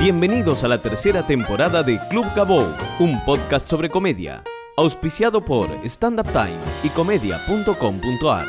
Bienvenidos 0.00 0.62
a 0.62 0.68
la 0.68 0.80
tercera 0.80 1.26
temporada 1.26 1.82
de 1.82 1.98
Club 2.08 2.24
Gabou, 2.36 2.64
un 3.00 3.20
podcast 3.24 3.68
sobre 3.68 3.90
comedia, 3.90 4.44
auspiciado 4.76 5.44
por 5.44 5.68
Stand 5.84 6.20
Up 6.20 6.28
Time 6.28 6.54
y 6.84 6.88
comedia.com.ar. 6.90 8.46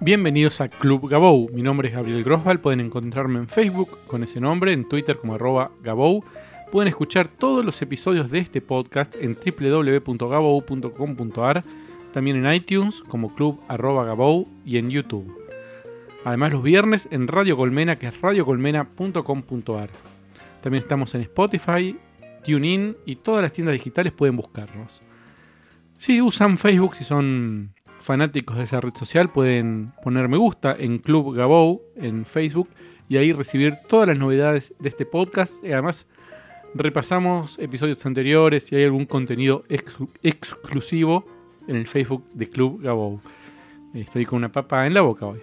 Bienvenidos 0.00 0.62
a 0.62 0.70
Club 0.70 1.06
Gabou. 1.06 1.50
Mi 1.52 1.60
nombre 1.60 1.88
es 1.88 1.94
Gabriel 1.94 2.24
Grosval. 2.24 2.60
Pueden 2.60 2.80
encontrarme 2.80 3.40
en 3.40 3.48
Facebook 3.48 3.98
con 4.06 4.24
ese 4.24 4.40
nombre, 4.40 4.72
en 4.72 4.88
Twitter 4.88 5.18
como 5.18 5.34
arroba 5.34 5.72
Gabou. 5.82 6.24
Pueden 6.72 6.88
escuchar 6.88 7.28
todos 7.28 7.62
los 7.62 7.82
episodios 7.82 8.30
de 8.30 8.38
este 8.38 8.62
podcast 8.62 9.16
en 9.16 9.36
www.gabou.com.ar, 9.36 11.62
también 12.14 12.42
en 12.42 12.54
iTunes 12.54 13.02
como 13.02 13.34
Club 13.34 13.60
arroba 13.68 14.06
Gabou 14.06 14.48
y 14.64 14.78
en 14.78 14.88
YouTube. 14.88 15.45
Además 16.26 16.54
los 16.54 16.62
viernes 16.64 17.06
en 17.12 17.28
Radio 17.28 17.56
Colmena, 17.56 18.00
que 18.00 18.08
es 18.08 18.20
radiocolmena.com.ar. 18.20 19.90
También 20.60 20.82
estamos 20.82 21.14
en 21.14 21.20
Spotify, 21.20 21.96
TuneIn 22.44 22.96
y 23.06 23.14
todas 23.14 23.42
las 23.42 23.52
tiendas 23.52 23.74
digitales 23.74 24.12
pueden 24.12 24.34
buscarnos. 24.34 25.02
Si 25.98 26.20
usan 26.20 26.58
Facebook, 26.58 26.96
si 26.96 27.04
son 27.04 27.72
fanáticos 28.00 28.56
de 28.56 28.64
esa 28.64 28.80
red 28.80 28.92
social, 28.96 29.30
pueden 29.30 29.92
poner 30.02 30.28
me 30.28 30.36
gusta 30.36 30.74
en 30.76 30.98
Club 30.98 31.32
Gabou 31.32 31.82
en 31.94 32.26
Facebook 32.26 32.70
y 33.08 33.18
ahí 33.18 33.32
recibir 33.32 33.76
todas 33.88 34.08
las 34.08 34.18
novedades 34.18 34.74
de 34.80 34.88
este 34.88 35.06
podcast. 35.06 35.62
Y 35.62 35.70
además 35.70 36.08
repasamos 36.74 37.56
episodios 37.60 38.04
anteriores 38.04 38.72
y 38.72 38.74
hay 38.74 38.82
algún 38.82 39.06
contenido 39.06 39.62
exclusivo 40.24 41.24
en 41.68 41.76
el 41.76 41.86
Facebook 41.86 42.24
de 42.32 42.48
Club 42.48 42.82
Gabou. 42.82 43.20
Estoy 43.94 44.24
con 44.24 44.38
una 44.38 44.50
papa 44.50 44.88
en 44.88 44.94
la 44.94 45.02
boca 45.02 45.24
hoy. 45.24 45.38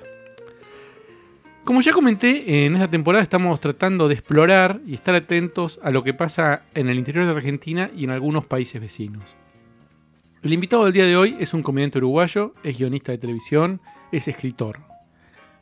Como 1.64 1.80
ya 1.80 1.94
comenté, 1.94 2.66
en 2.66 2.74
esta 2.74 2.90
temporada 2.90 3.24
estamos 3.24 3.58
tratando 3.62 4.10
de 4.10 4.16
explorar 4.16 4.82
y 4.86 4.96
estar 4.96 5.16
atentos 5.16 5.80
a 5.82 5.92
lo 5.92 6.04
que 6.04 6.14
pasa 6.14 6.64
en 6.74 6.90
el 6.90 6.98
interior 6.98 7.26
de 7.26 7.32
Argentina 7.32 7.90
y 7.96 8.04
en 8.04 8.10
algunos 8.10 8.46
países 8.46 8.82
vecinos. 8.82 9.38
El 10.42 10.52
invitado 10.52 10.84
del 10.84 10.92
día 10.92 11.06
de 11.06 11.16
hoy 11.16 11.38
es 11.40 11.54
un 11.54 11.64
comediante 11.64 12.00
uruguayo, 12.00 12.54
es 12.64 12.78
guionista 12.78 13.14
de 13.14 13.18
televisión, 13.18 13.80
es 14.12 14.28
escritor. 14.28 14.82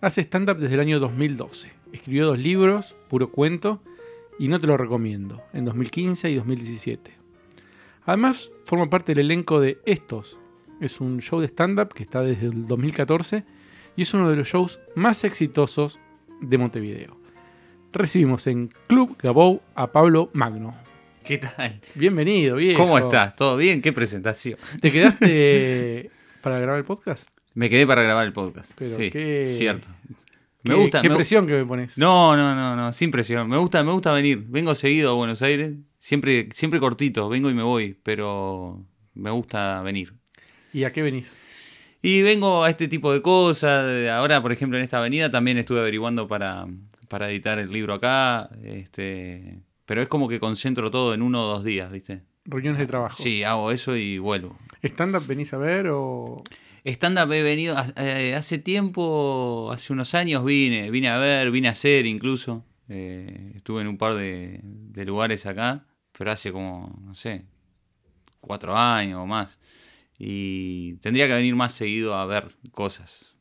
Hace 0.02 0.22
stand-up 0.22 0.58
desde 0.58 0.74
el 0.74 0.80
año 0.80 1.00
2012. 1.00 1.72
Escribió 1.94 2.26
dos 2.26 2.40
libros, 2.40 2.96
puro 3.08 3.32
cuento, 3.32 3.84
y 4.40 4.48
no 4.48 4.60
te 4.60 4.66
lo 4.66 4.78
recomiendo, 4.78 5.44
en 5.54 5.66
2015 5.66 6.32
y 6.32 6.36
2017. 6.36 7.12
Además, 8.06 8.52
forma 8.66 8.90
parte 8.90 9.14
del 9.14 9.26
elenco 9.26 9.60
de 9.60 9.78
Estos. 9.86 10.40
Es 10.80 11.00
un 11.00 11.22
show 11.22 11.40
de 11.40 11.48
stand-up 11.48 11.94
que 11.94 12.02
está 12.02 12.24
desde 12.24 12.48
el 12.48 12.66
2014 12.66 13.46
y 13.96 14.04
es 14.04 14.14
uno 14.14 14.30
de 14.30 14.36
los 14.36 14.48
shows 14.48 14.80
más 14.96 15.24
exitosos 15.24 16.00
de 16.42 16.58
Montevideo. 16.58 17.18
Recibimos 17.94 18.48
en 18.48 18.74
Club 18.88 19.18
Gabou 19.22 19.62
a 19.76 19.92
Pablo 19.92 20.30
Magno. 20.34 20.74
¿Qué 21.24 21.38
tal? 21.38 21.80
Bienvenido, 21.96 22.56
viejo. 22.56 22.80
¿Cómo 22.82 22.98
estás? 22.98 23.36
¿Todo 23.36 23.58
bien? 23.58 23.82
¿Qué 23.82 23.94
presentación? 23.94 24.58
¿Te 24.82 24.92
quedaste 24.92 26.10
para 26.42 26.60
grabar 26.60 26.80
el 26.80 26.86
podcast? 26.86 27.30
Me 27.54 27.70
quedé 27.70 27.86
para 27.86 28.02
grabar 28.02 28.26
el 28.26 28.34
podcast. 28.34 28.72
Pero 28.78 28.96
sí, 28.98 29.10
qué- 29.12 29.54
cierto. 29.56 29.88
¿Qué, 30.64 30.70
Me 30.72 30.76
gusta. 30.76 31.02
qué 31.02 31.10
me- 31.10 31.16
presión 31.16 31.46
que 31.48 31.54
me 31.54 31.66
pones. 31.66 31.98
No, 31.98 32.36
no, 32.36 32.56
no, 32.56 32.76
no, 32.76 32.94
sin 32.94 33.12
presión. 33.12 33.50
Me 33.50 33.58
gusta, 33.58 33.84
me 33.84 33.92
gusta 33.92 34.12
venir. 34.12 34.46
Vengo 34.48 34.74
seguido 34.74 35.12
a 35.12 35.14
Buenos 35.16 35.42
Aires, 35.42 35.74
siempre, 36.00 36.50
siempre 36.54 36.80
cortito, 36.80 37.28
vengo 37.30 37.50
y 37.50 37.54
me 37.54 37.64
voy, 37.64 38.00
pero 38.04 38.86
me 39.14 39.32
gusta 39.32 39.82
venir. 39.82 40.14
¿Y 40.74 40.86
a 40.86 40.92
qué 40.92 41.02
venís? 41.02 41.50
Y 42.02 42.24
vengo 42.24 42.64
a 42.64 42.70
este 42.70 42.88
tipo 42.88 43.14
de 43.14 43.22
cosas. 43.22 44.10
Ahora, 44.10 44.42
por 44.42 44.52
ejemplo, 44.52 44.78
en 44.78 44.84
esta 44.84 44.98
avenida 44.98 45.30
también 45.30 45.58
estuve 45.58 45.80
averiguando 45.80 46.28
para, 46.28 46.68
para 47.08 47.30
editar 47.30 47.60
el 47.60 47.72
libro 47.72 47.94
acá. 47.94 48.50
Este, 48.64 49.60
pero 49.86 50.02
es 50.02 50.08
como 50.08 50.28
que 50.28 50.40
concentro 50.40 50.90
todo 50.90 51.14
en 51.14 51.22
uno 51.22 51.44
o 51.44 51.48
dos 51.48 51.64
días, 51.64 51.92
¿viste? 51.92 52.24
Reuniones 52.46 52.80
de 52.80 52.88
trabajo. 52.88 53.22
Sí, 53.22 53.44
hago 53.44 53.72
eso 53.72 53.96
y 53.96 54.18
vuelvo. 54.18 54.58
¿Stand-up 54.82 55.28
venís 55.28 55.54
a 55.54 55.58
ver 55.58 55.88
o...? 55.90 56.44
Stand-up 56.84 57.32
he 57.32 57.44
venido 57.44 57.76
eh, 57.96 58.34
hace 58.34 58.58
tiempo, 58.58 59.70
hace 59.72 59.94
unos 59.94 60.16
años 60.16 60.44
vine, 60.44 60.90
vine 60.90 61.10
a 61.10 61.20
ver, 61.20 61.52
vine 61.52 61.68
a 61.68 61.72
hacer 61.72 62.08
incluso. 62.08 62.66
Eh, 62.90 63.52
estuve 63.56 63.82
en 63.82 63.88
un 63.88 64.00
par 64.00 64.16
de, 64.16 64.60
de 64.64 65.06
lugares 65.06 65.46
acá, 65.46 65.86
pero 66.18 66.32
hace 66.32 66.52
como, 66.52 67.00
no 67.04 67.14
sé, 67.14 67.46
cuatro 68.40 68.76
años 68.76 69.20
o 69.20 69.28
más. 69.28 69.60
Y 70.24 70.98
tendría 70.98 71.26
que 71.26 71.34
venir 71.34 71.56
más 71.56 71.74
seguido 71.74 72.14
a 72.14 72.28
ver 72.28 72.52
cosas. 72.70 73.36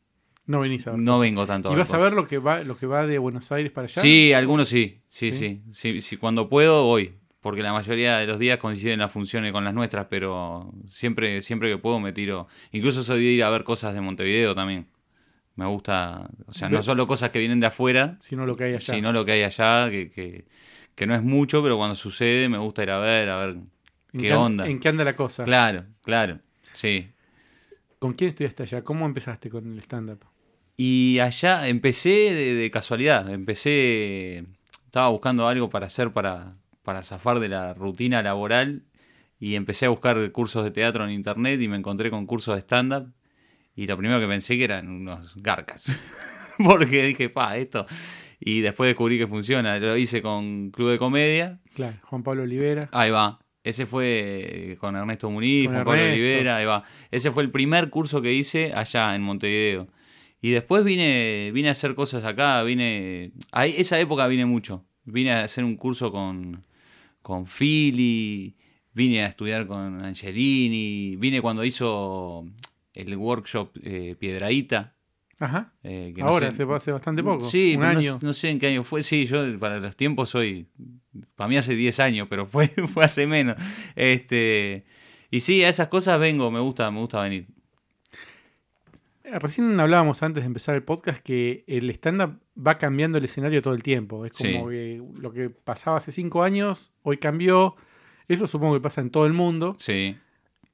No 0.47 0.61
venís 0.61 0.87
a 0.87 0.93
ver. 0.93 1.01
No 1.01 1.19
vengo 1.19 1.47
tanto 1.47 1.69
¿Y 1.69 1.73
ver 1.73 1.81
vas 1.81 1.93
a 1.93 1.99
ver 1.99 2.15
lo 2.15 2.27
que 2.27 2.39
va, 2.39 2.65
lo 2.65 2.79
que 2.79 2.87
va 2.87 3.07
de 3.07 3.19
Buenos 3.19 3.53
Aires 3.53 3.71
para 3.71 3.85
allá? 3.85 4.01
Sí, 4.01 4.33
algunos 4.33 4.69
sí, 4.69 5.03
sí, 5.07 5.31
¿Sí? 5.31 5.39
sí, 5.39 5.63
sí, 5.73 6.01
sí, 6.01 6.17
Cuando 6.17 6.49
puedo 6.49 6.85
voy, 6.87 7.13
porque 7.43 7.63
la 7.63 7.75
mayoría 7.75 8.17
de 8.17 8.27
los 8.27 8.39
días 8.39 8.57
coinciden 8.57 8.99
las 9.01 9.11
funciones 9.11 9.53
con 9.53 9.63
las 9.63 9.75
nuestras, 9.75 10.07
pero 10.09 10.73
siempre, 10.89 11.43
siempre 11.43 11.69
que 11.69 11.77
puedo 11.77 12.01
me 12.01 12.15
tiro. 12.15 12.49
Incluso 12.73 13.03
soy 13.03 13.19
de 13.19 13.31
ir 13.33 13.45
a 13.45 13.51
ver 13.51 13.63
cosas 13.63 13.93
de 13.93 14.01
Montevideo 14.01 14.55
también. 14.55 14.87
Me 15.57 15.67
gusta, 15.67 16.31
o 16.47 16.55
sea, 16.55 16.71
no 16.71 16.81
solo 16.81 17.07
cosas 17.07 17.29
que 17.29 17.41
vienen 17.41 17.61
de 17.61 17.67
afuera, 17.67 18.17
Sino 18.21 18.47
lo 18.47 18.57
que 18.57 18.65
hay 18.65 18.75
allá. 18.77 18.95
sino 18.95 19.13
lo 19.13 19.27
que 19.27 19.33
hay 19.33 19.43
allá, 19.43 19.91
que, 19.91 20.09
que, 20.09 20.47
que 20.95 21.07
no 21.07 21.15
es 21.15 21.23
mucho, 21.23 21.63
pero 21.63 21.77
cuando 21.77 21.95
sucede 21.95 22.49
me 22.49 22.57
gusta 22.57 22.83
ir 22.83 22.91
a 22.91 23.01
ver, 23.01 23.29
a 23.29 23.37
ver 23.37 23.57
¿En 24.15 24.21
qué 24.23 24.33
onda. 24.33 24.67
¿En 24.67 24.81
qué 24.81 24.89
anda 24.89 25.05
la 25.05 25.15
cosa? 25.15 25.45
Claro, 25.45 25.85
claro, 26.01 26.41
sí. 26.81 27.11
¿Con 27.99 28.15
quién 28.15 28.31
estudiaste 28.31 28.63
allá? 28.63 28.83
¿Cómo 28.83 29.05
empezaste 29.05 29.51
con 29.51 29.73
el 29.73 29.79
stand-up? 29.81 30.25
Y 30.77 31.19
allá 31.19 31.69
empecé 31.69 32.35
de, 32.35 32.55
de 32.55 32.71
casualidad. 32.71 33.29
Empecé. 33.29 34.47
Estaba 34.87 35.09
buscando 35.11 35.47
algo 35.47 35.69
para 35.69 35.87
hacer 35.87 36.13
para, 36.13 36.57
para 36.83 37.03
zafar 37.03 37.41
de 37.41 37.49
la 37.49 37.75
rutina 37.75 38.23
laboral. 38.23 38.85
Y 39.39 39.55
empecé 39.55 39.87
a 39.87 39.91
buscar 39.91 40.33
cursos 40.33 40.65
de 40.65 40.71
teatro 40.71 41.05
en 41.05 41.11
internet 41.11 41.61
y 41.61 41.69
me 41.69 41.77
encontré 41.77 42.11
con 42.11 42.27
cursos 42.27 42.55
de 42.55 42.63
stand-up. 42.63 43.13
Y 43.75 43.87
lo 43.87 43.97
primero 43.97 44.21
que 44.21 44.27
pensé 44.27 44.57
que 44.57 44.65
eran 44.65 44.89
unos 44.89 45.35
garcas. 45.37 45.85
Porque 46.65 47.03
dije, 47.03 47.29
pa, 47.29 47.57
esto. 47.57 47.87
Y 48.39 48.61
después 48.61 48.89
descubrí 48.89 49.19
que 49.19 49.27
funciona. 49.27 49.79
Lo 49.79 49.97
hice 49.97 50.23
con 50.23 50.71
Club 50.71 50.93
de 50.93 50.99
Comedia. 50.99 51.61
Claro, 51.75 51.97
Juan 52.05 52.23
Pablo 52.23 52.43
Olivera. 52.45 52.89
Ahí 52.93 53.11
va. 53.11 53.40
Ese 53.63 53.85
fue 53.87 54.77
con 54.81 54.97
Ernesto 54.97 55.31
Muniz, 55.31 55.67
Con 55.67 55.85
Pablo. 55.85 55.93
Olivera, 55.93 56.57
ahí 56.57 56.65
va. 56.65 56.83
Ese 57.11 57.31
fue 57.31 57.43
el 57.43 57.51
primer 57.51 57.91
curso 57.91 58.23
que 58.23 58.33
hice 58.33 58.73
allá 58.75 59.15
en 59.15 59.23
Montevideo. 59.23 59.89
Y 60.41 60.51
después 60.51 60.85
vine, 60.85 61.51
vine 61.53 61.69
a 61.69 61.73
hacer 61.73 61.95
cosas 61.95 62.25
acá, 62.25 62.63
vine. 62.63 63.33
Ahí, 63.53 63.75
esa 63.77 64.01
época 64.01 64.27
vine 64.27 64.47
mucho. 64.47 64.87
Vine 65.05 65.33
a 65.33 65.45
hacer 65.45 65.65
un 65.65 65.77
curso 65.77 66.11
con, 66.11 66.65
con 67.21 67.47
Philly, 67.47 68.57
vine 68.95 69.25
a 69.25 69.27
estudiar 69.27 69.67
con 69.67 70.03
Angelini, 70.03 71.17
vine 71.17 71.43
cuando 71.43 71.65
hizo 71.65 72.47
el 72.95 73.17
workshop 73.17 73.77
eh, 73.83 74.17
Piedraíta. 74.19 74.95
Ajá. 75.41 75.73
eh, 75.83 76.13
que 76.15 76.21
no 76.23 76.29
Ahora, 76.29 76.53
sé- 76.55 76.63
hace, 76.63 76.93
bastante 76.93 77.23
poco. 77.25 77.49
Sí, 77.51 77.75
un 77.75 77.81
no- 77.81 77.87
año. 77.89 78.19
No, 78.23 78.33
sé 78.33 78.51
en 78.51 78.59
qué 78.61 78.69
año 78.69 78.85
fue. 78.85 79.03
Sí, 79.03 79.25
yo 79.27 79.59
para 79.59 79.81
los 79.81 79.97
tiempos 79.97 80.29
soy. 80.31 80.69
Para 81.35 81.49
mí 81.49 81.57
hace 81.57 81.75
10 81.75 81.99
años, 81.99 82.29
pero 82.31 82.47
fue, 82.47 82.69
fue 82.95 83.05
hace 83.05 83.27
menos. 83.27 83.57
Este. 83.97 84.85
Y 85.31 85.41
sí, 85.41 85.65
a 85.65 85.69
esas 85.69 85.89
cosas 85.89 86.21
vengo, 86.21 86.51
me 86.53 86.61
gusta, 86.61 86.91
me 86.93 87.01
gusta 87.01 87.21
venir. 87.23 87.47
Eh, 89.25 89.39
Recién 89.39 89.79
hablábamos 89.79 90.23
antes 90.23 90.43
de 90.43 90.47
empezar 90.47 90.75
el 90.75 90.83
podcast 90.83 91.23
que 91.23 91.65
el 91.67 91.89
stand-up 91.91 92.39
va 92.57 92.79
cambiando 92.79 93.19
el 93.19 93.25
escenario 93.25 93.63
todo 93.63 93.75
el 93.75 93.83
tiempo. 93.83 94.27
Es 94.27 94.33
como 94.33 94.69
Sí. 94.71 94.77
que 94.77 95.03
lo 95.21 95.33
que 95.33 95.51
pasaba 95.51 95.99
hace 95.99 96.13
cinco 96.13 96.43
años, 96.43 96.93
hoy 97.03 97.19
cambió. 97.19 97.77
Eso 98.29 98.47
supongo 98.47 98.75
que 98.75 98.81
pasa 98.81 99.01
en 99.01 99.11
todo 99.11 99.27
el 99.27 99.33
mundo. 99.33 99.77
Sí. 99.79 100.17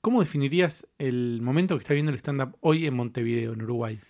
¿Cómo 0.01 0.21
definirías 0.21 0.87
el 0.99 1.41
momento 1.43 1.77
que 1.77 1.83
está 1.83 1.95
viendo 1.95 2.13
el 2.13 2.19
stand-up 2.19 2.57
hoy 2.61 2.87
en 2.87 2.95
Montevideo, 2.95 3.53
en 3.55 3.63
Uruguay? 3.63 4.01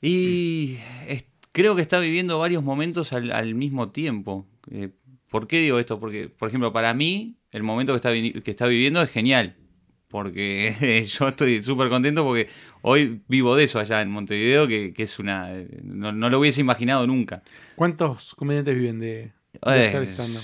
Y 0.00 0.78
es- 1.08 1.24
creo 1.52 1.76
que 1.76 1.82
está 1.82 1.98
viviendo 1.98 2.38
varios 2.38 2.62
momentos 2.62 3.12
al, 3.12 3.30
al 3.32 3.54
mismo 3.54 3.90
tiempo. 3.90 4.46
Eh, 4.70 4.90
¿Por 5.28 5.46
qué 5.46 5.60
digo 5.60 5.78
esto? 5.78 6.00
Porque, 6.00 6.28
por 6.28 6.48
ejemplo, 6.48 6.72
para 6.72 6.92
mí, 6.94 7.36
el 7.52 7.62
momento 7.62 7.92
que 7.92 7.96
está, 7.96 8.10
que 8.42 8.50
está 8.50 8.66
viviendo 8.66 9.00
es 9.02 9.10
genial. 9.10 9.56
Porque 10.08 11.04
yo 11.18 11.28
estoy 11.28 11.62
súper 11.62 11.88
contento 11.88 12.24
porque 12.24 12.48
hoy 12.82 13.20
vivo 13.28 13.54
de 13.54 13.64
eso 13.64 13.78
allá 13.78 14.02
en 14.02 14.10
Montevideo, 14.10 14.66
que, 14.66 14.92
que 14.92 15.04
es 15.04 15.18
una... 15.20 15.52
No, 15.82 16.10
no 16.12 16.28
lo 16.30 16.40
hubiese 16.40 16.60
imaginado 16.60 17.06
nunca. 17.06 17.42
¿Cuántos 17.76 18.34
comediantes 18.34 18.74
viven 18.76 18.98
de, 18.98 19.06
de 19.06 19.32
Eh, 19.62 19.82
hacer 19.86 20.02
stand-up? 20.04 20.42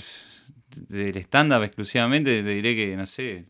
Del 0.87 1.17
stand-up 1.17 1.63
exclusivamente 1.63 2.43
te 2.43 2.49
diré 2.49 2.75
que, 2.77 2.95
no 2.95 3.05
sé, 3.05 3.47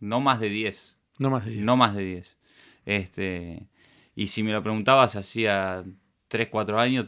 no 0.00 0.20
más 0.20 0.38
de 0.40 0.50
10. 0.50 0.98
No 1.18 1.30
más 1.30 1.44
de 1.46 1.52
diez. 1.52 1.64
No 1.64 1.76
más 1.78 1.94
de 1.94 2.04
10. 2.04 2.36
Este, 2.84 3.66
y 4.16 4.26
si 4.28 4.42
me 4.42 4.52
lo 4.52 4.62
preguntabas 4.62 5.16
hacía 5.16 5.84
3, 6.28 6.48
4 6.50 6.78
años, 6.78 7.06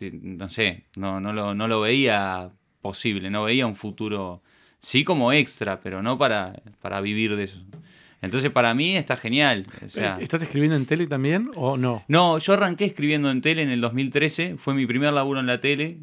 no 0.00 0.48
sé, 0.48 0.84
no, 0.96 1.20
no, 1.20 1.32
lo, 1.32 1.54
no 1.54 1.68
lo 1.68 1.80
veía 1.80 2.50
posible, 2.80 3.30
no 3.30 3.44
veía 3.44 3.66
un 3.66 3.76
futuro, 3.76 4.42
sí 4.80 5.04
como 5.04 5.32
extra, 5.32 5.80
pero 5.80 6.02
no 6.02 6.18
para, 6.18 6.62
para 6.80 7.00
vivir 7.00 7.36
de 7.36 7.44
eso. 7.44 7.62
Entonces 8.20 8.50
para 8.50 8.74
mí 8.74 8.96
está 8.96 9.16
genial. 9.16 9.66
O 9.84 9.88
sea, 9.88 10.14
¿Estás 10.18 10.42
escribiendo 10.42 10.76
en 10.76 10.86
tele 10.86 11.06
también 11.06 11.50
o 11.56 11.76
no? 11.76 12.04
no, 12.08 12.38
yo 12.38 12.54
arranqué 12.54 12.86
escribiendo 12.86 13.30
en 13.30 13.42
tele 13.42 13.62
en 13.62 13.70
el 13.70 13.80
2013, 13.80 14.56
fue 14.56 14.74
mi 14.74 14.86
primer 14.86 15.12
laburo 15.12 15.40
en 15.40 15.46
la 15.46 15.60
tele. 15.60 15.98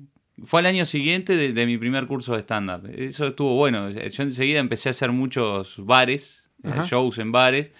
Fue 0.45 0.59
al 0.61 0.65
año 0.67 0.85
siguiente 0.85 1.35
de, 1.35 1.51
de 1.53 1.65
mi 1.65 1.77
primer 1.77 2.07
curso 2.07 2.33
de 2.35 2.41
stand-up. 2.41 2.89
Eso 2.95 3.27
estuvo 3.27 3.55
bueno. 3.55 3.89
Yo 3.91 4.23
enseguida 4.23 4.59
empecé 4.59 4.89
a 4.89 4.91
hacer 4.91 5.11
muchos 5.11 5.83
bares, 5.85 6.49
eh, 6.63 6.69
Ajá. 6.69 6.83
shows 6.85 7.19
en 7.19 7.31
bares. 7.31 7.71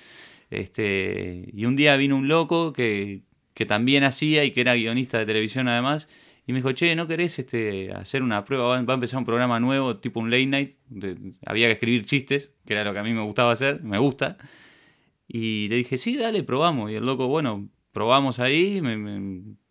Este, 0.51 1.50
y 1.53 1.65
un 1.65 1.75
día 1.77 1.98
vino 1.98 2.18
un 2.18 2.27
loco 2.30 2.74
que, 2.74 3.24
que 3.56 3.65
también 3.65 4.03
hacía 4.06 4.45
y 4.45 4.51
que 4.51 4.62
era 4.62 4.75
guionista 4.75 5.19
de 5.19 5.25
televisión 5.27 5.68
además. 5.69 6.07
Y 6.48 6.53
me 6.53 6.59
dijo, 6.59 6.71
che, 6.74 6.95
¿no 6.95 7.07
querés 7.07 7.39
este, 7.39 7.94
hacer 7.94 8.24
una 8.24 8.45
prueba? 8.45 8.68
Va 8.83 8.94
a 8.94 8.95
empezar 8.95 9.19
un 9.19 9.25
programa 9.25 9.59
nuevo, 9.59 9.98
tipo 10.00 10.19
un 10.19 10.31
late 10.31 10.48
night. 10.48 10.77
había 11.45 11.68
que 11.68 11.74
escribir 11.74 12.06
chistes, 12.06 12.53
que 12.65 12.74
era 12.74 12.83
lo 12.83 12.94
que 12.94 13.00
a 13.00 13.03
mí 13.03 13.13
me 13.13 13.21
gustaba 13.24 13.51
hacer, 13.53 13.81
me 13.83 13.98
gusta. 14.00 14.38
Y 15.27 15.68
le 15.69 15.77
dije, 15.77 15.98
sí, 15.98 16.18
dale, 16.18 16.44
probamos. 16.44 16.92
Y 16.92 16.95
el 16.95 17.06
loco, 17.06 17.27
bueno, 17.27 17.69
probamos 17.92 18.39
ahí, 18.39 18.81
me- 18.81 18.98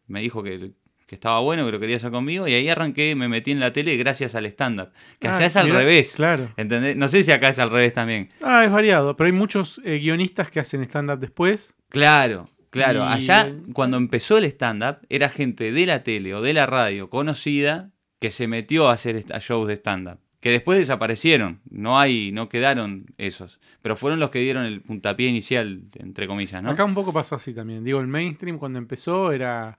me 0.06 0.20
dijo 0.22 0.42
que, 0.42 0.72
que 1.10 1.16
estaba 1.16 1.40
bueno, 1.40 1.66
que 1.66 1.72
lo 1.72 1.80
quería 1.80 1.96
hacer 1.96 2.12
conmigo. 2.12 2.46
Y 2.46 2.54
ahí 2.54 2.68
arranqué, 2.68 3.16
me 3.16 3.26
metí 3.26 3.50
en 3.50 3.58
la 3.58 3.72
tele 3.72 3.96
gracias 3.96 4.36
al 4.36 4.46
stand-up. 4.46 4.90
Que 5.18 5.26
Ah, 5.26 5.34
allá 5.36 5.46
es 5.46 5.56
al 5.56 5.68
revés. 5.68 6.12
Claro. 6.14 6.48
¿Entendés? 6.56 6.96
No 6.96 7.08
sé 7.08 7.24
si 7.24 7.32
acá 7.32 7.48
es 7.48 7.58
al 7.58 7.68
revés 7.70 7.92
también. 7.92 8.28
Ah, 8.40 8.64
es 8.64 8.70
variado, 8.70 9.16
pero 9.16 9.26
hay 9.26 9.32
muchos 9.32 9.80
eh, 9.84 9.98
guionistas 9.98 10.50
que 10.52 10.60
hacen 10.60 10.82
stand-up 10.84 11.18
después. 11.18 11.74
Claro, 11.88 12.48
claro. 12.70 13.00
Y- 13.00 13.12
Allá, 13.12 13.52
cuando 13.72 13.96
empezó 13.96 14.38
el 14.38 14.44
stand-up, 14.44 14.98
era 15.08 15.28
gente 15.28 15.72
de 15.72 15.84
la 15.86 16.04
tele 16.04 16.32
o 16.32 16.42
de 16.42 16.52
la 16.52 16.66
radio 16.66 17.10
conocida 17.10 17.90
que 18.20 18.30
se 18.30 18.46
metió 18.46 18.88
a 18.88 18.92
hacer 18.92 19.20
shows 19.40 19.66
de 19.66 19.74
stand-up. 19.74 20.18
Que 20.38 20.50
después 20.50 20.78
desaparecieron. 20.78 21.60
No 21.68 21.98
hay, 21.98 22.30
no 22.32 22.48
quedaron 22.48 23.06
esos. 23.18 23.58
Pero 23.82 23.96
fueron 23.96 24.20
los 24.20 24.30
que 24.30 24.38
dieron 24.38 24.64
el 24.64 24.80
puntapié 24.80 25.26
inicial, 25.26 25.82
entre 25.98 26.28
comillas, 26.28 26.62
¿no? 26.62 26.70
Acá 26.70 26.84
un 26.84 26.94
poco 26.94 27.12
pasó 27.12 27.34
así 27.34 27.52
también. 27.52 27.82
Digo, 27.82 28.00
el 28.00 28.06
mainstream 28.06 28.58
cuando 28.58 28.78
empezó 28.78 29.32
era 29.32 29.76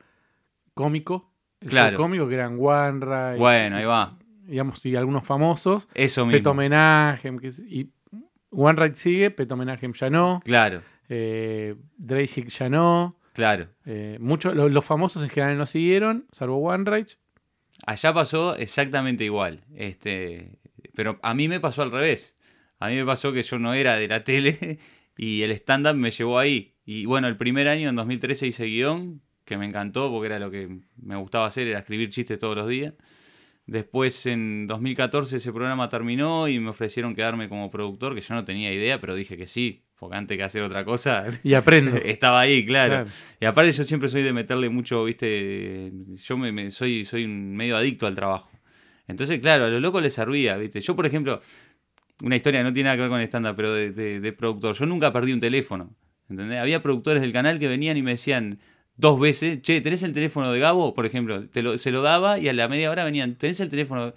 cómico. 0.74 1.34
El 1.60 1.70
Claro. 1.70 1.98
cómico 1.98 2.28
que 2.28 2.36
eran 2.36 2.58
One 2.60 3.06
Bueno, 3.38 3.76
ahí 3.78 3.86
va. 3.86 4.18
digamos, 4.48 4.84
y 4.86 4.96
algunos 4.96 5.26
famosos. 5.26 5.88
Eso 5.94 6.26
mismo. 6.26 6.40
Peto 6.40 6.52
Homenaje, 6.52 7.32
y 7.68 7.90
One 8.50 8.82
Ride 8.82 8.96
sigue, 8.96 9.32
Peto 9.32 9.54
Homenaje 9.54 9.90
ya 9.94 10.10
no, 10.10 10.42
Claro, 10.44 10.82
eh, 11.08 11.76
ya 12.50 12.68
no. 12.70 13.18
claro. 13.34 13.68
eh, 13.86 14.18
muchos, 14.20 14.56
lo- 14.56 14.70
los 14.70 14.84
famosos 14.84 15.24
en 15.24 15.30
general 15.30 15.58
no 15.58 15.66
siguieron, 15.66 16.26
salvo 16.32 16.58
One. 16.58 17.06
Allá 17.86 18.14
pasó 18.14 18.56
exactamente 18.56 19.24
igual. 19.24 19.64
Este, 19.76 20.60
pero 20.96 21.20
a 21.24 21.34
mí 21.34 21.48
me 21.48 21.60
pasó 21.60 21.82
al 21.84 21.92
revés. 21.92 22.38
A 22.80 22.90
mí 22.90 22.96
me 22.96 23.06
pasó 23.06 23.32
que 23.34 23.44
yo 23.44 23.60
no 23.60 23.74
era 23.74 23.96
de 23.96 24.08
la 24.08 24.24
tele 24.24 24.80
y 25.18 25.44
el 25.44 25.52
stand-up 25.52 25.96
me 25.96 26.12
llevó 26.12 26.40
ahí. 26.40 26.76
Y 26.86 27.06
bueno, 27.06 27.28
el 27.28 27.38
primer 27.38 27.68
año, 27.68 27.90
en 27.90 27.96
2013, 27.96 28.48
hice 28.48 28.66
guion, 28.66 29.22
que 29.46 29.58
me 29.58 29.66
encantó 29.66 30.10
porque 30.12 30.28
era 30.28 30.40
lo 30.40 30.52
que 30.52 30.80
me 31.02 31.16
gustaba 31.16 31.46
hacer, 31.48 31.68
era 31.68 31.80
escribir 31.80 32.10
chistes 32.10 32.40
todos 32.40 32.56
los 32.56 32.68
días. 32.68 32.94
Después, 33.66 34.26
en 34.26 34.68
2014, 34.68 35.38
ese 35.38 35.54
programa 35.54 35.88
terminó 35.88 36.48
y 36.48 36.60
me 36.60 36.70
ofrecieron 36.72 37.16
quedarme 37.16 37.48
como 37.48 37.70
productor, 37.72 38.16
que 38.16 38.22
yo 38.22 38.34
no 38.34 38.44
tenía 38.44 38.74
idea, 38.74 39.00
pero 39.00 39.16
dije 39.16 39.38
que 39.38 39.48
sí, 39.48 39.84
porque 39.98 40.18
antes 40.18 40.36
que 40.36 40.44
hacer 40.44 40.64
otra 40.64 40.84
cosa, 40.84 41.26
Y 41.44 41.54
aprendo. 41.54 41.96
estaba 42.04 42.42
ahí, 42.42 42.66
claro. 42.66 42.96
Claro. 43.06 43.10
Y 43.40 43.46
aparte 43.46 43.72
yo 43.72 43.84
siempre 43.84 44.10
soy 44.10 44.24
de 44.24 44.34
meterle 44.34 44.70
mucho, 44.70 45.04
viste, 45.06 45.92
yo 46.16 46.38
me, 46.38 46.52
me- 46.52 46.72
soy, 46.72 47.06
soy 47.06 47.28
medio 47.28 47.78
adicto 47.78 48.08
al 48.08 48.16
trabajo. 48.16 48.50
Entonces, 49.08 49.40
claro, 49.40 49.66
a 49.66 49.70
los 49.70 49.82
locos 49.82 50.02
les 50.02 50.14
servía, 50.14 50.58
viste. 50.58 50.82
Yo, 50.82 50.96
por 50.96 51.06
ejemplo, 51.06 51.40
una 52.24 52.36
historia 52.36 52.64
no 52.64 52.74
tiene 52.74 52.88
nada 52.88 52.98
que 52.98 53.02
ver 53.02 53.10
con 53.10 53.22
estándar, 53.22 53.56
pero 53.56 53.74
de, 53.74 53.92
de- 53.92 54.20
de 54.20 54.34
productor. 54.34 54.76
Yo 54.76 54.86
nunca 54.86 55.14
perdí 55.14 55.34
un 55.34 55.40
teléfono, 55.40 55.96
¿entendés? 56.30 56.60
Había 56.60 56.82
productores 56.82 57.22
del 57.22 57.32
canal 57.32 57.60
que 57.60 57.68
venían 57.68 57.96
y 57.96 58.02
me 58.02 58.12
decían 58.12 58.60
dos 59.01 59.19
veces, 59.19 59.62
che, 59.63 59.81
¿tenés 59.81 60.03
el 60.03 60.13
teléfono 60.13 60.51
de 60.51 60.59
Gabo? 60.59 60.94
Por 60.94 61.06
ejemplo, 61.06 61.48
te 61.50 61.63
lo, 61.63 61.77
se 61.77 61.92
lo 61.92 62.03
daba 62.03 62.39
y 62.39 62.48
a 62.48 62.53
la 62.53 62.68
media 62.68 62.92
hora 62.92 63.03
venían, 63.03 63.36
¿tenés 63.36 63.59
el 63.59 63.69
teléfono? 63.69 64.13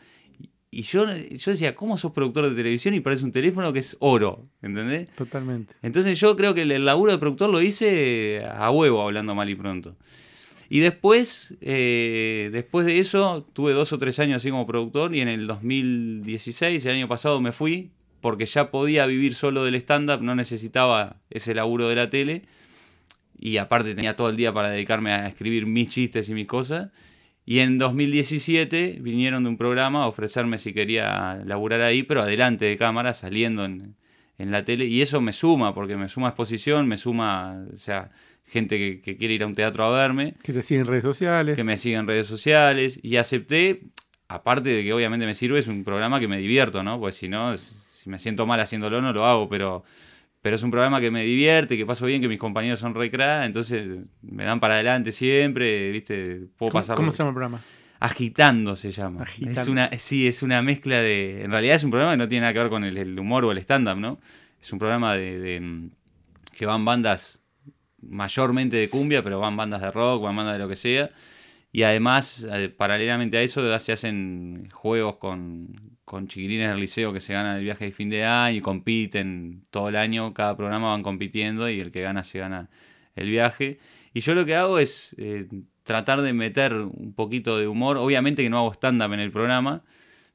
Y 0.70 0.82
yo, 0.82 1.06
yo 1.06 1.50
decía, 1.50 1.74
¿cómo 1.74 1.96
sos 1.96 2.12
productor 2.12 2.50
de 2.50 2.54
televisión 2.54 2.94
y 2.94 3.00
parece 3.00 3.24
un 3.24 3.32
teléfono 3.32 3.72
que 3.72 3.78
es 3.78 3.96
oro? 4.00 4.46
¿Entendés? 4.60 5.08
Totalmente. 5.10 5.74
Entonces 5.82 6.20
yo 6.20 6.36
creo 6.36 6.52
que 6.52 6.62
el, 6.62 6.72
el 6.72 6.84
laburo 6.84 7.12
de 7.12 7.18
productor 7.18 7.48
lo 7.48 7.62
hice 7.62 8.44
a 8.46 8.70
huevo, 8.70 9.02
hablando 9.02 9.34
mal 9.34 9.48
y 9.48 9.54
pronto. 9.54 9.96
Y 10.68 10.80
después, 10.80 11.54
eh, 11.60 12.50
después 12.52 12.84
de 12.84 12.98
eso, 12.98 13.46
tuve 13.52 13.72
dos 13.72 13.92
o 13.92 13.98
tres 13.98 14.18
años 14.18 14.36
así 14.36 14.50
como 14.50 14.66
productor 14.66 15.14
y 15.14 15.20
en 15.20 15.28
el 15.28 15.46
2016, 15.46 16.84
el 16.84 16.92
año 16.92 17.08
pasado, 17.08 17.40
me 17.40 17.52
fui 17.52 17.90
porque 18.20 18.44
ya 18.46 18.70
podía 18.70 19.06
vivir 19.06 19.34
solo 19.34 19.64
del 19.64 19.76
stand-up, 19.76 20.22
no 20.22 20.34
necesitaba 20.34 21.20
ese 21.30 21.54
laburo 21.54 21.88
de 21.88 21.94
la 21.94 22.10
tele 22.10 22.42
y 23.44 23.58
aparte 23.58 23.94
tenía 23.94 24.16
todo 24.16 24.30
el 24.30 24.36
día 24.36 24.54
para 24.54 24.70
dedicarme 24.70 25.12
a 25.12 25.28
escribir 25.28 25.66
mis 25.66 25.90
chistes 25.90 26.30
y 26.30 26.34
mis 26.34 26.46
cosas. 26.46 26.88
Y 27.44 27.58
en 27.58 27.76
2017 27.76 29.00
vinieron 29.02 29.42
de 29.42 29.50
un 29.50 29.58
programa 29.58 30.04
a 30.04 30.06
ofrecerme 30.06 30.56
si 30.56 30.72
quería 30.72 31.42
laburar 31.44 31.82
ahí, 31.82 32.02
pero 32.04 32.22
adelante 32.22 32.64
de 32.64 32.78
cámara, 32.78 33.12
saliendo 33.12 33.66
en, 33.66 33.96
en 34.38 34.50
la 34.50 34.64
tele. 34.64 34.86
Y 34.86 35.02
eso 35.02 35.20
me 35.20 35.34
suma, 35.34 35.74
porque 35.74 35.94
me 35.98 36.08
suma 36.08 36.28
exposición, 36.28 36.88
me 36.88 36.96
suma, 36.96 37.66
o 37.70 37.76
sea, 37.76 38.12
gente 38.46 38.78
que, 38.78 39.02
que 39.02 39.18
quiere 39.18 39.34
ir 39.34 39.42
a 39.42 39.46
un 39.46 39.54
teatro 39.54 39.84
a 39.84 39.90
verme, 39.90 40.32
Que 40.42 40.54
te 40.54 40.62
siguen 40.62 40.80
en 40.80 40.86
redes 40.86 41.02
sociales. 41.02 41.54
que 41.54 41.64
me 41.64 41.76
sigue 41.76 41.96
en 41.96 42.06
redes 42.06 42.26
sociales. 42.26 42.98
Y 43.02 43.16
acepté, 43.16 43.82
aparte 44.26 44.70
de 44.70 44.82
que 44.82 44.94
obviamente 44.94 45.26
me 45.26 45.34
sirve, 45.34 45.58
es 45.58 45.68
un 45.68 45.84
programa 45.84 46.18
que 46.18 46.28
me 46.28 46.38
divierto, 46.38 46.82
¿no? 46.82 46.98
Pues 46.98 47.16
si 47.16 47.28
no, 47.28 47.54
si 47.58 48.08
me 48.08 48.18
siento 48.18 48.46
mal 48.46 48.58
haciéndolo, 48.60 49.02
no 49.02 49.12
lo 49.12 49.26
hago, 49.26 49.50
pero... 49.50 49.84
Pero 50.44 50.56
es 50.56 50.62
un 50.62 50.70
programa 50.70 51.00
que 51.00 51.10
me 51.10 51.24
divierte, 51.24 51.74
que 51.74 51.86
paso 51.86 52.04
bien, 52.04 52.20
que 52.20 52.28
mis 52.28 52.38
compañeros 52.38 52.78
son 52.78 52.94
re 52.94 53.10
cra, 53.10 53.46
entonces 53.46 54.00
me 54.20 54.44
dan 54.44 54.60
para 54.60 54.74
adelante 54.74 55.10
siempre, 55.10 55.90
¿viste? 55.90 56.48
Puedo 56.58 56.70
¿Cómo, 56.70 56.72
pasar 56.72 56.96
cómo 56.96 57.12
se 57.12 57.16
llama 57.20 57.30
el 57.30 57.34
programa? 57.34 57.60
Agitando 57.98 58.76
se 58.76 58.90
llama. 58.90 59.22
Agitando. 59.22 59.58
Es 59.62 59.68
una, 59.68 59.90
sí, 59.96 60.26
es 60.26 60.42
una 60.42 60.60
mezcla 60.60 61.00
de. 61.00 61.44
En 61.44 61.50
realidad 61.50 61.76
es 61.76 61.84
un 61.84 61.90
programa 61.90 62.12
que 62.12 62.18
no 62.18 62.28
tiene 62.28 62.42
nada 62.42 62.52
que 62.52 62.58
ver 62.58 62.68
con 62.68 62.84
el, 62.84 62.98
el 62.98 63.18
humor 63.18 63.46
o 63.46 63.52
el 63.52 63.56
stand-up, 63.56 63.96
¿no? 63.96 64.20
Es 64.60 64.70
un 64.70 64.78
programa 64.78 65.14
de, 65.14 65.38
de, 65.38 65.60
mm, 65.62 65.90
que 66.52 66.66
van 66.66 66.84
bandas 66.84 67.40
mayormente 68.02 68.76
de 68.76 68.90
cumbia, 68.90 69.24
pero 69.24 69.40
van 69.40 69.56
bandas 69.56 69.80
de 69.80 69.90
rock, 69.92 70.24
van 70.24 70.36
bandas 70.36 70.56
de 70.56 70.58
lo 70.58 70.68
que 70.68 70.76
sea. 70.76 71.10
Y 71.72 71.84
además, 71.84 72.46
eh, 72.52 72.68
paralelamente 72.68 73.38
a 73.38 73.40
eso, 73.40 73.78
se 73.78 73.92
hacen 73.92 74.68
juegos 74.74 75.16
con, 75.16 75.93
con 76.04 76.28
chiquilines 76.28 76.68
del 76.68 76.80
liceo 76.80 77.12
que 77.12 77.20
se 77.20 77.32
ganan 77.32 77.56
el 77.56 77.64
viaje 77.64 77.86
de 77.86 77.92
fin 77.92 78.10
de 78.10 78.24
año 78.24 78.58
y 78.58 78.60
compiten 78.60 79.64
todo 79.70 79.88
el 79.88 79.96
año. 79.96 80.34
Cada 80.34 80.56
programa 80.56 80.90
van 80.90 81.02
compitiendo 81.02 81.68
y 81.70 81.78
el 81.80 81.90
que 81.90 82.02
gana 82.02 82.22
se 82.22 82.38
gana 82.40 82.68
el 83.16 83.30
viaje. 83.30 83.78
Y 84.12 84.20
yo 84.20 84.34
lo 84.34 84.44
que 84.44 84.54
hago 84.54 84.78
es 84.78 85.14
eh, 85.18 85.46
tratar 85.82 86.22
de 86.22 86.32
meter 86.32 86.74
un 86.74 87.14
poquito 87.14 87.58
de 87.58 87.66
humor. 87.68 87.96
Obviamente 87.96 88.42
que 88.42 88.50
no 88.50 88.58
hago 88.58 88.72
stand-up 88.74 89.12
en 89.12 89.20
el 89.20 89.30
programa, 89.30 89.82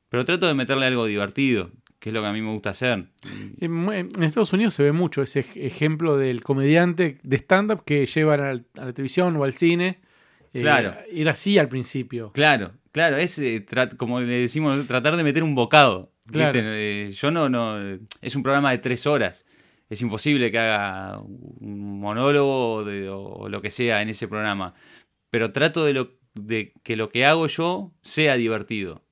pero 0.10 0.26
trato 0.26 0.48
de 0.48 0.54
meterle 0.56 0.86
algo 0.88 1.06
divertido, 1.06 1.72
que 2.00 2.10
es 2.10 2.14
lo 2.14 2.22
que 2.22 2.28
a 2.28 2.34
mí 2.34 2.42
me 2.42 2.52
gusta 2.52 2.72
hacer. 2.72 3.06
En, 3.60 3.90
Estados 4.24 4.54
Unidos 4.54 4.74
se 4.74 4.84
ve 4.84 4.92
mucho 4.92 5.22
ese 5.22 5.42
ej- 5.42 5.56
ejemplo 5.66 6.18
del 6.18 6.42
comediante 6.42 7.20
de 7.24 7.38
stand-up 7.38 7.84
que 7.86 8.06
llevan 8.06 8.40
a 8.40 8.54
la 8.54 8.94
televisión 8.94 9.36
o 9.38 9.44
al 9.44 9.54
cine. 9.54 10.00
Eh, 10.54 10.62
Claro. 10.62 10.96
Era 11.12 11.32
así 11.32 11.58
al 11.58 11.70
principio. 11.70 12.32
Claro, 12.34 12.72
claro, 12.92 13.18
es 13.18 13.38
eh, 13.40 13.66
como 13.98 14.20
le 14.22 14.34
decimos, 14.42 14.86
tratar 14.88 15.16
de 15.18 15.24
meter 15.24 15.44
un 15.44 15.56
bocado. 15.56 16.12
Claro. 16.32 16.60
Eh, 16.62 17.12
yo 17.14 17.32
no, 17.32 17.50
no, 17.50 17.80
es 18.22 18.36
un 18.36 18.44
programa 18.44 18.72
de 18.72 18.78
tres 18.80 19.06
horas. 19.08 19.46
Es 19.90 20.02
imposible 20.02 20.52
que 20.52 20.60
haga 20.60 21.20
un 21.20 22.00
monólogo 22.00 22.84
o, 22.84 23.50
lo 23.50 23.62
que 23.62 23.72
sea 23.72 24.02
en 24.04 24.10
ese 24.10 24.28
programa. 24.28 24.76
Pero 25.32 25.52
trato 25.52 25.84
de, 25.86 25.94
lo, 25.94 26.12
de 26.36 26.74
que 26.84 26.96
lo 26.96 27.10
que 27.10 27.26
hago 27.26 27.48
yo 27.48 27.92
sea 28.02 28.36
divertido. 28.36 29.04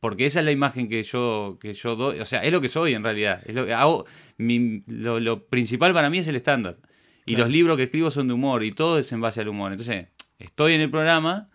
Porque 0.00 0.26
esa 0.26 0.40
es 0.40 0.46
la 0.46 0.50
imagen 0.52 0.88
que 0.88 1.02
yo, 1.02 1.58
que 1.60 1.74
yo 1.74 1.94
doy. 1.96 2.20
O 2.20 2.24
sea, 2.24 2.40
es 2.42 2.50
lo 2.50 2.60
que 2.60 2.68
soy 2.70 2.94
en 2.94 3.04
realidad. 3.04 3.40
Es 3.46 3.54
lo, 3.54 3.66
que 3.66 3.74
hago, 3.74 4.06
mi- 4.38 4.82
lo, 4.88 5.20
lo 5.20 5.44
principal 5.46 5.92
para 5.92 6.08
mí 6.10 6.18
es 6.18 6.28
el 6.28 6.36
estándar. 6.36 6.78
Y 7.24 7.34
Claro. 7.34 7.44
los 7.44 7.52
libros 7.52 7.76
que 7.76 7.84
escribo 7.84 8.10
son 8.10 8.26
de 8.26 8.34
humor 8.34 8.64
y 8.64 8.72
todo 8.72 8.98
es 8.98 9.12
en 9.12 9.20
base 9.20 9.40
al 9.42 9.48
humor. 9.48 9.70
Entonces, 9.72 10.08
estoy 10.44 10.74
en 10.74 10.80
el 10.80 10.90
programa 10.90 11.48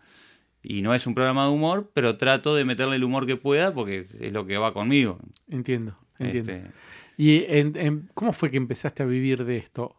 y 0.63 0.81
no 0.81 0.93
es 0.93 1.07
un 1.07 1.13
programa 1.15 1.45
de 1.45 1.51
humor, 1.51 1.91
pero 1.93 2.17
trato 2.17 2.55
de 2.55 2.65
meterle 2.65 2.95
el 2.97 3.03
humor 3.03 3.25
que 3.25 3.37
pueda 3.37 3.73
porque 3.73 3.99
es 3.99 4.31
lo 4.31 4.45
que 4.45 4.57
va 4.57 4.73
conmigo. 4.73 5.19
Entiendo, 5.47 5.97
entiendo. 6.19 6.51
Este, 6.51 6.71
¿Y 7.17 7.43
en- 7.47 7.73
en- 7.77 8.09
cómo 8.13 8.31
fue 8.33 8.51
que 8.51 8.57
empezaste 8.57 9.03
a 9.03 9.05
vivir 9.05 9.45
de 9.45 9.57
esto? 9.57 9.95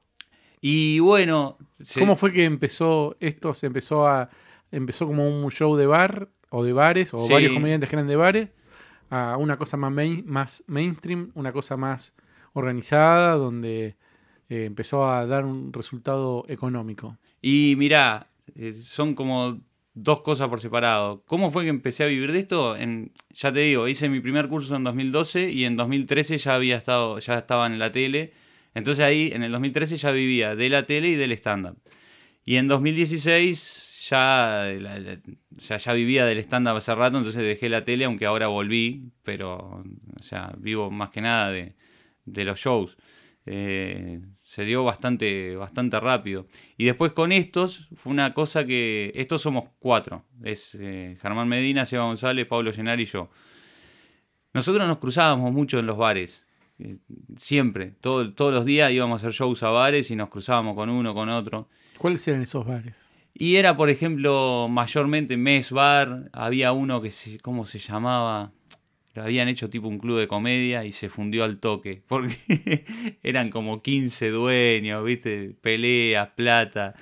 y 0.60 0.98
bueno, 0.98 1.56
se- 1.80 2.00
¿Cómo 2.00 2.16
fue 2.16 2.32
que 2.32 2.44
empezó 2.44 3.16
esto? 3.20 3.54
¿Se 3.54 3.66
empezó 3.66 4.08
a 4.08 4.28
empezó 4.72 5.06
como 5.06 5.26
un 5.28 5.50
show 5.52 5.76
de 5.76 5.86
bar 5.86 6.28
o 6.50 6.62
de 6.64 6.72
bares 6.72 7.14
o 7.14 7.24
Sí. 7.26 7.32
varios 7.32 7.52
comediantes 7.52 7.88
que 7.88 7.94
eran 7.96 8.08
de 8.08 8.16
bares 8.16 8.48
a 9.08 9.36
una 9.38 9.56
cosa 9.56 9.76
más, 9.76 9.92
main- 9.92 10.24
más 10.26 10.64
mainstream, 10.66 11.30
una 11.34 11.52
cosa 11.52 11.76
más 11.76 12.12
organizada 12.54 13.34
donde 13.36 13.96
eh, 14.50 14.64
empezó 14.64 15.08
a 15.08 15.26
dar 15.26 15.44
un 15.44 15.72
resultado 15.72 16.44
económico? 16.48 17.16
Y 17.40 17.74
mirá, 17.78 18.26
eh, 18.56 18.74
son 18.82 19.14
como 19.14 19.60
dos 19.94 20.20
cosas 20.22 20.48
por 20.48 20.60
separado. 20.60 21.22
¿Cómo 21.26 21.50
fue 21.50 21.64
que 21.64 21.70
empecé 21.70 22.04
a 22.04 22.06
vivir 22.06 22.32
de 22.32 22.38
esto? 22.40 22.76
En, 22.76 23.12
ya 23.30 23.52
te 23.52 23.60
digo, 23.60 23.88
hice 23.88 24.08
mi 24.08 24.20
primer 24.20 24.48
curso 24.48 24.76
en 24.76 24.84
2012 24.84 25.50
y 25.50 25.64
en 25.64 25.76
2013 25.76 26.38
ya 26.38 26.54
había 26.54 26.76
estado, 26.76 27.18
ya 27.18 27.38
estaba 27.38 27.66
en 27.66 27.78
la 27.78 27.90
tele 27.92 28.32
Entonces 28.74 29.04
ahí 29.04 29.30
en 29.32 29.42
el 29.42 29.50
2013 29.52 29.96
ya 29.96 30.12
vivía 30.12 30.54
de 30.54 30.68
la 30.68 30.84
tele 30.86 31.08
y 31.08 31.14
del 31.16 31.32
stand-up. 31.32 31.76
Y 32.44 32.56
en 32.56 32.68
2016 32.68 34.06
ya, 34.10 34.66
la- 34.80 34.98
la- 34.98 35.20
sea, 35.58 35.76
ya 35.78 35.92
vivía 35.92 36.24
del 36.26 36.38
stand-up 36.38 36.76
hace 36.76 36.94
rato, 36.94 37.18
entonces 37.18 37.42
dejé 37.42 37.68
la 37.68 37.84
tele, 37.84 38.04
aunque 38.04 38.26
ahora 38.26 38.46
volví, 38.48 39.10
pero 39.22 39.82
o 40.18 40.22
sea, 40.22 40.52
vivo 40.58 40.90
más 40.90 41.10
que 41.10 41.20
nada 41.20 41.50
de, 41.50 41.74
de 42.24 42.44
los 42.44 42.58
shows. 42.60 42.96
Eh, 43.46 44.20
se 44.50 44.64
dio 44.64 44.82
bastante, 44.82 45.56
bastante 45.56 46.00
rápido. 46.00 46.46
Y 46.78 46.86
después 46.86 47.12
con 47.12 47.32
estos, 47.32 47.86
fue 47.96 48.10
una 48.12 48.32
cosa 48.32 48.64
que. 48.64 49.12
Estos 49.14 49.42
somos 49.42 49.64
cuatro. 49.78 50.24
Es 50.42 50.74
eh, 50.80 51.18
Germán 51.20 51.48
Medina, 51.48 51.84
Seba 51.84 52.04
González, 52.04 52.46
Pablo 52.46 52.70
Llenar 52.72 52.98
y 52.98 53.04
yo. 53.04 53.28
Nosotros 54.54 54.88
nos 54.88 54.96
cruzábamos 54.98 55.52
mucho 55.52 55.78
en 55.78 55.86
los 55.86 55.98
bares. 55.98 56.46
eh, 56.78 56.96
Siempre. 57.36 57.92
Todo- 58.00 58.32
todos 58.32 58.54
los 58.54 58.64
días 58.64 58.90
íbamos 58.90 59.22
a 59.22 59.26
hacer 59.28 59.32
shows 59.38 59.62
a 59.62 59.68
bares 59.68 60.10
y 60.10 60.16
nos 60.16 60.30
cruzábamos 60.30 60.74
con 60.76 60.88
uno, 60.88 61.12
con 61.12 61.28
otro. 61.28 61.68
¿Cuáles 61.98 62.26
eran 62.26 62.40
esos 62.42 62.64
bares? 62.66 62.96
Y 63.34 63.56
era, 63.56 63.76
por 63.76 63.90
ejemplo, 63.90 64.66
mayormente 64.70 65.36
Mes 65.36 65.70
Bar. 65.72 66.30
Había 66.32 66.72
uno 66.72 67.02
que 67.02 67.10
se, 67.10 67.38
¿cómo 67.40 67.66
se 67.66 67.78
llamaba? 67.78 68.52
Habían 69.20 69.48
hecho 69.48 69.70
tipo 69.70 69.88
un 69.88 69.98
club 69.98 70.18
de 70.18 70.28
comedia 70.28 70.84
y 70.84 70.92
se 70.92 71.08
fundió 71.08 71.44
al 71.44 71.58
toque. 71.58 72.02
Porque 72.08 72.84
eran 73.22 73.50
como 73.50 73.82
15 73.82 74.30
dueños, 74.30 75.04
¿viste? 75.04 75.56
Peleas, 75.60 76.28
plata. 76.30 76.94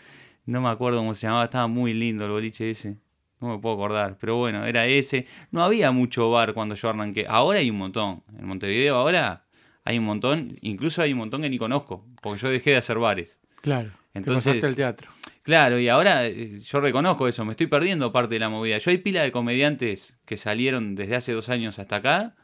No 0.44 0.60
me 0.60 0.68
acuerdo 0.68 0.98
cómo 0.98 1.14
se 1.14 1.26
llamaba. 1.26 1.44
Estaba 1.44 1.66
muy 1.66 1.94
lindo 1.94 2.24
el 2.24 2.30
boliche 2.30 2.70
ese. 2.70 2.96
No 3.40 3.48
me 3.48 3.58
puedo 3.58 3.74
acordar. 3.74 4.16
Pero 4.18 4.36
bueno, 4.36 4.64
era 4.64 4.86
ese. 4.86 5.26
No 5.50 5.62
había 5.62 5.90
mucho 5.92 6.30
bar 6.30 6.54
cuando 6.54 6.74
yo 6.74 6.88
arranqué. 6.88 7.26
Ahora 7.28 7.58
hay 7.58 7.70
un 7.70 7.78
montón. 7.78 8.22
En 8.38 8.46
Montevideo 8.46 8.96
ahora 8.96 9.46
hay 9.84 9.98
un 9.98 10.04
montón. 10.04 10.56
Incluso 10.62 11.02
hay 11.02 11.12
un 11.12 11.18
montón 11.18 11.42
que 11.42 11.50
ni 11.50 11.58
conozco. 11.58 12.06
Porque 12.22 12.40
yo 12.40 12.48
dejé 12.50 12.70
de 12.70 12.76
hacer 12.76 12.98
bares. 12.98 13.38
Claro. 13.60 13.90
Entonces- 14.18 14.60
te 14.60 14.66
al 14.66 14.76
teatro. 14.76 15.10
Claro, 15.42 15.78
y 15.78 15.88
ahora 15.88 16.26
eh, 16.26 16.58
yo 16.58 16.80
reconozco 16.80 17.28
eso, 17.28 17.44
me 17.44 17.52
estoy 17.52 17.68
perdiendo 17.68 18.10
parte 18.12 18.34
de 18.34 18.40
la 18.40 18.48
movida. 18.48 18.78
Yo 18.78 18.90
hay 18.90 18.98
pila 18.98 19.22
de 19.22 19.30
comediantes 19.32 20.18
que 20.24 20.36
salieron 20.36 20.94
desde 20.96 21.14
hace 21.16 21.32
dos 21.32 21.48
años 21.48 21.78
hasta 21.78 21.96
acá 21.96 22.34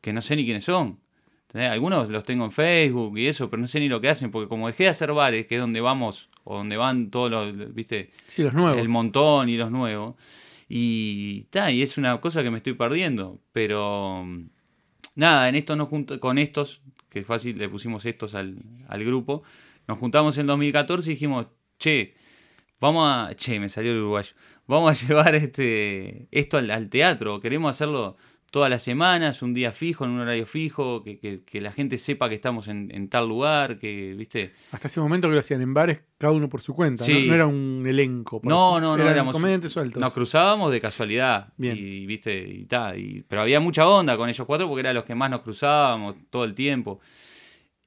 que 0.00 0.12
no 0.12 0.22
sé 0.22 0.36
ni 0.36 0.44
quiénes 0.44 0.64
son. 0.64 1.00
Algunos 1.54 2.08
los 2.08 2.24
tengo 2.24 2.46
en 2.46 2.50
Facebook 2.52 3.18
y 3.18 3.26
eso, 3.26 3.50
pero 3.50 3.60
no 3.60 3.66
sé 3.68 3.78
ni 3.80 3.86
lo 3.88 4.00
que 4.00 4.08
hacen, 4.08 4.30
porque 4.30 4.48
como 4.48 4.68
dejé 4.68 4.84
de 4.84 4.88
hacer 4.88 5.12
bares, 5.12 5.46
que 5.46 5.56
es 5.56 5.60
donde 5.60 5.82
vamos, 5.82 6.30
o 6.44 6.56
donde 6.56 6.78
van 6.78 7.10
todos 7.10 7.30
los, 7.30 7.74
viste, 7.74 8.10
Sí, 8.26 8.42
los 8.42 8.54
nuevos. 8.54 8.80
el 8.80 8.88
montón 8.88 9.50
y 9.50 9.56
los 9.58 9.70
nuevos, 9.70 10.14
y, 10.68 11.42
ta, 11.50 11.70
y 11.70 11.82
es 11.82 11.98
una 11.98 12.18
cosa 12.22 12.42
que 12.42 12.50
me 12.50 12.56
estoy 12.56 12.72
perdiendo. 12.72 13.38
Pero 13.52 14.24
mm, 14.24 14.44
nada, 15.16 15.48
en 15.48 15.56
esto 15.56 15.76
nos 15.76 15.88
junt- 15.88 16.18
con 16.20 16.38
estos, 16.38 16.80
que 17.10 17.22
fácil 17.22 17.58
le 17.58 17.68
pusimos 17.68 18.06
estos 18.06 18.34
al, 18.34 18.56
al 18.88 19.04
grupo, 19.04 19.42
nos 19.88 19.98
juntamos 19.98 20.36
en 20.38 20.46
2014 20.46 21.10
y 21.10 21.14
dijimos, 21.14 21.46
che, 21.78 22.14
vamos 22.80 23.08
a. 23.08 23.34
Che, 23.34 23.58
me 23.60 23.68
salió 23.68 23.92
el 23.92 23.98
uruguayo. 23.98 24.32
Vamos 24.66 24.90
a 25.02 25.06
llevar 25.06 25.34
este 25.34 26.28
esto 26.30 26.58
al, 26.58 26.70
al 26.70 26.88
teatro. 26.88 27.40
Queremos 27.40 27.70
hacerlo 27.70 28.16
todas 28.50 28.68
las 28.68 28.82
semanas, 28.82 29.40
un 29.40 29.54
día 29.54 29.72
fijo, 29.72 30.04
en 30.04 30.10
un 30.10 30.20
horario 30.20 30.44
fijo, 30.44 31.02
que, 31.02 31.18
que- 31.18 31.42
que 31.42 31.60
la 31.62 31.72
gente 31.72 31.96
sepa 31.96 32.28
que 32.28 32.34
estamos 32.34 32.68
en, 32.68 32.90
en 32.94 33.08
tal 33.08 33.26
lugar, 33.26 33.78
que, 33.78 34.12
viste. 34.14 34.52
Hasta 34.72 34.88
ese 34.88 35.00
momento 35.00 35.26
que 35.28 35.32
lo 35.34 35.40
hacían 35.40 35.62
en 35.62 35.72
bares, 35.72 36.02
cada 36.18 36.34
uno 36.34 36.50
por 36.50 36.60
su 36.60 36.74
cuenta. 36.74 37.02
Sí. 37.02 37.22
¿no? 37.22 37.26
No 37.28 37.34
era 37.34 37.46
un 37.46 37.82
elenco. 37.88 38.42
No, 38.44 38.78
no, 38.78 38.94
no, 38.94 39.02
eran 39.02 39.14
éramos- 39.14 39.32
comediantes 39.32 39.72
sueltos. 39.72 39.98
Nos 39.98 40.12
cruzábamos 40.12 40.70
de 40.70 40.82
casualidad. 40.82 41.50
Bien. 41.56 41.78
Y, 41.78 42.04
viste, 42.04 42.46
y 42.46 42.66
ta, 42.66 42.94
y- 42.94 43.22
pero 43.26 43.40
había 43.40 43.58
mucha 43.58 43.88
onda 43.88 44.18
con 44.18 44.28
ellos 44.28 44.46
cuatro 44.46 44.68
porque 44.68 44.80
eran 44.80 44.96
los 44.96 45.04
que 45.04 45.14
más 45.14 45.30
nos 45.30 45.40
cruzábamos 45.40 46.16
todo 46.28 46.44
el 46.44 46.54
tiempo. 46.54 47.00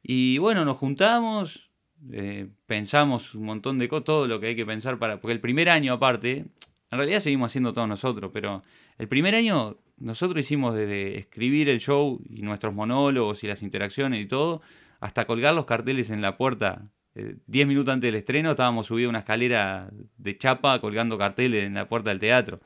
Y 0.02 0.40
bueno, 0.40 0.66
nos 0.66 0.78
juntamos, 0.78 1.65
eh, 2.12 2.48
pensamos 2.66 3.36
un 3.36 3.46
montón 3.46 3.80
de 3.80 3.88
cosas, 3.88 4.06
todo 4.06 4.28
lo 4.28 4.40
que 4.40 4.48
hay 4.48 4.56
que 4.56 4.66
pensar 4.66 5.00
para. 5.00 5.20
Porque 5.20 5.34
el 5.34 5.40
primer 5.40 5.70
año, 5.70 5.94
aparte, 5.94 6.46
en 6.92 6.98
realidad 6.98 7.20
seguimos 7.20 7.52
haciendo 7.52 7.74
todos 7.74 7.88
nosotros, 7.88 8.32
pero 8.34 8.62
el 8.98 9.08
primer 9.08 9.36
año 9.36 9.78
nosotros 9.98 10.40
hicimos 10.40 10.76
desde 10.76 11.18
escribir 11.18 11.70
el 11.70 11.80
show 11.80 12.22
y 12.30 12.42
nuestros 12.42 12.74
monólogos 12.74 13.44
y 13.44 13.48
las 13.48 13.64
interacciones 13.64 14.22
y 14.22 14.26
todo, 14.28 14.62
hasta 15.00 15.26
colgar 15.26 15.54
los 15.54 15.66
carteles 15.66 16.10
en 16.10 16.22
la 16.22 16.38
puerta. 16.38 16.90
Eh, 17.16 17.38
Diez 17.48 17.66
minutos 17.68 17.94
antes 17.94 18.10
del 18.10 18.16
estreno 18.16 18.52
estábamos 18.52 18.88
subidos 18.88 19.08
a 19.08 19.12
una 19.12 19.20
escalera 19.20 19.90
de 20.18 20.38
chapa 20.38 20.80
colgando 20.82 21.18
carteles 21.18 21.64
en 21.64 21.74
la 21.74 21.88
puerta 21.88 22.10
del 22.10 22.20
teatro. 22.20 22.60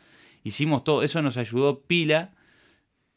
Hicimos 0.44 0.84
todo, 0.84 1.04
eso 1.04 1.22
nos 1.22 1.38
ayudó 1.38 1.82
pila, 1.82 2.34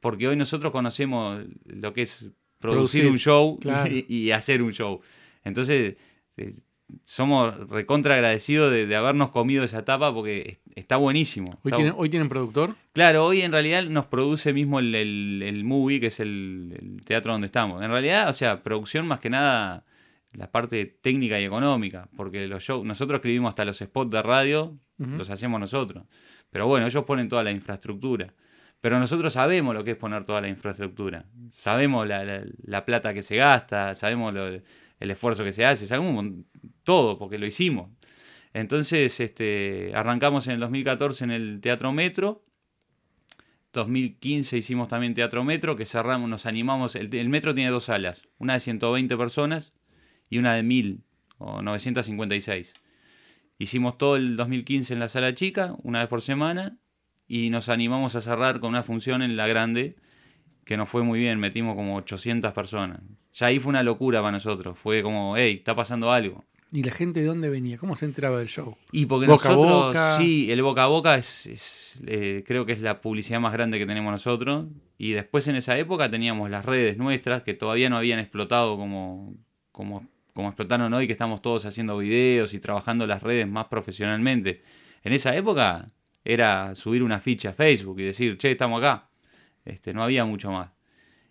porque 0.01 0.29
hoy 0.29 0.37
nosotros 0.37 0.73
conocemos 0.73 1.43
lo 1.65 1.93
que 1.93 2.03
es 2.03 2.33
producir, 2.59 3.03
Producir, 3.03 3.07
un 3.07 3.19
show 3.19 3.59
claro. 3.59 3.91
y, 3.93 4.05
y 4.09 4.31
hacer 4.33 4.63
un 4.63 4.73
show. 4.73 5.01
Entonces, 5.45 5.97
somos 7.05 7.57
recontra 7.71 8.15
agradecidos 8.15 8.71
de, 8.71 8.87
de 8.87 8.97
habernos 8.97 9.31
comido 9.31 9.65
esa 9.65 9.79
etapa 9.79 10.13
porque 10.13 10.61
es- 10.67 10.75
está 10.77 10.97
buenísimo. 10.97 11.51
Hoy 11.63 11.71
tienen, 11.77 11.93
bu- 11.95 11.97
hoy 11.99 12.09
tienen 12.11 12.29
productor. 12.29 12.75
Claro, 12.93 13.25
hoy 13.25 13.43
en 13.43 13.53
realidad 13.53 13.85
nos 13.85 14.07
produce 14.07 14.53
mismo 14.53 14.79
el, 14.79 14.95
el, 14.95 15.43
el 15.43 15.65
movie, 15.65 16.01
que 16.01 16.09
es 16.09 16.21
el, 16.21 16.77
el 16.79 17.05
teatro 17.05 17.33
donde 17.33 17.47
estamos. 17.47 17.83
En 17.83 17.91
realidad, 17.91 18.29
o 18.29 18.33
sea, 18.33 18.63
producción 18.63 19.07
más 19.07 19.21
que 19.21 19.31
nada 19.31 19.85
la 20.35 20.51
parte 20.51 20.85
técnica 20.87 21.39
y 21.41 21.45
económica, 21.45 22.09
porque 22.17 22.47
los 22.47 22.63
shows, 22.63 22.85
nosotros 22.87 23.17
escribimos 23.19 23.51
hasta 23.51 23.65
los 23.65 23.79
spots 23.79 24.11
de 24.11 24.23
radio, 24.23 24.77
los 25.19 25.31
hacemos 25.31 25.59
nosotros. 25.61 26.05
Pero 26.51 26.67
bueno, 26.67 26.87
ellos 26.87 27.05
ponen 27.05 27.29
toda 27.29 27.43
la 27.43 27.51
infraestructura. 27.51 28.33
Pero 28.81 28.99
nosotros 28.99 29.33
sabemos 29.33 29.75
lo 29.75 29.83
que 29.85 29.93
es 29.93 29.97
poner 29.97 30.25
toda 30.25 30.41
la 30.41 30.49
infraestructura. 30.49 31.25
Sabemos 31.51 32.07
la, 32.07 32.25
la- 32.25 32.45
la 32.65 32.85
plata 32.85 33.13
que 33.15 33.23
se 33.23 33.37
gasta, 33.37 33.95
sabemos 33.95 34.33
lo- 34.35 34.61
el 35.03 35.11
esfuerzo 35.11 35.45
que 35.45 35.53
se 35.53 35.67
hace, 35.67 35.87
sabemos 35.87 36.25
todo, 36.85 37.19
porque 37.19 37.39
lo 37.39 37.47
hicimos. 37.47 37.91
Entonces, 38.55 39.19
este, 39.21 39.93
arrancamos 39.95 40.47
en 40.47 40.55
el 40.55 40.61
2014 40.61 41.25
en 41.25 41.31
el 41.31 41.61
Teatro 41.61 41.93
Metro. 41.93 42.45
2015 43.73 44.59
hicimos 44.59 44.89
también 44.89 45.15
Teatro 45.15 45.45
Metro, 45.45 45.77
que 45.77 45.87
cerramos, 45.87 46.29
nos 46.29 46.47
animamos. 46.47 46.95
El, 46.95 47.15
el 47.15 47.29
Metro 47.29 47.55
tiene 47.55 47.71
dos 47.71 47.85
salas, 47.85 48.29
una 48.39 48.55
de 48.55 48.61
120 48.61 49.17
personas 49.17 49.73
y 50.29 50.39
una 50.39 50.55
de 50.55 50.63
1000 50.63 51.03
o 51.39 51.63
956. 51.63 52.75
Hicimos 53.59 53.97
todo 53.97 54.17
el 54.17 54.37
2015 54.37 54.93
en 54.93 55.01
la 55.01 55.09
sala 55.09 55.35
chica, 55.35 55.75
una 55.83 56.01
vez 56.01 56.09
por 56.09 56.21
semana, 56.21 56.79
y 57.27 57.51
nos 57.51 57.69
animamos 57.69 58.15
a 58.15 58.21
cerrar 58.21 58.61
con 58.61 58.71
una 58.71 58.83
función 58.83 59.23
en 59.23 59.37
la 59.37 59.47
grande, 59.47 59.97
que 60.65 60.77
nos 60.77 60.89
fue 60.89 61.03
muy 61.03 61.19
bien, 61.19 61.39
metimos 61.39 61.75
como 61.75 61.97
800 61.97 62.53
personas. 62.53 63.01
Ya 63.33 63.47
ahí 63.47 63.59
fue 63.59 63.71
una 63.71 63.83
locura 63.83 64.21
para 64.21 64.33
nosotros, 64.33 64.79
fue 64.79 65.03
como, 65.03 65.37
hey, 65.37 65.57
está 65.59 65.75
pasando 65.75 66.13
algo. 66.13 66.45
¿Y 66.75 66.83
la 66.85 66.93
gente 66.93 67.21
de 67.21 67.27
dónde 67.27 67.51
venía? 67.51 67.77
¿Cómo 67.77 67.97
se 67.97 68.07
enteraba 68.07 68.39
del 68.39 68.49
show? 68.49 68.79
Y 68.93 69.05
porque 69.05 69.27
Boca 69.27 69.49
a 69.51 69.53
nosotros, 69.53 69.87
boca. 69.89 70.17
sí, 70.17 70.51
el 70.51 70.63
boca 70.63 70.85
a 70.85 70.87
boca 70.87 71.17
es, 71.17 71.45
es, 71.47 72.01
eh, 72.07 72.43
creo 72.47 72.65
que 72.65 72.73
es 72.73 72.81
la 72.81 73.03
publicidad 73.03 73.41
más 73.41 73.53
grande 73.53 73.79
que 73.79 73.85
tenemos 73.85 74.11
nosotros. 74.11 74.67
Y 74.97 75.13
después 75.13 75.47
en 75.49 75.57
esa 75.57 75.77
época 75.77 76.11
teníamos 76.11 76.49
las 76.49 76.65
redes 76.65 76.97
nuestras 76.97 77.43
que 77.43 77.53
todavía 77.53 77.91
no 77.91 77.99
habían 77.99 78.21
explotado 78.21 78.79
como, 78.79 79.35
como, 79.71 80.07
como 80.33 80.49
explotaron 80.49 80.95
hoy, 80.95 81.07
que 81.07 81.13
estamos 81.13 81.43
todos 81.43 81.67
haciendo 81.67 81.99
videos 81.99 82.55
y 82.55 82.59
trabajando 82.59 83.07
las 83.07 83.23
redes 83.23 83.47
más 83.47 83.67
profesionalmente. 83.67 84.63
En 85.05 85.13
esa 85.13 85.37
época 85.37 85.89
era 86.25 86.75
subir 86.75 87.03
una 87.03 87.21
ficha 87.21 87.51
a 87.51 87.53
Facebook 87.53 88.01
y 88.01 88.05
decir, 88.05 88.39
che, 88.39 88.53
estamos 88.53 88.83
acá. 88.83 89.11
Este, 89.65 89.93
no 89.93 90.03
había 90.03 90.25
mucho 90.25 90.51
más. 90.51 90.71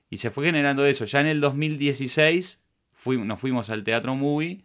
Y 0.10 0.18
se 0.18 0.30
fue 0.32 0.46
generando 0.46 0.86
eso. 0.86 1.06
Ya 1.06 1.22
en 1.22 1.28
el 1.28 1.42
2016 1.42 2.62
fui- 2.92 3.18
nos 3.18 3.40
fuimos 3.40 3.70
al 3.70 3.84
Teatro 3.84 4.16
Movie 4.16 4.64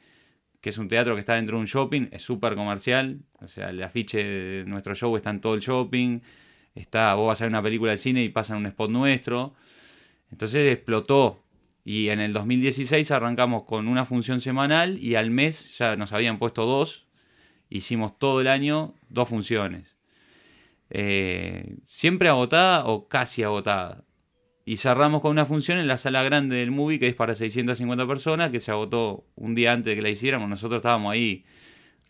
que 0.60 0.70
es 0.70 0.78
un 0.78 0.88
teatro 0.88 1.14
que 1.14 1.20
está 1.20 1.34
dentro 1.34 1.58
de 1.58 1.60
un 1.60 1.66
shopping, 1.66 2.08
es 2.10 2.22
súper 2.22 2.56
comercial, 2.56 3.20
o 3.34 3.46
sea, 3.46 3.70
el 3.70 3.80
afiche 3.84 4.24
de 4.24 4.64
nuestro 4.64 4.96
show 4.96 5.14
está 5.16 5.30
en 5.30 5.40
todo 5.40 5.54
el 5.54 5.60
shopping, 5.60 6.18
está, 6.74 7.14
vos 7.14 7.28
vas 7.28 7.40
a 7.40 7.44
ver 7.44 7.50
una 7.50 7.62
película 7.62 7.92
de 7.92 7.98
cine 7.98 8.24
y 8.24 8.30
pasan 8.30 8.56
un 8.56 8.66
spot 8.66 8.90
nuestro, 8.90 9.54
entonces 10.32 10.72
explotó, 10.72 11.44
y 11.84 12.08
en 12.08 12.18
el 12.18 12.32
2016 12.32 13.12
arrancamos 13.12 13.62
con 13.62 13.86
una 13.86 14.06
función 14.06 14.40
semanal 14.40 14.98
y 14.98 15.14
al 15.14 15.30
mes 15.30 15.78
ya 15.78 15.94
nos 15.94 16.12
habían 16.12 16.40
puesto 16.40 16.64
dos, 16.64 17.06
hicimos 17.70 18.18
todo 18.18 18.40
el 18.40 18.48
año 18.48 18.94
dos 19.08 19.28
funciones, 19.28 19.95
Eh, 20.90 21.76
siempre 21.84 22.28
agotada 22.28 22.86
o 22.86 23.08
casi 23.08 23.42
agotada. 23.42 24.04
Y 24.64 24.78
cerramos 24.78 25.20
con 25.20 25.30
una 25.30 25.46
función 25.46 25.78
en 25.78 25.86
la 25.86 25.96
sala 25.96 26.22
grande 26.24 26.56
del 26.56 26.70
movie 26.72 26.98
que 26.98 27.06
es 27.08 27.14
para 27.14 27.34
650 27.34 28.06
personas, 28.06 28.50
que 28.50 28.60
se 28.60 28.70
agotó 28.72 29.24
un 29.36 29.54
día 29.54 29.72
antes 29.72 29.92
de 29.92 29.96
que 29.96 30.02
la 30.02 30.08
hiciéramos. 30.10 30.48
Nosotros 30.48 30.78
estábamos 30.78 31.12
ahí 31.12 31.44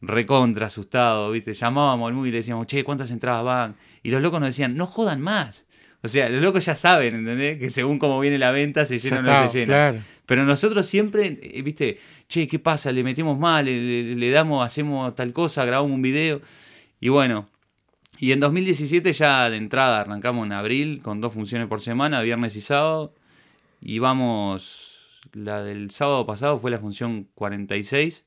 recontra 0.00 0.66
asustados, 0.66 1.33
¿viste? 1.33 1.52
Llamábamos 1.54 2.09
al 2.09 2.14
movie 2.14 2.28
y 2.28 2.33
le 2.33 2.38
decíamos, 2.38 2.66
che, 2.66 2.85
¿cuántas 2.85 3.11
entradas 3.11 3.45
van? 3.45 3.76
Y 4.02 4.11
los 4.11 4.23
locos 4.23 4.40
nos 4.40 4.49
decían, 4.49 4.76
no 4.76 4.87
jodan 4.87 5.21
más. 5.21 5.66
O 6.02 6.09
sea, 6.09 6.28
los 6.28 6.40
locos 6.42 6.64
ya 6.66 6.75
saben, 6.75 7.14
¿entendés? 7.14 7.59
Que 7.59 7.71
según 7.71 7.99
cómo 7.99 8.21
viene 8.21 8.38
la 8.38 8.52
venta, 8.52 8.87
se 8.87 8.99
llena 8.99 9.18
o 9.18 9.23
no 9.23 9.49
se 9.49 9.59
llena. 9.59 9.66
Claro. 9.66 9.99
Pero 10.26 10.45
nosotros 10.45 10.87
siempre, 10.87 11.38
eh, 11.42 11.62
viste, 11.62 11.99
che, 12.28 12.47
¿qué 12.47 12.59
pasa? 12.59 12.92
Le 12.92 13.02
metemos 13.02 13.38
mal, 13.38 13.64
le, 13.64 14.04
le- 14.04 14.16
le 14.16 14.30
damos, 14.30 14.64
hacemos 14.64 15.14
tal 15.16 15.33
cosa, 15.33 15.64
grabamos 15.64 15.90
un 15.92 16.02
video. 16.02 16.40
Y 17.00 17.09
bueno, 17.09 17.49
y 18.18 18.32
en 18.32 18.40
2017 18.40 19.12
ya 19.12 19.49
de 19.50 19.56
entrada 19.56 20.00
arrancamos 20.00 20.46
en 20.46 20.52
abril 20.52 21.00
con 21.02 21.20
dos 21.20 21.32
funciones 21.32 21.68
por 21.68 21.80
semana, 21.80 22.20
viernes 22.23 22.56
y 22.56 22.61
sábado. 22.61 23.14
Y 23.80 23.99
vamos, 23.99 25.20
la 25.32 25.62
del 25.62 25.90
sábado 25.90 26.26
pasado 26.26 26.58
fue 26.58 26.70
la 26.70 26.78
función 26.78 27.28
46 27.35 28.25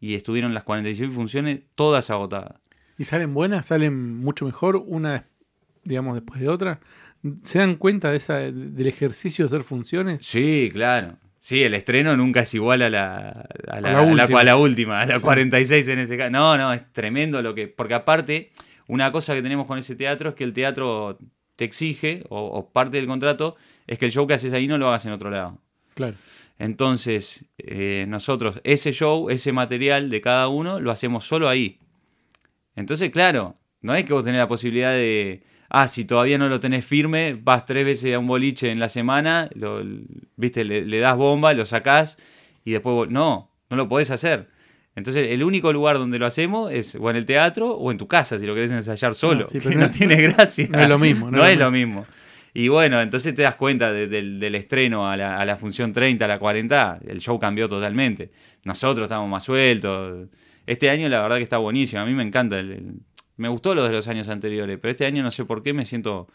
y 0.00 0.14
estuvieron 0.14 0.54
las 0.54 0.64
46 0.64 1.12
funciones 1.12 1.60
todas 1.74 2.10
agotadas. 2.10 2.60
¿Y 2.98 3.04
salen 3.04 3.34
buenas? 3.34 3.66
¿Salen 3.66 4.18
mucho 4.18 4.44
mejor 4.46 4.76
una, 4.76 5.26
digamos, 5.84 6.14
después 6.14 6.40
de 6.40 6.48
otra? 6.48 6.80
¿Se 7.42 7.58
dan 7.58 7.76
cuenta 7.76 8.10
de 8.10 8.16
esa, 8.16 8.36
del 8.38 8.86
ejercicio 8.86 9.44
de 9.44 9.46
hacer 9.48 9.62
funciones? 9.64 10.22
Sí, 10.24 10.70
claro. 10.72 11.16
Sí, 11.38 11.62
el 11.62 11.74
estreno 11.74 12.16
nunca 12.16 12.40
es 12.42 12.54
igual 12.54 12.82
a 12.82 12.90
la, 12.90 13.16
a 13.16 13.32
la, 13.66 13.72
A 13.72 13.80
la 13.80 13.88
a 13.88 13.92
la- 13.92 14.02
última. 14.02 14.40
a 14.40 14.44
la 14.44 14.56
última, 14.56 15.00
a 15.00 15.06
la 15.06 15.16
Sí. 15.16 15.22
46 15.22 15.88
en 15.88 15.98
este 16.00 16.16
caso. 16.16 16.30
No, 16.30 16.56
no, 16.56 16.72
es 16.72 16.92
tremendo 16.92 17.42
lo 17.42 17.54
que. 17.54 17.66
Porque 17.66 17.94
aparte, 17.94 18.52
una 18.92 19.10
cosa 19.10 19.34
que 19.34 19.42
tenemos 19.42 19.66
con 19.66 19.78
ese 19.78 19.96
teatro 19.96 20.28
es 20.30 20.34
que 20.34 20.44
el 20.44 20.52
teatro 20.52 21.18
te 21.56 21.64
exige, 21.64 22.24
o, 22.28 22.38
o 22.46 22.68
parte 22.70 22.96
del 22.98 23.06
contrato, 23.06 23.56
es 23.86 23.98
que 23.98 24.06
el 24.06 24.12
show 24.12 24.26
que 24.26 24.34
haces 24.34 24.52
ahí 24.52 24.66
no 24.66 24.76
lo 24.78 24.88
hagas 24.88 25.06
en 25.06 25.12
otro 25.12 25.30
lado. 25.30 25.58
Claro. 25.94 26.16
Entonces, 26.58 27.44
eh, 27.58 28.04
nosotros, 28.08 28.60
ese 28.64 28.92
show, 28.92 29.28
ese 29.30 29.52
material 29.52 30.10
de 30.10 30.20
cada 30.20 30.48
uno, 30.48 30.78
lo 30.80 30.90
hacemos 30.90 31.24
solo 31.24 31.48
ahí. 31.48 31.78
Entonces, 32.76 33.10
claro, 33.10 33.56
no 33.80 33.94
es 33.94 34.04
que 34.04 34.12
vos 34.12 34.24
tenés 34.24 34.38
la 34.38 34.48
posibilidad 34.48 34.92
de, 34.92 35.42
ah, 35.68 35.88
si 35.88 36.04
todavía 36.04 36.38
no 36.38 36.48
lo 36.48 36.60
tenés 36.60 36.84
firme, 36.84 37.38
vas 37.42 37.64
tres 37.66 37.84
veces 37.84 38.14
a 38.14 38.18
un 38.18 38.26
boliche 38.26 38.70
en 38.70 38.78
la 38.78 38.88
semana, 38.88 39.50
lo, 39.54 39.82
viste, 40.36 40.64
le, 40.64 40.84
le 40.86 40.98
das 41.00 41.16
bomba, 41.16 41.52
lo 41.52 41.64
sacás 41.64 42.18
y 42.64 42.72
después, 42.72 42.94
vos- 42.94 43.08
no, 43.10 43.50
no 43.70 43.76
lo 43.76 43.88
podés 43.88 44.10
hacer. 44.10 44.48
Entonces, 44.94 45.28
el 45.30 45.42
único 45.42 45.72
lugar 45.72 45.96
donde 45.98 46.18
lo 46.18 46.26
hacemos 46.26 46.70
es 46.70 46.94
o 46.96 47.08
en 47.08 47.16
el 47.16 47.24
teatro 47.24 47.70
o 47.72 47.90
en 47.90 47.98
tu 47.98 48.06
casa, 48.08 48.38
si 48.38 48.46
lo 48.46 48.54
querés 48.54 48.70
ensayar 48.70 49.14
solo. 49.14 49.44
Ah, 49.44 49.48
sí, 49.50 49.58
que 49.58 49.68
pero 49.68 49.80
no, 49.80 49.86
no- 49.86 49.92
tiene 49.96 50.16
gracia. 50.16 50.68
no 50.70 50.80
es 50.80 50.88
lo 50.88 50.98
mismo, 50.98 51.30
No, 51.30 51.46
es 51.46 51.56
lo 51.58 51.70
mismo. 51.70 52.06
Y 52.54 52.68
bueno, 52.68 53.00
entonces 53.00 53.34
te 53.34 53.40
das 53.42 53.54
cuenta 53.56 53.90
de- 53.90 54.06
del, 54.08 54.38
del 54.38 54.54
estreno 54.54 55.08
a 55.10 55.16
la, 55.16 55.38
a 55.38 55.44
la 55.46 55.56
función 55.56 55.92
30, 55.94 56.26
a 56.26 56.28
la 56.28 56.38
40, 56.38 57.00
el 57.08 57.18
show 57.20 57.38
cambió 57.38 57.66
totalmente. 57.68 58.30
Nosotros 58.64 59.06
estamos 59.06 59.28
más 59.30 59.44
sueltos. 59.44 60.28
Este 60.66 60.90
año 60.90 61.08
la 61.08 61.22
verdad 61.22 61.36
que 61.38 61.42
está 61.44 61.56
buenísimo. 61.56 62.02
A 62.02 62.06
mí 62.06 62.12
me 62.12 62.22
encanta. 62.22 62.58
el- 62.58 62.72
el- 62.72 62.92
me 63.38 63.48
gustó 63.48 63.74
lo 63.74 63.82
de 63.84 63.92
los 63.92 64.06
años 64.08 64.28
anteriores, 64.28 64.78
pero 64.80 64.90
este 64.90 65.06
año 65.06 65.22
no 65.22 65.30
sé 65.30 65.46
por 65.46 65.62
qué 65.62 65.72
me 65.72 65.86
siento 65.86 66.28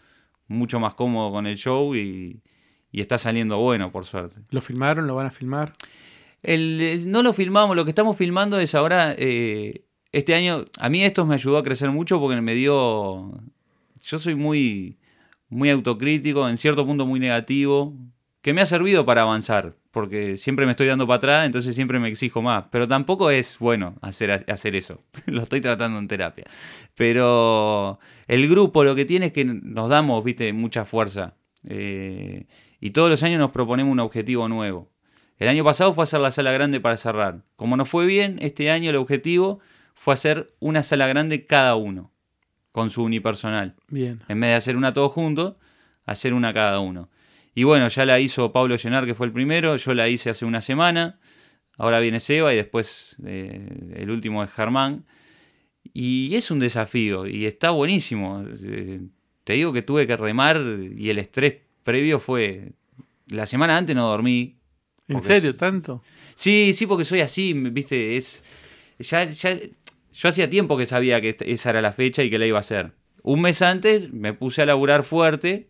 mucho 0.47 0.79
más 0.79 0.95
cómodo 0.95 1.31
con 1.31 1.45
el 1.45 1.55
show 1.57 1.93
y, 1.95 2.41
y 2.91 3.01
está 3.01 3.19
saliendo 3.19 3.59
bueno, 3.59 3.87
por 3.91 4.03
suerte. 4.05 4.37
¿Lo 4.49 4.59
filmaron? 4.61 5.05
¿Lo 5.05 5.13
van 5.13 5.27
a 5.27 5.31
filmar? 5.31 5.73
El, 6.44 6.79
eh, 6.82 7.01
no 7.06 7.24
lo 7.24 7.34
filmamos, 7.34 7.75
lo 7.75 7.84
que 7.84 7.91
estamos 7.91 8.15
filmando 8.15 8.60
es 8.60 8.75
ahora, 8.75 9.15
eh, 9.17 9.86
este 10.12 10.36
año, 10.36 10.65
a 10.79 10.89
mí 10.89 11.03
esto 11.03 11.25
me 11.25 11.36
ayudó 11.36 11.58
a 11.58 11.63
crecer 11.63 11.89
mucho 11.91 12.20
porque 12.20 12.39
me 12.41 12.53
dio, 12.53 13.32
yo 14.03 14.17
soy 14.17 14.36
muy, 14.36 14.98
muy 15.50 15.70
autocrítico, 15.70 16.48
en 16.48 16.58
cierto 16.58 16.86
punto 16.86 17.06
muy 17.06 17.20
negativo, 17.20 17.94
que 18.41 18.53
me 18.53 18.62
ha 18.62 18.65
servido 18.65 19.06
para 19.06 19.24
avanzar, 19.24 19.75
porque 19.91 20.38
siempre 20.38 20.65
me 20.65 20.72
estoy 20.72 20.88
dando 20.88 21.08
para 21.08 21.17
atrás, 21.17 21.46
entonces 21.46 21.75
siempre 21.75 22.00
me 22.00 22.08
exijo 22.08 22.41
más, 22.41 22.65
pero 22.72 22.88
tampoco 22.88 23.29
es 23.29 23.58
bueno 23.60 23.96
hacer, 24.01 24.46
hacer 24.48 24.75
eso, 24.75 25.03
lo 25.25 25.44
estoy 25.44 25.60
tratando 25.60 26.00
en 26.00 26.08
terapia. 26.08 26.46
Pero 26.96 28.00
el 28.27 28.48
grupo 28.48 28.84
lo 28.84 28.96
que 28.96 29.06
tiene 29.06 29.27
es 29.27 29.34
que 29.34 29.44
nos 29.44 29.89
damos, 29.89 30.24
viste, 30.24 30.53
mucha 30.53 30.86
fuerza. 30.86 31.36
eh, 31.67 32.46
y 32.79 32.91
todos 32.91 33.10
los 33.10 33.24
años 33.24 33.39
nos 33.39 33.51
proponemos 33.51 33.91
un 33.91 34.00
objetivo 34.00 34.48
nuevo. 34.48 34.91
El 35.38 35.50
año 35.50 35.63
pasado 35.63 35.94
fue 35.94 36.03
hacer 36.03 36.20
la 36.20 36.32
sala 36.32 36.51
grande 36.51 36.79
para 36.79 36.98
cerrar. 36.98 37.44
Como 37.56 37.77
no 37.77 37.86
fue 37.86 38.06
bien, 38.06 38.38
este 38.41 38.72
año 38.72 38.89
el 38.89 38.96
objetivo 38.96 39.60
fue 39.94 40.13
hacer 40.13 40.53
una 40.60 40.84
sala 40.84 41.08
grande 41.08 41.46
cada 41.46 41.75
uno, 41.75 42.12
con 42.72 42.89
su 42.89 43.03
unipersonal. 43.03 43.75
Bien. 43.88 44.22
En 44.27 44.39
vez 44.39 44.50
de 44.50 44.56
hacer 44.56 44.77
una 44.77 44.94
todos 44.94 45.12
juntos, 45.12 45.56
hacer 46.06 46.34
una 46.34 46.53
cada 46.53 46.79
uno. 46.79 47.10
Y 47.53 47.63
bueno, 47.63 47.88
ya 47.88 48.06
la 48.06 48.20
hizo 48.20 48.51
Pablo 48.51 48.75
Llenar, 48.75 49.06
que 49.06 49.15
fue 49.15 49.27
el 49.27 49.34
primero, 49.34 49.77
yo 49.77 49.94
la 49.94 50.08
hice 50.08 50.29
hace 50.29 50.46
una 50.46 50.62
semana, 50.62 51.20
ahora 51.77 52.00
viene 52.00 52.20
Seba 52.20 52.53
y 52.53 52.56
después 52.56 53.15
eh, 53.25 53.94
el 53.96 54.12
último 54.12 54.44
es 54.44 54.51
Germán. 54.51 55.06
Y 55.94 56.36
es 56.36 56.51
un 56.51 56.60
desafío 56.60 57.25
y 57.25 57.46
está 57.46 57.72
buenísimo. 57.72 58.44
Eh, 58.62 59.01
te 59.44 59.53
digo 59.53 59.74
que 59.74 59.82
tuve 59.82 60.06
que 60.06 60.17
remar 60.17 60.62
y 60.96 61.10
el 61.10 61.20
estrés 61.20 61.56
previo 61.83 62.20
fue... 62.20 62.74
La 63.29 63.46
semana 63.46 63.75
antes 63.77 63.96
no 63.96 64.07
dormí, 64.07 64.56
¿En 65.07 65.22
serio? 65.22 65.55
¿Tanto? 65.55 66.03
Sí, 66.35 66.74
sí, 66.74 66.85
porque 66.85 67.05
soy 67.05 67.22
así, 67.22 67.53
viste, 67.53 68.17
es. 68.17 68.43
Ya, 69.00 69.24
ya, 69.31 69.57
yo 70.13 70.29
hacía 70.29 70.50
tiempo 70.50 70.77
que 70.77 70.85
sabía 70.85 71.22
que 71.22 71.37
esa 71.39 71.70
era 71.70 71.81
la 71.81 71.93
fecha 71.93 72.24
y 72.24 72.29
que 72.29 72.39
la 72.39 72.46
iba 72.46 72.57
a 72.57 72.61
hacer. 72.61 72.91
Un 73.24 73.41
mes 73.41 73.61
antes 73.61 74.11
me 74.11 74.33
puse 74.33 74.61
a 74.61 74.65
laburar 74.65 75.03
fuerte 75.03 75.67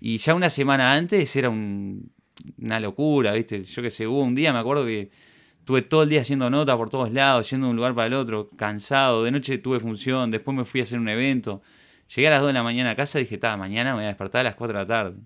y 0.00 0.18
ya 0.18 0.34
una 0.34 0.50
semana 0.50 0.94
antes 0.94 1.34
era 1.36 1.50
un- 1.50 2.12
una 2.58 2.80
locura, 2.80 3.32
viste. 3.32 3.62
Yo 3.64 3.82
que 3.82 3.90
sé, 3.90 4.06
hubo 4.06 4.22
un 4.22 4.34
día, 4.34 4.52
me 4.52 4.58
acuerdo 4.60 4.86
que 4.86 5.10
tuve 5.64 5.82
todo 5.82 6.04
el 6.04 6.08
día 6.08 6.22
haciendo 6.22 6.48
nota 6.50 6.76
por 6.76 6.88
todos 6.88 7.10
lados, 7.12 7.50
yendo 7.50 7.66
de 7.66 7.70
un 7.72 7.76
lugar 7.76 7.94
para 7.94 8.06
el 8.06 8.14
otro, 8.14 8.48
cansado. 8.56 9.24
De 9.24 9.30
noche 9.30 9.58
tuve 9.58 9.80
función, 9.80 10.30
después 10.30 10.56
me 10.56 10.64
fui 10.64 10.80
a 10.80 10.84
hacer 10.84 10.98
un 10.98 11.08
evento. 11.08 11.62
Llegué 12.14 12.28
a 12.28 12.30
las 12.30 12.40
2 12.40 12.48
de 12.48 12.52
la 12.54 12.62
mañana 12.62 12.90
a 12.92 12.96
casa 12.96 13.18
y 13.18 13.24
dije, 13.24 13.34
está, 13.34 13.56
mañana 13.56 13.90
me 13.90 13.96
voy 13.96 14.04
a 14.04 14.08
despertar 14.08 14.40
a 14.40 14.44
las 14.44 14.54
4 14.54 14.78
de 14.78 14.84
la 14.84 14.88
tarde. 14.88 15.18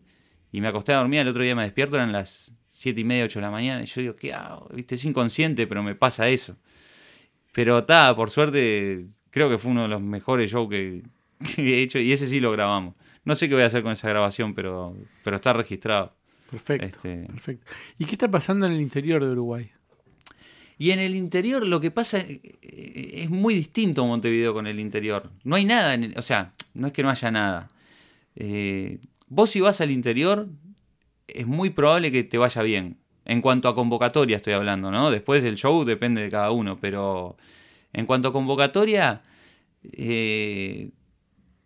Y 0.50 0.60
me 0.60 0.68
acosté 0.68 0.92
a 0.92 0.96
dormir, 0.98 1.20
el 1.20 1.28
otro 1.28 1.42
día 1.44 1.54
me 1.54 1.62
despierto, 1.62 1.94
eran 1.96 2.10
las 2.12 2.52
7 2.74 2.98
y 3.00 3.04
media, 3.04 3.24
8 3.26 3.38
de 3.38 3.42
la 3.44 3.50
mañana. 3.50 3.82
Y 3.82 3.86
yo 3.86 4.00
digo, 4.00 4.16
¿qué 4.16 4.32
hago? 4.32 4.66
Viste, 4.74 4.94
es 4.94 5.04
inconsciente, 5.04 5.66
pero 5.66 5.82
me 5.82 5.94
pasa 5.94 6.28
eso. 6.28 6.56
Pero 7.52 7.80
está, 7.80 8.16
por 8.16 8.30
suerte, 8.30 9.04
creo 9.30 9.50
que 9.50 9.58
fue 9.58 9.70
uno 9.72 9.82
de 9.82 9.88
los 9.88 10.00
mejores 10.00 10.50
shows 10.50 10.70
que, 10.70 11.02
que 11.54 11.78
he 11.78 11.82
hecho. 11.82 11.98
Y 11.98 12.12
ese 12.12 12.26
sí 12.26 12.40
lo 12.40 12.50
grabamos. 12.50 12.94
No 13.24 13.34
sé 13.34 13.48
qué 13.48 13.54
voy 13.54 13.62
a 13.62 13.66
hacer 13.66 13.82
con 13.82 13.92
esa 13.92 14.08
grabación, 14.08 14.54
pero, 14.54 14.96
pero 15.22 15.36
está 15.36 15.52
registrado. 15.52 16.14
Perfecto. 16.50 16.86
Este, 16.86 17.26
Perfecto. 17.26 17.70
¿Y 17.98 18.06
qué 18.06 18.12
está 18.12 18.30
pasando 18.30 18.66
en 18.66 18.72
el 18.72 18.80
interior 18.80 19.22
de 19.22 19.30
Uruguay? 19.30 19.70
Y 20.78 20.90
en 20.90 20.98
el 20.98 21.14
interior 21.14 21.66
lo 21.66 21.78
que 21.80 21.90
pasa 21.90 22.18
eh, 22.20 22.40
eh, 22.62 23.10
es 23.22 23.30
muy 23.30 23.54
distinto 23.54 24.04
Montevideo 24.06 24.52
con 24.54 24.66
el 24.66 24.80
interior. 24.80 25.30
No 25.44 25.56
hay 25.56 25.64
nada, 25.66 25.94
en 25.94 26.04
el- 26.04 26.18
o 26.18 26.22
sea, 26.22 26.54
no 26.74 26.86
es 26.88 26.92
que 26.94 27.02
no 27.02 27.10
haya 27.10 27.30
nada. 27.30 27.68
Eh, 28.34 28.98
vos 29.28 29.50
si 29.50 29.60
vas 29.60 29.80
al 29.80 29.90
interior, 29.90 30.48
es 31.28 31.46
muy 31.46 31.70
probable 31.70 32.12
que 32.12 32.24
te 32.24 32.38
vaya 32.38 32.62
bien. 32.62 32.98
En 33.24 33.40
cuanto 33.40 33.68
a 33.68 33.74
convocatoria 33.74 34.36
estoy 34.36 34.54
hablando, 34.54 34.90
¿no? 34.90 35.10
Después 35.10 35.44
el 35.44 35.56
show 35.56 35.84
depende 35.84 36.22
de 36.22 36.28
cada 36.28 36.50
uno, 36.50 36.78
pero 36.80 37.36
en 37.92 38.06
cuanto 38.06 38.28
a 38.28 38.32
convocatoria, 38.32 39.22
eh, 39.92 40.90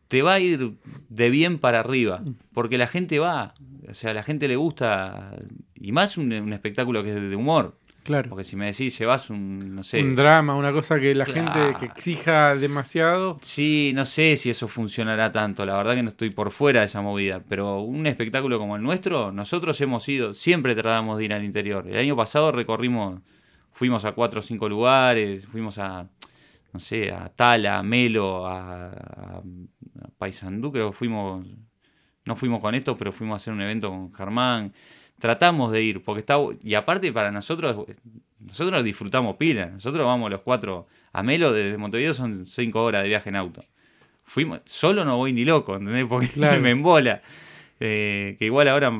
te 0.09 0.23
va 0.23 0.35
a 0.35 0.41
ir 0.41 0.77
de 1.09 1.31
bien 1.31 1.59
para 1.59 1.81
arriba, 1.81 2.23
porque 2.53 2.79
la 2.79 2.87
gente 2.87 3.19
va, 3.19 3.55
o 3.89 3.95
sea, 3.95 4.11
a 4.11 4.15
la 4.15 4.23
gente 4.23 4.49
le 4.49 4.57
gusta, 4.57 5.37
y 5.75 5.93
más 5.93 6.17
un, 6.17 6.33
un 6.33 6.53
espectáculo 6.53 7.03
que 7.03 7.11
es 7.11 7.21
de 7.21 7.37
humor. 7.37 7.79
Claro. 8.07 8.29
Porque 8.31 8.45
si 8.45 8.55
me 8.57 8.67
decís, 8.67 8.97
llevas 8.99 9.31
un, 9.31 9.75
no 9.75 9.83
sé. 9.83 10.01
Un 10.03 10.15
drama, 10.15 10.55
una 10.55 10.73
cosa 10.73 10.99
que 11.01 11.13
la 11.15 11.25
Claro. 11.25 11.53
gente 11.53 11.79
que 11.81 11.87
exija 11.87 12.55
demasiado. 12.55 13.39
Sí, 13.43 13.91
no 13.95 14.05
sé 14.05 14.37
si 14.37 14.49
eso 14.49 14.69
funcionará 14.69 15.33
tanto, 15.33 15.67
la 15.67 15.77
verdad 15.77 15.95
que 15.97 16.03
no 16.05 16.11
estoy 16.11 16.31
por 16.31 16.53
fuera 16.53 16.81
de 16.81 16.87
esa 16.87 17.01
movida, 17.03 17.43
pero 17.49 17.81
un 17.81 18.07
espectáculo 18.07 18.59
como 18.59 18.77
el 18.77 18.83
nuestro, 18.83 19.33
nosotros 19.33 19.81
hemos 19.81 20.09
ido, 20.09 20.35
siempre 20.35 20.75
tratamos 20.75 21.19
de 21.19 21.25
ir 21.25 21.35
al 21.35 21.43
interior. 21.45 21.87
El 21.89 21.99
año 21.99 22.15
pasado 22.17 22.53
recorrimos, 22.53 23.21
fuimos 23.73 24.05
a 24.05 24.13
cuatro 24.13 24.39
o 24.41 24.43
cinco 24.43 24.69
lugares, 24.69 25.45
fuimos 25.47 25.77
a, 25.79 26.07
no 26.73 26.79
sé, 26.81 27.11
a 27.11 27.29
Tala, 27.29 27.79
a 27.79 27.83
Melo, 27.83 28.47
a, 28.47 28.87
a- 28.91 29.39
a 29.39 30.09
Paysandú, 30.19 30.71
creo 30.73 30.91
que 30.91 30.97
fuimos, 30.97 31.47
no 32.25 32.37
fuimos 32.37 32.61
con 32.61 32.75
esto, 32.75 32.97
pero 32.97 33.13
fuimos 33.13 33.35
a 33.35 33.37
hacer 33.37 33.53
un 33.53 33.61
evento 33.63 33.91
con 33.91 34.13
Germán. 34.15 34.73
Tratamos 35.19 35.73
de 35.73 35.83
ir, 35.83 36.03
porque 36.03 36.21
está, 36.21 36.37
y 36.63 36.75
aparte 36.75 37.13
para 37.13 37.31
nosotros, 37.31 37.87
nosotros 38.39 38.85
disfrutamos 38.85 39.37
pila, 39.37 39.67
nosotros 39.67 40.05
vamos 40.05 40.31
los 40.31 40.43
cuatro 40.43 40.87
a 41.13 41.23
Melo 41.23 41.53
desde 41.53 41.79
Montevideo 41.79 42.13
son 42.15 42.47
cinco 42.47 42.85
horas 42.85 43.03
de 43.03 43.09
viaje 43.09 43.31
en 43.31 43.37
auto. 43.37 43.65
Fuimos, 44.25 44.61
solo 44.67 45.05
no 45.05 45.17
voy 45.17 45.33
ni 45.33 45.45
loco, 45.45 45.77
¿entendés? 45.77 46.05
Porque 46.09 46.29
Claro. 46.29 46.61
me 46.61 46.71
embola. 46.71 47.23
Eh, 47.81 48.37
que 48.39 48.45
igual 48.47 48.69
ahora 48.69 48.93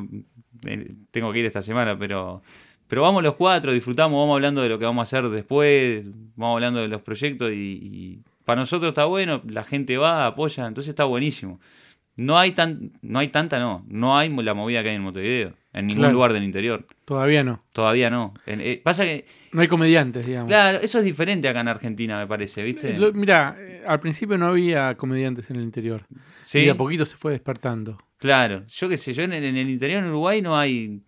eh, 0.65 0.93
tengo 1.11 1.31
que 1.33 1.39
ir 1.39 1.45
esta 1.45 1.61
semana, 1.61 1.97
pero, 1.99 2.41
pero 2.87 3.01
vamos 3.03 3.21
los 3.23 3.35
cuatro, 3.35 3.71
disfrutamos, 3.73 4.19
vamos 4.19 4.35
hablando 4.35 4.61
de 4.61 4.69
lo 4.69 4.79
que 4.79 4.85
vamos 4.85 5.01
a 5.01 5.03
hacer 5.17 5.29
después, 5.29 6.03
vamos 6.35 6.55
hablando 6.55 6.79
de 6.79 6.87
los 6.87 7.01
proyectos 7.01 7.51
y, 7.51 7.55
y 7.81 8.19
para 8.45 8.61
nosotros 8.61 8.89
está 8.89 9.05
bueno, 9.05 9.41
la 9.47 9.63
gente 9.63 9.97
va, 9.97 10.25
apoya, 10.25 10.65
entonces 10.67 10.89
está 10.89 11.03
buenísimo. 11.05 11.59
No 12.17 12.37
hay 12.37 12.51
tan, 12.51 12.91
no 13.01 13.19
hay 13.19 13.27
tanta, 13.29 13.59
no, 13.59 13.85
no 13.87 14.17
hay 14.17 14.29
la 14.29 14.53
movida 14.53 14.81
que 14.83 14.89
hay 14.89 14.95
en 14.95 15.03
Montevideo, 15.03 15.53
en 15.73 15.85
ningún 15.87 16.01
Claro. 16.01 16.13
lugar 16.13 16.33
del 16.33 16.43
interior, 16.43 16.85
Todavía 17.05 17.43
no. 17.43 17.63
todavía 17.73 18.09
no. 18.09 18.33
En- 18.47 18.59
eh, 18.59 18.81
pasa 18.83 19.03
que, 19.05 19.25
No 19.51 19.61
hay 19.61 19.67
comediantes, 19.67 20.25
digamos. 20.25 20.49
claro, 20.49 20.79
eso 20.81 20.97
es 20.97 21.05
diferente 21.05 21.47
acá 21.47 21.59
en 21.61 21.67
Argentina, 21.67 22.17
me 22.19 22.25
parece, 22.27 22.63
¿viste? 22.63 22.97
Mira, 23.13 23.55
eh, 23.59 23.83
al 23.87 23.99
principio 23.99 24.37
no 24.37 24.47
había 24.47 24.95
comediantes 24.95 25.49
en 25.51 25.57
el 25.57 25.63
interior. 25.63 26.05
Sí. 26.41 26.59
Y 26.59 26.69
a 26.69 26.75
poquito 26.75 27.05
se 27.05 27.17
fue 27.17 27.33
despertando. 27.33 27.97
Claro, 28.17 28.63
yo 28.67 28.89
qué 28.89 28.97
sé, 28.97 29.13
yo 29.13 29.21
en, 29.23 29.33
el- 29.33 29.43
en 29.43 29.55
el 29.57 29.69
interior 29.69 29.99
en 30.03 30.09
Uruguay 30.09 30.41
no 30.41 30.57
hay 30.57 31.01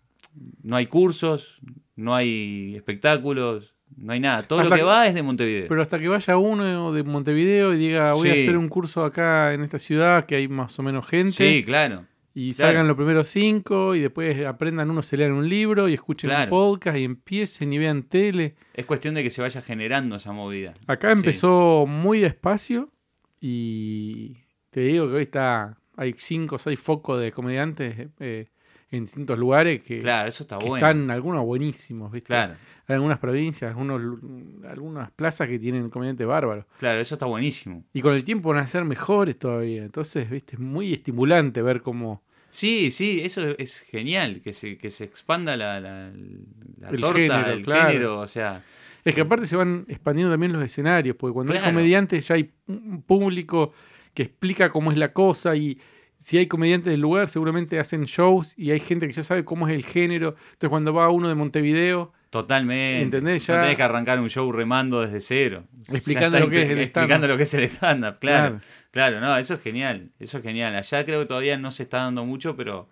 no 0.62 0.76
hay 0.76 0.86
cursos, 0.86 1.60
no 1.96 2.14
hay 2.16 2.76
espectáculos, 2.76 3.74
no 4.02 4.14
hay 4.14 4.20
nada. 4.20 4.44
Todo 4.44 4.60
Hasta 4.62 4.76
lo 4.76 4.80
que 4.80 4.84
va 4.86 5.08
es 5.08 5.14
de 5.14 5.22
Montevideo. 5.24 5.66
Pero 5.68 5.82
hasta 5.82 6.00
que 6.00 6.08
vaya 6.08 6.38
uno 6.38 6.92
de 6.94 7.04
Montevideo 7.04 7.74
y 7.74 7.78
diga, 7.78 8.14
voy 8.14 8.30
a 8.30 8.34
hacer 8.34 8.58
un 8.58 8.70
curso 8.70 9.04
acá 9.06 9.54
en 9.54 9.64
esta 9.64 9.80
ciudad 9.80 10.26
que 10.26 10.36
hay 10.36 10.48
más 10.48 10.78
o 10.80 10.84
menos 10.84 11.06
gente. 11.08 11.32
sí, 11.34 11.64
claro. 11.64 12.06
Y 12.36 12.54
Claro. 12.54 12.70
salgan 12.70 12.88
los 12.88 12.96
primeros 12.96 13.28
cinco 13.28 13.96
y 13.96 14.00
después 14.02 14.46
aprendan 14.46 14.90
uno, 14.90 15.02
se 15.02 15.18
lean 15.18 15.32
un 15.34 15.50
libro 15.50 15.90
y 15.90 15.96
escuchen 15.96 16.30
Claro. 16.30 16.44
un 16.44 16.50
podcast 16.50 16.98
y 16.98 17.04
empiecen 17.04 17.74
y 17.74 17.78
vean 17.80 18.04
tele. 18.04 18.56
Es 18.76 18.86
cuestión 18.86 19.16
de 19.16 19.24
que 19.24 19.32
se 19.32 19.42
vaya 19.42 19.62
generando 19.62 20.16
esa 20.16 20.32
movida. 20.32 20.74
Acá 20.88 21.12
Sí. 21.12 21.18
empezó 21.20 21.86
muy 21.88 22.20
despacio 22.20 22.92
y 23.42 24.38
te 24.70 24.82
digo 24.82 25.08
que 25.10 25.16
hoy 25.16 25.24
está 25.24 25.78
hay 25.98 26.14
cinco 26.18 26.56
o 26.56 26.60
seis 26.60 26.80
focos 26.80 27.20
de 27.20 27.32
comediantes 27.34 28.08
eh, 28.20 28.48
en 28.92 29.04
distintos 29.06 29.38
lugares 29.38 29.82
que, 29.82 30.00
Claro, 30.00 30.28
eso 30.28 30.44
está 30.44 30.58
que 30.58 30.68
bueno. 30.68 30.86
están 30.88 31.12
algunos 31.12 31.44
buenísimos, 31.46 32.12
¿viste? 32.12 32.28
Claro, 32.28 32.56
Hay 32.88 32.96
algunas 32.96 33.20
provincias, 33.20 33.70
algunos, 33.70 34.02
algunas 34.68 35.12
plazas 35.12 35.48
que 35.48 35.60
tienen 35.60 35.90
comediantes 35.90 36.26
bárbaros. 36.26 36.66
claro, 36.80 37.00
eso 37.00 37.16
está 37.16 37.26
buenísimo. 37.28 37.84
Y 37.94 38.02
con 38.02 38.14
el 38.14 38.24
tiempo 38.24 38.50
van 38.50 38.60
a 38.60 38.68
ser 38.68 38.84
mejores 38.86 39.38
todavía. 39.38 39.84
Entonces, 39.84 40.30
viste, 40.30 40.56
es 40.56 40.60
muy 40.60 40.94
estimulante 40.94 41.62
ver 41.62 41.82
cómo 41.82 42.24
Sí, 42.52 42.90
sí, 42.90 43.22
eso 43.24 43.48
es 43.60 43.80
genial, 43.82 44.42
que 44.44 44.54
se, 44.54 44.76
que 44.76 44.90
se 44.90 45.04
expanda 45.04 45.56
la, 45.56 45.80
la, 45.80 46.12
la 46.80 46.90
El 46.90 47.00
torta, 47.00 47.14
género, 47.20 47.52
el 47.52 47.64
claro. 47.64 47.88
género, 47.90 48.20
o 48.22 48.28
sea, 48.28 48.64
Es 49.06 49.14
que 49.14 49.22
aparte 49.22 49.46
se 49.46 49.56
van 49.56 49.86
expandiendo 49.88 50.32
también 50.34 50.52
los 50.52 50.64
escenarios, 50.64 51.16
porque 51.16 51.34
cuando 51.36 51.54
hay 51.54 51.60
comediantes 51.60 52.28
ya 52.28 52.34
hay 52.34 52.50
un 52.66 53.04
público 53.04 53.72
que 54.16 54.24
explica 54.24 54.72
cómo 54.72 54.92
es 54.92 54.98
la 54.98 55.14
cosa 55.14 55.56
y 55.56 55.78
si 56.20 56.38
hay 56.38 56.48
comediantes 56.48 56.92
del 56.92 57.00
lugar 57.00 57.28
seguramente 57.30 57.80
hacen 57.80 58.04
shows 58.04 58.54
y 58.58 58.72
hay 58.72 58.80
gente 58.80 59.08
que 59.08 59.14
ya 59.14 59.24
sabe 59.24 59.44
cómo 59.46 59.68
es 59.68 59.74
el 59.74 59.86
género. 59.86 60.36
Entonces 60.52 60.70
cuando 60.70 60.94
va 60.94 61.10
uno 61.10 61.28
de 61.30 61.36
Montevideo 61.36 62.14
totalmente. 62.30 63.02
¿Entendés? 63.02 63.48
Ya- 63.48 63.56
No 63.56 63.62
tenés 63.62 63.78
que 63.78 63.84
arrancar 63.84 64.20
un 64.20 64.30
show 64.30 64.52
remando 64.52 65.02
desde 65.02 65.22
cero. 65.22 65.64
Explicando 65.92 66.40
lo 66.40 66.50
que 66.50 66.62
es 66.64 66.70
el 66.70 66.80
stand-up. 66.80 66.84
Explicando 66.84 67.28
lo 67.28 67.38
que 67.38 67.44
es 67.44 67.54
el 67.56 67.64
stand-up, 67.64 68.20
claro. 68.20 68.48
Claro. 68.50 68.60
Claro, 68.92 69.20
no, 69.22 69.38
eso 69.38 69.54
es 69.56 69.62
genial, 69.62 70.12
eso 70.20 70.38
es 70.38 70.44
genial. 70.44 70.76
Allá 70.76 71.06
creo 71.06 71.22
que 71.22 71.26
todavía 71.26 71.58
no 71.58 71.72
se 71.72 71.84
está 71.84 71.98
dando 72.00 72.26
mucho, 72.26 72.56
pero 72.56 72.88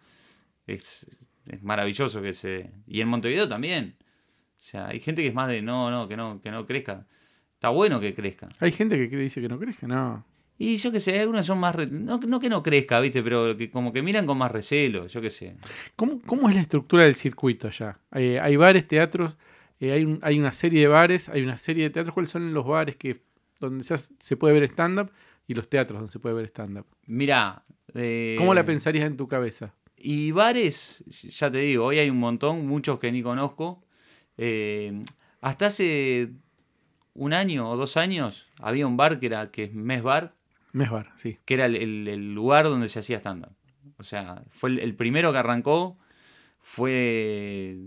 es, 0.66 1.06
es 1.48 1.62
maravilloso 1.64 2.22
que 2.22 2.34
se... 2.34 2.72
Y 2.88 3.02
en 3.02 3.08
Montevideo 3.10 3.48
también. 3.48 3.96
O 4.60 4.64
sea, 4.64 4.88
hay 4.88 5.00
gente 5.00 5.22
que 5.22 5.28
es 5.28 5.34
más 5.34 5.50
de 5.50 5.62
no, 5.62 5.92
no, 5.92 6.08
que 6.08 6.18
no, 6.18 6.42
que 6.42 6.50
no 6.50 6.66
crezca. 6.66 7.06
Está 7.54 7.70
bueno 7.70 8.00
que 8.00 8.14
crezca. 8.16 8.48
hay 8.60 8.72
gente 8.72 9.10
que 9.10 9.18
dice 9.18 9.42
que 9.42 9.50
no 9.50 9.60
crezca, 9.60 9.86
no. 9.88 10.26
Y 10.60 10.78
yo 10.78 10.92
qué 10.92 11.00
sé, 11.00 11.20
algunos 11.20 11.46
son 11.46 11.60
más... 11.60 11.76
re- 11.76 11.88
No, 11.88 12.18
no 12.20 12.40
que 12.40 12.50
no 12.50 12.64
crezca, 12.64 13.00
¿viste? 13.00 13.22
Pero 13.22 13.56
que 13.56 13.70
como 13.70 13.94
que 13.94 14.02
miran 14.02 14.26
con 14.26 14.38
más 14.38 14.52
recelo, 14.52 15.06
yo 15.08 15.22
qué 15.22 15.30
sé. 15.30 15.56
¿Cómo, 15.96 16.20
cómo 16.26 16.50
es 16.50 16.56
la 16.56 16.62
estructura 16.62 17.04
del 17.04 17.14
circuito 17.16 17.68
allá? 17.68 18.00
Eh, 18.16 18.40
hay 18.42 18.56
bares, 18.56 18.88
teatros, 18.88 19.38
eh, 19.80 19.92
hay, 19.92 20.04
un- 20.04 20.20
hay 20.24 20.40
una 20.40 20.52
serie 20.52 20.82
de 20.82 20.88
bares, 20.88 21.30
hay 21.30 21.44
una 21.44 21.58
serie 21.58 21.84
de 21.84 21.90
teatros. 21.92 22.14
¿Cuáles 22.14 22.30
son 22.32 22.54
los 22.54 22.66
bares 22.66 22.96
que 22.96 23.18
donde 23.60 23.84
se, 23.84 23.94
hace- 23.94 24.14
se 24.20 24.36
puede 24.36 24.54
ver 24.60 24.64
stand-up 24.64 25.12
y 25.48 25.54
los 25.54 25.70
teatros 25.70 26.00
donde 26.00 26.12
se 26.12 26.20
puede 26.20 26.34
ver 26.36 26.46
stand-up? 26.46 26.86
Mirá... 27.06 27.62
eh, 27.94 28.36
¿Cómo 28.38 28.54
la 28.56 28.66
pensarías 28.66 29.06
en 29.06 29.16
tu 29.16 29.28
cabeza? 29.28 29.74
Y 29.96 30.32
bares, 30.32 31.04
ya 31.08 31.52
te 31.52 31.60
digo, 31.60 31.86
hoy 31.86 32.00
hay 32.00 32.10
un 32.10 32.18
montón, 32.20 32.66
muchos 32.68 33.00
que 33.00 33.12
ni 33.12 33.22
conozco. 33.24 33.84
Eh, 34.38 35.04
hasta 35.42 35.68
hace 35.68 36.30
un 37.14 37.34
año 37.34 37.70
o 37.70 37.78
dos 37.78 37.98
años 37.98 38.46
había 38.60 38.86
un 38.86 38.98
bar 38.98 39.18
que 39.20 39.26
era 39.28 39.50
que 39.52 39.64
es 39.66 39.74
Mes 39.74 40.04
Bar, 40.04 40.36
Mes 40.74 40.90
bar, 40.90 41.12
sí. 41.16 41.38
que 41.46 41.54
era 41.56 41.66
el, 41.66 41.76
el- 41.76 42.08
el 42.08 42.34
lugar 42.36 42.66
donde 42.66 42.90
se 42.90 43.00
hacía 43.00 43.18
stand-up. 43.20 43.56
O 43.98 44.04
sea, 44.04 44.44
fue 44.52 44.70
el, 44.72 44.80
el 44.80 44.96
primero 44.96 45.32
que 45.32 45.38
arrancó, 45.40 45.98
fue 46.62 47.78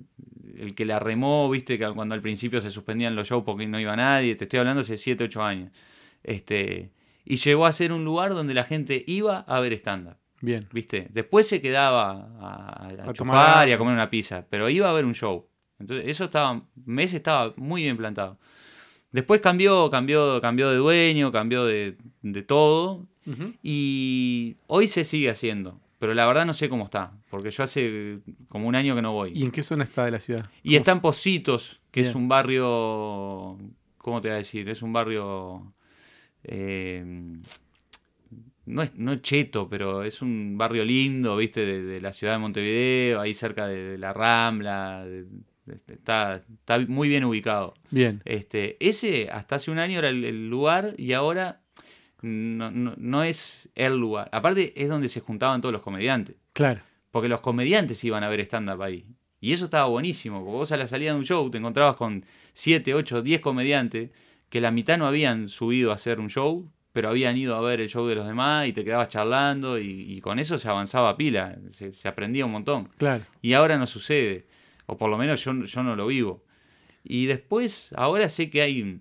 el 0.56 0.74
que 0.74 0.84
la 0.84 0.98
remó, 0.98 1.48
viste, 1.50 1.78
que 1.78 1.88
cuando 1.92 2.14
al 2.14 2.22
principio 2.22 2.60
se 2.60 2.70
suspendían 2.70 3.14
los 3.14 3.28
shows 3.28 3.44
porque 3.44 3.66
no 3.66 3.78
iba 3.78 3.94
nadie, 3.96 4.34
te 4.36 4.44
estoy 4.44 4.58
hablando 4.60 4.80
hace 4.80 4.96
7, 4.96 5.24
8 5.24 5.42
años. 5.42 5.70
Este, 6.22 6.92
y 7.24 7.36
llegó 7.36 7.66
a 7.66 7.72
ser 7.72 7.92
un 7.92 8.04
lugar 8.04 8.34
donde 8.34 8.54
la 8.54 8.64
gente 8.64 9.04
iba 9.06 9.40
a 9.40 9.60
ver 9.60 9.72
stand-up. 9.74 10.16
Bien. 10.40 10.66
¿Viste? 10.72 11.06
Después 11.10 11.46
se 11.46 11.60
quedaba 11.60 12.10
a, 12.40 12.86
a, 12.86 12.86
A 12.88 12.92
chupar 12.96 13.14
tomar 13.14 13.68
y 13.68 13.72
a 13.72 13.78
comer 13.78 13.92
una 13.94 14.08
pizza, 14.10 14.46
pero 14.48 14.68
iba 14.70 14.88
a 14.88 14.92
ver 14.92 15.04
un 15.04 15.14
show. 15.14 15.46
Entonces, 15.78 16.08
eso 16.08 16.24
estaba, 16.24 16.62
Mes 16.86 17.12
estaba 17.14 17.52
muy 17.56 17.82
bien 17.82 17.96
plantado. 17.96 18.38
Después 19.12 19.40
cambió, 19.40 19.90
cambió, 19.90 20.40
cambió 20.40 20.70
de 20.70 20.76
dueño, 20.76 21.32
cambió 21.32 21.64
de, 21.64 21.96
de 22.22 22.42
todo. 22.42 23.06
Y 23.62 24.56
hoy 24.66 24.86
se 24.86 25.04
sigue 25.04 25.30
haciendo. 25.30 25.80
Pero 25.98 26.14
la 26.14 26.26
verdad 26.26 26.46
no 26.46 26.54
sé 26.54 26.68
cómo 26.68 26.84
está. 26.84 27.12
Porque 27.30 27.50
yo 27.50 27.62
hace 27.62 28.20
como 28.48 28.66
un 28.68 28.74
año 28.74 28.94
que 28.96 29.02
no 29.02 29.12
voy. 29.12 29.32
¿Y 29.34 29.44
en 29.44 29.50
qué 29.50 29.62
zona 29.62 29.84
está 29.84 30.04
de 30.04 30.10
la 30.12 30.18
ciudad? 30.20 30.48
Y 30.62 30.76
está 30.76 30.92
en 30.92 31.00
Positos, 31.00 31.80
que 31.90 32.00
es 32.00 32.14
un 32.14 32.28
barrio. 32.28 33.58
¿Cómo 33.98 34.20
te 34.20 34.28
voy 34.28 34.34
a 34.34 34.38
decir? 34.38 34.68
Es 34.68 34.80
un 34.82 34.92
barrio. 34.92 35.72
eh, 36.44 37.04
no, 38.66 38.82
es, 38.82 38.94
no 38.94 39.12
es 39.12 39.22
cheto, 39.22 39.68
pero 39.68 40.02
es 40.04 40.22
un 40.22 40.56
barrio 40.56 40.84
lindo, 40.84 41.36
¿viste? 41.36 41.64
De, 41.66 41.82
de 41.82 42.00
la 42.00 42.12
ciudad 42.12 42.34
de 42.34 42.38
Montevideo, 42.38 43.20
ahí 43.20 43.34
cerca 43.34 43.66
de, 43.66 43.76
de 43.92 43.98
la 43.98 44.12
Rambla. 44.12 45.04
de- 45.04 45.26
está, 45.66 46.42
está 46.54 46.78
muy 46.80 47.08
bien 47.08 47.24
ubicado. 47.24 47.74
Bien. 47.90 48.22
Este, 48.24 48.76
ese 48.80 49.28
hasta 49.30 49.56
hace 49.56 49.70
un 49.70 49.78
año 49.78 49.98
era 49.98 50.08
el, 50.08 50.24
el 50.24 50.48
lugar 50.50 50.94
y 50.96 51.12
ahora 51.12 51.60
no, 52.22 52.70
no- 52.70 52.94
no 52.96 53.22
es 53.24 53.68
el 53.74 53.96
lugar. 53.96 54.28
Aparte, 54.32 54.72
es 54.80 54.88
donde 54.88 55.08
se 55.08 55.20
juntaban 55.20 55.60
todos 55.60 55.72
los 55.72 55.82
comediantes. 55.82 56.36
Claro. 56.52 56.80
Porque 57.10 57.28
los 57.28 57.40
comediantes 57.40 58.02
iban 58.04 58.22
a 58.24 58.28
ver 58.28 58.40
stand-up 58.40 58.82
ahí. 58.82 59.06
Y 59.40 59.52
eso 59.52 59.64
estaba 59.64 59.86
buenísimo, 59.86 60.40
porque 60.44 60.52
vos 60.56 60.72
a 60.72 60.76
la 60.76 60.86
salida 60.86 61.12
de 61.12 61.18
un 61.18 61.24
show 61.24 61.50
te 61.50 61.56
encontrabas 61.58 61.96
con 61.96 62.24
7, 62.52 62.94
8, 62.94 63.22
10 63.22 63.40
comediantes 63.40 64.10
que 64.50 64.60
la 64.60 64.70
mitad 64.70 64.98
no 64.98 65.06
habían 65.06 65.48
subido 65.48 65.92
a 65.92 65.94
hacer 65.94 66.20
un 66.20 66.28
show, 66.28 66.70
pero 66.92 67.08
habían 67.08 67.36
ido 67.38 67.54
a 67.56 67.60
ver 67.62 67.80
el 67.80 67.88
show 67.88 68.06
de 68.06 68.16
los 68.16 68.26
demás 68.26 68.66
y 68.68 68.72
te 68.74 68.84
quedabas 68.84 69.08
charlando 69.08 69.78
y, 69.78 70.12
y 70.12 70.20
con 70.20 70.38
eso 70.38 70.58
se 70.58 70.68
avanzaba 70.68 71.08
a 71.10 71.16
pila, 71.16 71.56
se, 71.70 71.92
se 71.92 72.06
aprendía 72.08 72.44
un 72.44 72.52
montón. 72.52 72.90
Claro. 72.98 73.24
Y 73.40 73.54
ahora 73.54 73.78
no 73.78 73.86
sucede, 73.86 74.46
o 74.90 74.96
por 74.96 75.10
lo 75.10 75.16
menos 75.18 75.42
yo, 75.44 75.52
yo 75.64 75.82
no 75.82 75.96
lo 75.96 76.06
vivo. 76.06 76.44
Y 77.04 77.26
después, 77.26 77.90
ahora 77.96 78.28
sé 78.28 78.50
que 78.50 78.62
hay 78.62 79.00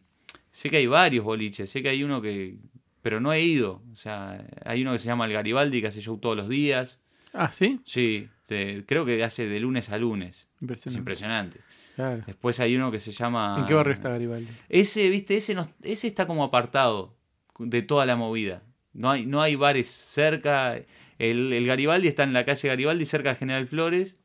sé 0.51 0.69
que 0.69 0.77
hay 0.77 0.87
varios 0.87 1.23
boliches, 1.25 1.69
sé 1.69 1.81
que 1.83 1.89
hay 1.89 2.03
uno 2.03 2.21
que 2.21 2.57
pero 3.01 3.19
no 3.21 3.31
he 3.31 3.41
ido, 3.41 3.81
o 3.93 3.95
sea, 3.95 4.45
hay 4.65 4.81
uno 4.81 4.91
que 4.91 4.99
se 4.99 5.07
llama 5.07 5.25
el 5.25 5.31
Garibaldi 5.33 5.79
que 5.81 5.87
hace 5.87 6.01
show 6.01 6.17
todos 6.17 6.35
los 6.35 6.49
días. 6.49 6.99
Ah, 7.33 7.49
¿sí? 7.51 7.79
Sí, 7.85 8.27
te- 8.45 8.83
creo 8.85 9.05
que 9.05 9.23
hace 9.23 9.47
de 9.47 9.59
lunes 9.59 9.89
a 9.89 9.97
lunes. 9.97 10.47
Es 10.55 10.61
Impresionante. 10.61 10.99
impresionante. 10.99 11.59
Claro. 11.95 12.23
Después 12.27 12.59
hay 12.59 12.75
uno 12.75 12.91
que 12.91 12.99
se 12.99 13.11
llama. 13.13 13.55
¿En 13.59 13.65
qué 13.65 13.73
barrio 13.73 13.93
está 13.93 14.09
Garibaldi? 14.09 14.47
Ese, 14.67 15.09
viste, 15.09 15.37
ese, 15.37 15.53
no- 15.55 15.67
ese 15.81 16.07
está 16.07 16.27
como 16.27 16.43
apartado 16.43 17.15
de 17.57 17.81
toda 17.81 18.05
la 18.05 18.15
movida. 18.17 18.63
No 18.93 19.11
hay, 19.11 19.25
no 19.25 19.41
hay 19.41 19.55
bares 19.55 19.87
cerca. 19.89 20.75
El, 21.19 21.53
el 21.53 21.65
Garibaldi 21.65 22.07
está 22.09 22.23
en 22.23 22.33
la 22.33 22.43
calle 22.45 22.67
Garibaldi, 22.67 23.05
cerca 23.05 23.29
de 23.29 23.35
General 23.35 23.65
Flores, 23.67 24.18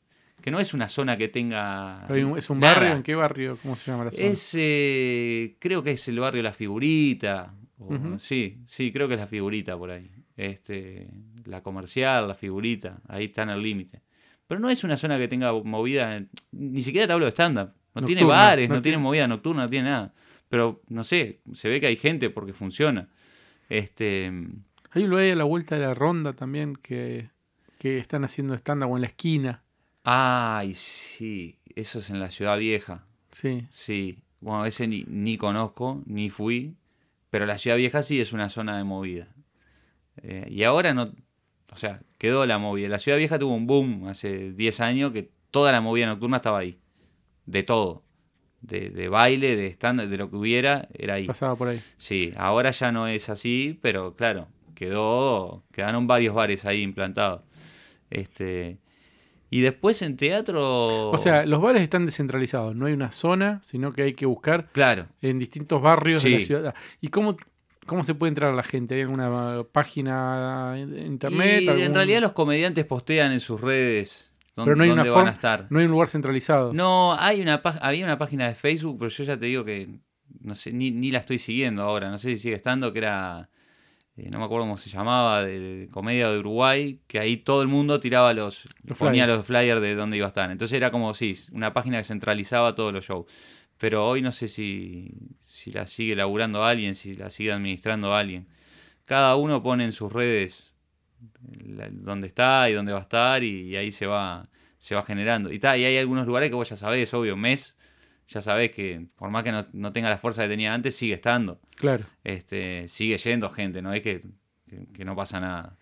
que 0.45 0.51
no 0.51 0.61
es 0.61 0.75
una 0.75 0.91
zona 0.91 1.17
que 1.17 1.29
tenga. 1.29 2.07
¿Es 2.37 2.51
un 2.51 2.61
nada. 2.61 2.75
barrio? 2.75 2.97
¿En 2.97 3.03
qué 3.03 3.15
barrio? 3.15 3.59
¿Cómo 3.63 3.75
se 3.75 3.91
llama 3.91 4.05
la 4.05 4.11
zona? 4.11 4.27
Es, 4.27 4.55
eh, 4.59 5.57
creo 5.59 5.83
que 5.83 5.93
es 5.93 6.07
el 6.09 6.21
barrio 6.21 6.43
La 6.43 6.53
Figurita. 6.53 7.55
o-. 7.79 8.19
Sí, 8.19 8.59
sí, 8.67 8.93
creo 8.93 9.09
que 9.09 9.15
es 9.15 9.21
La 9.21 9.27
Figurita 9.27 9.75
por 9.79 9.91
ahí. 9.91 10.11
Este, 10.37 11.09
la 11.47 11.63
comercial, 11.63 12.29
La 12.29 12.35
Figurita, 12.35 13.01
ahí 13.09 13.25
está 13.25 13.45
en 13.45 13.49
el 13.49 13.63
límite. 13.63 14.03
Pero 14.47 14.61
no 14.61 14.69
es 14.69 14.85
una 14.85 14.99
zona 14.99 15.17
que 15.17 15.29
tenga 15.29 15.51
movida, 15.51 16.23
ni 16.53 16.83
siquiera 16.83 17.07
te 17.07 17.15
hablo 17.15 17.25
de 17.25 17.33
stand-up. 17.33 17.73
No 17.95 18.03
tiene 18.03 18.25
bares, 18.25 18.69
no 18.69 18.75
no, 18.75 18.83
tiene 18.83 18.99
movida 18.99 19.27
nocturna, 19.27 19.63
no 19.63 19.71
tiene 19.71 19.89
nada. 19.89 20.13
Pero 20.51 20.83
no 20.89 21.05
sé, 21.05 21.41
se 21.55 21.71
ve 21.71 21.81
que 21.81 21.87
hay 21.87 21.97
gente 21.97 22.29
porque 22.29 22.53
funciona. 22.53 23.09
Este, 23.71 24.27
Hay 24.91 25.05
un 25.05 25.09
lugar 25.09 25.25
a 25.25 25.37
la 25.37 25.45
vuelta 25.45 25.77
de 25.77 25.87
la 25.87 25.95
ronda 25.95 26.35
también 26.35 26.77
que, 26.77 27.31
que 27.79 27.97
están 27.97 28.27
haciendo 28.27 28.53
stand-up 28.53 28.91
o 28.91 28.97
en 28.99 29.01
la 29.01 29.07
esquina. 29.07 29.64
Ay, 30.05 30.75
sí, 30.75 31.59
eso 31.75 31.99
es 31.99 32.11
en 32.11 32.21
la 32.21 32.31
ciudad 32.31 32.59
vieja. 32.59 33.07
Sí. 33.31 33.67
Sí, 33.71 34.19
bueno, 34.41 34.67
ese 34.67 34.87
ni, 34.87 35.05
ni 35.09 35.37
conozco, 35.37 36.03
ni 36.07 36.31
fui, 36.31 36.77
pero 37.31 37.47
la 37.47 37.59
ciudad 37.59 37.77
vieja 37.77 38.03
sí 38.03 38.21
es 38.21 38.33
una 38.33 38.49
zona 38.49 38.77
de 38.77 38.85
movida. 38.85 39.29
Eh, 40.23 40.47
y 40.49 40.63
ahora 40.63 40.95
no, 40.95 41.13
o 41.73 41.77
sea, 41.77 42.01
quedó 42.19 42.47
la 42.47 42.59
movida. 42.59 42.89
La 42.89 42.99
ciudad 42.99 43.19
vieja 43.19 43.39
tuvo 43.39 43.55
un 43.55 43.67
boom 43.67 44.07
hace 44.07 44.53
10 44.53 44.81
años 44.81 45.13
que 45.13 45.31
toda 45.51 45.73
la 45.73 45.81
movida 45.81 46.07
nocturna 46.07 46.37
estaba 46.37 46.61
ahí. 46.61 46.79
De 47.47 47.65
todo. 47.65 48.05
De, 48.61 48.91
de 48.91 49.09
baile, 49.09 49.57
de 49.57 49.67
stand, 49.69 50.03
de 50.03 50.17
lo 50.17 50.31
que 50.31 50.37
hubiera, 50.37 50.89
era 50.95 51.15
ahí. 51.15 51.27
Pasaba 51.27 51.57
por 51.57 51.69
ahí. 51.69 51.81
Sí, 51.97 52.33
ahora 52.37 52.71
ya 52.71 52.93
no 52.93 53.09
es 53.09 53.29
así, 53.29 53.79
pero 53.83 54.15
claro, 54.15 54.49
quedó, 54.75 55.65
quedaron 55.73 56.07
varios 56.07 56.35
bares 56.35 56.65
ahí 56.65 56.81
implantados. 56.81 57.43
Este, 58.09 58.79
y 59.55 59.61
después 59.61 60.03
en 60.03 60.17
teatro... 60.17 61.11
O 61.11 61.17
sea, 61.17 61.47
los 61.47 61.63
bares 61.63 61.81
están 61.81 62.07
descentralizados. 62.07 62.75
No 62.75 62.87
hay 62.87 62.93
una 62.93 63.13
zona, 63.13 63.61
sino 63.63 63.93
que 63.93 64.03
hay 64.03 64.15
que 64.15 64.27
buscar 64.27 64.67
claro. 64.73 65.07
en 65.23 65.39
distintos 65.39 65.81
barrios 65.81 66.25
de 66.25 66.31
la 66.31 66.41
ciudad. 66.41 66.75
¿Y 67.01 67.07
cómo, 67.07 67.37
cómo 67.87 68.03
se 68.03 68.17
puede 68.17 68.31
entrar 68.31 68.51
a 68.51 68.55
la 68.57 68.65
gente? 68.65 68.97
¿Hay 68.97 69.03
alguna 69.03 69.63
página 69.71 70.73
de 70.73 71.03
internet? 71.07 71.63
Y 71.63 71.69
algún- 71.69 71.85
en 71.85 71.95
realidad 71.95 72.21
los 72.21 72.33
comediantes 72.33 72.85
postean 72.85 73.31
en 73.31 73.39
sus 73.39 73.61
redes 73.61 74.33
dónde, 74.57 74.71
Pero 74.73 74.77
no 74.77 74.83
hay 74.83 74.91
una 74.91 75.05
van 75.05 75.29
a 75.29 75.31
estar. 75.31 75.69
No 75.71 75.79
hay 75.79 75.85
un 75.85 75.93
lugar 75.93 76.09
centralizado. 76.09 76.73
No, 76.73 77.15
hay 77.17 77.41
una 77.41 77.63
había 77.81 78.07
una 78.07 78.19
página 78.19 78.49
de 78.49 78.57
Facebook, 78.57 78.97
pero 78.99 79.09
yo 79.09 79.23
ya 79.23 79.39
te 79.39 79.47
digo 79.47 79.65
que 79.65 80.01
no 80.41 80.57
sé, 80.57 80.73
ni, 80.73 80.91
ni 80.91 81.13
la 81.13 81.21
estoy 81.21 81.39
siguiendo 81.39 81.83
ahora, 81.83 82.11
no 82.11 82.19
sé 82.19 82.31
si 82.31 82.39
sigue 82.39 82.57
estando, 82.57 82.93
que 82.93 82.99
era 82.99 83.51
eh, 84.17 84.29
no 84.31 84.39
me 84.39 84.45
acuerdo 84.45 84.65
cómo 84.67 84.77
se 84.77 84.91
llamaba, 84.91 85.43
de, 85.43 85.59
de 85.59 85.89
comedia 85.89 86.31
de 86.31 86.39
Uruguay, 86.39 87.01
que 87.07 87.19
ahí 87.19 87.37
todo 87.37 87.63
el 87.63 87.69
mundo 87.69 87.99
tiraba 88.01 88.33
los, 88.33 88.69
Los 88.85 88.97
ponía 88.99 89.25
flyers. 89.25 89.39
los 89.39 89.47
flyers 89.47 89.81
de 89.81 89.95
dónde 89.95 90.17
iba 90.17 90.27
a 90.27 90.29
estar. 90.29 90.51
Entonces 90.51 90.77
era 90.77 90.91
como, 90.91 91.13
sí, 91.15 91.37
una 91.53 91.73
página 91.73 91.99
que 91.99 92.05
centralizaba 92.05 92.75
todos 92.75 92.93
los 92.93 93.05
shows. 93.05 93.27
Pero 93.77 94.07
hoy 94.07 94.23
no 94.23 94.31
sé 94.31 94.47
si, 94.49 95.11
si 95.41 95.73
la 95.73 95.87
sigue 95.87 96.15
laburando 96.15 96.63
alguien, 96.65 96.95
si 96.95 97.15
la 97.15 97.29
sigue 97.31 97.53
administrando 97.53 98.15
alguien. 98.15 98.47
Cada 99.05 99.35
uno 99.37 99.63
pone 99.63 99.85
en 99.85 99.93
sus 99.93 100.13
redes 100.13 100.73
la- 101.67 101.89
dónde 101.91 102.29
está 102.29 102.71
y 102.71 102.73
dónde 102.73 102.93
va 102.93 103.01
a 103.01 103.03
estar 103.03 103.43
y, 103.43 103.63
y 103.71 103.77
ahí 103.77 103.91
se 103.93 104.07
va, 104.07 104.49
se 104.79 104.95
va 104.95 105.05
generando. 105.05 105.53
Y, 105.53 105.59
ta, 105.59 105.77
y 105.77 105.85
hay 105.85 105.99
algunos 105.99 106.27
lugares 106.27 106.51
que 106.51 106.55
vos 106.55 106.69
ya 106.71 106.77
sabés, 106.77 107.13
obvio, 107.15 107.37
mes, 107.37 107.74
ya 108.29 108.41
sabés 108.41 108.71
que 108.71 109.07
por 109.17 109.31
más 109.31 109.45
que 109.45 109.53
no, 109.53 109.65
no 109.73 109.93
tenga 109.93 110.09
la 110.11 110.19
fuerza 110.19 110.43
que 110.43 110.49
tenía 110.49 110.73
antes, 110.75 110.97
sigue 110.97 111.15
estando 111.15 111.61
Claro. 111.77 112.05
este, 112.25 112.89
sigue 112.89 113.17
yendo 113.19 113.51
gente, 113.51 113.83
no 113.83 113.93
es 113.93 114.03
que, 114.03 114.23
que- 114.69 114.87
que 114.93 115.05
no 115.05 115.15
pasa 115.15 115.41
nada. 115.41 115.77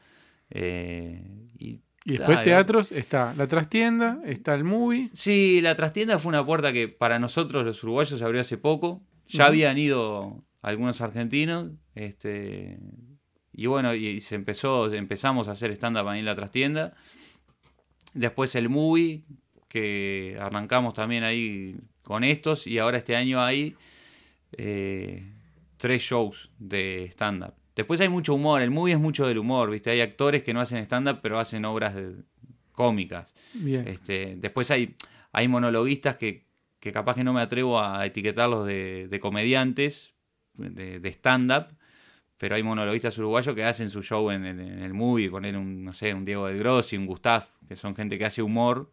Eh, 0.50 1.22
y, 1.58 1.80
Y 2.04 2.16
después 2.18 2.42
teatros 2.42 2.92
está 2.92 3.32
la 3.36 3.46
trastienda, 3.46 4.18
está 4.24 4.54
el 4.54 4.64
movie. 4.64 5.08
Sí, 5.12 5.60
la 5.62 5.74
trastienda 5.74 6.18
fue 6.18 6.30
una 6.30 6.44
puerta 6.44 6.72
que 6.72 6.88
para 6.88 7.18
nosotros 7.18 7.64
los 7.64 7.82
uruguayos 7.84 8.18
se 8.18 8.24
abrió 8.24 8.40
hace 8.40 8.58
poco. 8.58 9.02
Ya 9.28 9.46
habían 9.46 9.78
ido 9.78 10.44
algunos 10.60 11.00
argentinos. 11.00 11.70
Este, 11.94 12.78
y 13.52 13.66
bueno, 13.66 13.94
y 13.94 14.20
se 14.20 14.34
empezó, 14.34 14.92
empezamos 14.92 15.48
a 15.48 15.52
hacer 15.52 15.70
stand-up 15.72 16.08
ahí 16.08 16.18
en 16.18 16.24
la 16.26 16.34
trastienda. 16.34 16.94
Después 18.14 18.54
el 18.56 18.68
movie, 18.68 19.24
que 19.68 20.36
arrancamos 20.38 20.92
también 20.92 21.24
ahí 21.24 21.76
con 22.02 22.24
estos. 22.24 22.66
Y 22.66 22.78
ahora 22.78 22.98
este 22.98 23.16
año 23.16 23.42
hay 23.42 23.74
eh, 24.52 25.24
tres 25.76 26.02
shows 26.02 26.50
de 26.58 27.06
stand-up. 27.12 27.54
Después 27.74 28.00
hay 28.00 28.08
mucho 28.08 28.34
humor, 28.34 28.60
el 28.60 28.70
movie 28.70 28.92
es 28.94 29.00
mucho 29.00 29.26
del 29.26 29.38
humor, 29.38 29.70
¿viste? 29.70 29.90
Hay 29.90 30.00
actores 30.00 30.42
que 30.42 30.52
no 30.52 30.60
hacen 30.60 30.78
stand-up, 30.84 31.20
pero 31.22 31.38
hacen 31.38 31.64
obras 31.64 31.94
de- 31.94 32.16
cómicas. 32.72 33.32
Bien. 33.54 33.86
Este, 33.88 34.34
después 34.36 34.70
hay, 34.70 34.94
hay 35.32 35.48
monologuistas 35.48 36.16
que, 36.16 36.44
que 36.80 36.92
capaz 36.92 37.14
que 37.14 37.24
no 37.24 37.32
me 37.32 37.40
atrevo 37.40 37.80
a 37.80 38.04
etiquetarlos 38.04 38.66
de, 38.66 39.08
de 39.08 39.20
comediantes, 39.20 40.12
de, 40.54 41.00
de 41.00 41.08
stand-up, 41.10 41.66
pero 42.36 42.56
hay 42.56 42.62
monologuistas 42.62 43.16
uruguayos 43.18 43.54
que 43.54 43.64
hacen 43.64 43.88
su 43.88 44.02
show 44.02 44.30
en, 44.30 44.44
el- 44.44 44.60
en 44.60 44.82
el 44.82 44.92
movie, 44.94 45.30
poner 45.30 45.56
un, 45.56 45.82
no 45.84 45.92
sé, 45.94 46.12
un 46.12 46.24
Diego 46.26 46.46
del 46.46 46.58
Grossi, 46.58 46.96
un 46.96 47.06
Gustav, 47.06 47.44
que 47.68 47.76
son 47.76 47.94
gente 47.96 48.18
que 48.18 48.24
hace 48.26 48.42
humor 48.42 48.90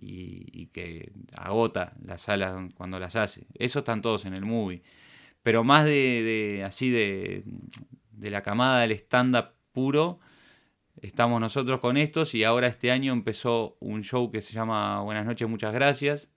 y, 0.00 0.46
y 0.52 0.66
que 0.68 1.12
agota 1.36 1.92
las 2.04 2.22
salas 2.22 2.56
cuando 2.74 2.98
las 2.98 3.16
hace. 3.16 3.46
Esos 3.54 3.80
están 3.80 4.00
todos 4.02 4.24
en 4.24 4.34
el 4.34 4.44
movie. 4.44 4.82
Pero 5.42 5.62
más 5.64 5.84
de, 5.84 5.90
de- 6.56 6.64
así 6.64 6.90
de, 6.90 7.44
de 8.12 8.30
la 8.30 8.42
camada 8.42 8.80
del 8.80 8.92
stand-up 8.92 9.50
puro, 9.72 10.18
estamos 11.00 11.40
nosotros 11.40 11.80
con 11.80 11.96
estos 11.96 12.34
y 12.34 12.44
ahora 12.44 12.66
este 12.66 12.90
año 12.90 13.12
empezó 13.12 13.76
un 13.80 14.02
show 14.02 14.30
que 14.30 14.42
se 14.42 14.52
llama 14.52 15.00
Buenas 15.02 15.24
noches, 15.24 15.48
muchas 15.48 15.72
gracias, 15.72 16.30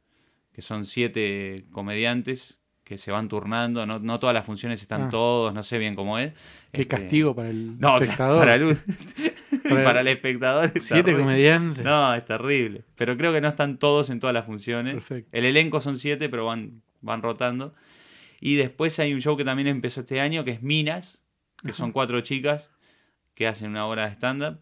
que 0.54 0.62
son 0.62 0.86
siete 0.86 1.66
comediantes 1.72 2.60
que 2.86 2.98
se 2.98 3.12
van 3.12 3.30
turnando, 3.30 3.86
no, 3.86 4.00
no 4.00 4.20
todas 4.20 4.34
las 4.34 4.46
funciones 4.46 4.82
están 4.82 5.04
Ah. 5.04 5.10
todos, 5.10 5.54
no 5.54 5.64
sé 5.64 5.78
bien 5.78 5.96
cómo 5.96 6.20
es. 6.20 6.34
Qué 6.74 6.82
Este, 6.82 6.88
castigo 6.88 7.34
para 7.34 7.48
el 7.50 7.80
No, 7.80 7.98
espectador. 8.02 8.40
para 8.40 8.56
el, 8.56 8.78
Para- 9.70 9.84
para 9.84 10.02
el 10.02 10.08
espectador. 10.08 10.72
es 10.76 10.84
Siete 10.86 11.04
terrible. 11.04 11.24
comediantes. 11.24 11.84
No, 11.84 12.14
es 12.16 12.26
terrible. 12.26 12.84
Pero 12.96 13.18
creo 13.18 13.32
que 13.34 13.42
no 13.42 13.48
están 13.50 13.78
todos 13.78 14.10
en 14.10 14.20
todas 14.20 14.34
las 14.34 14.46
funciones. 14.46 14.94
Perfecto. 14.96 15.30
El 15.32 15.46
elenco 15.46 15.82
son 15.82 15.98
siete, 15.98 16.30
pero 16.30 16.46
van, 16.46 16.82
van 17.02 17.22
rotando. 17.22 17.74
Y 18.40 18.56
después 18.56 18.98
hay 19.00 19.14
un 19.14 19.22
show 19.22 19.38
que 19.38 19.46
también 19.46 19.68
empezó 19.68 20.02
este 20.02 20.20
año, 20.20 20.44
que 20.44 20.52
es 20.52 20.62
Minas, 20.64 21.24
que 21.62 21.70
Ajá. 21.70 21.78
son 21.78 21.92
cuatro 21.92 22.20
chicas 22.22 22.70
que 23.34 23.48
hacen 23.48 23.70
una 23.72 23.86
obra 23.88 24.06
de 24.08 24.12
stand-up, 24.16 24.60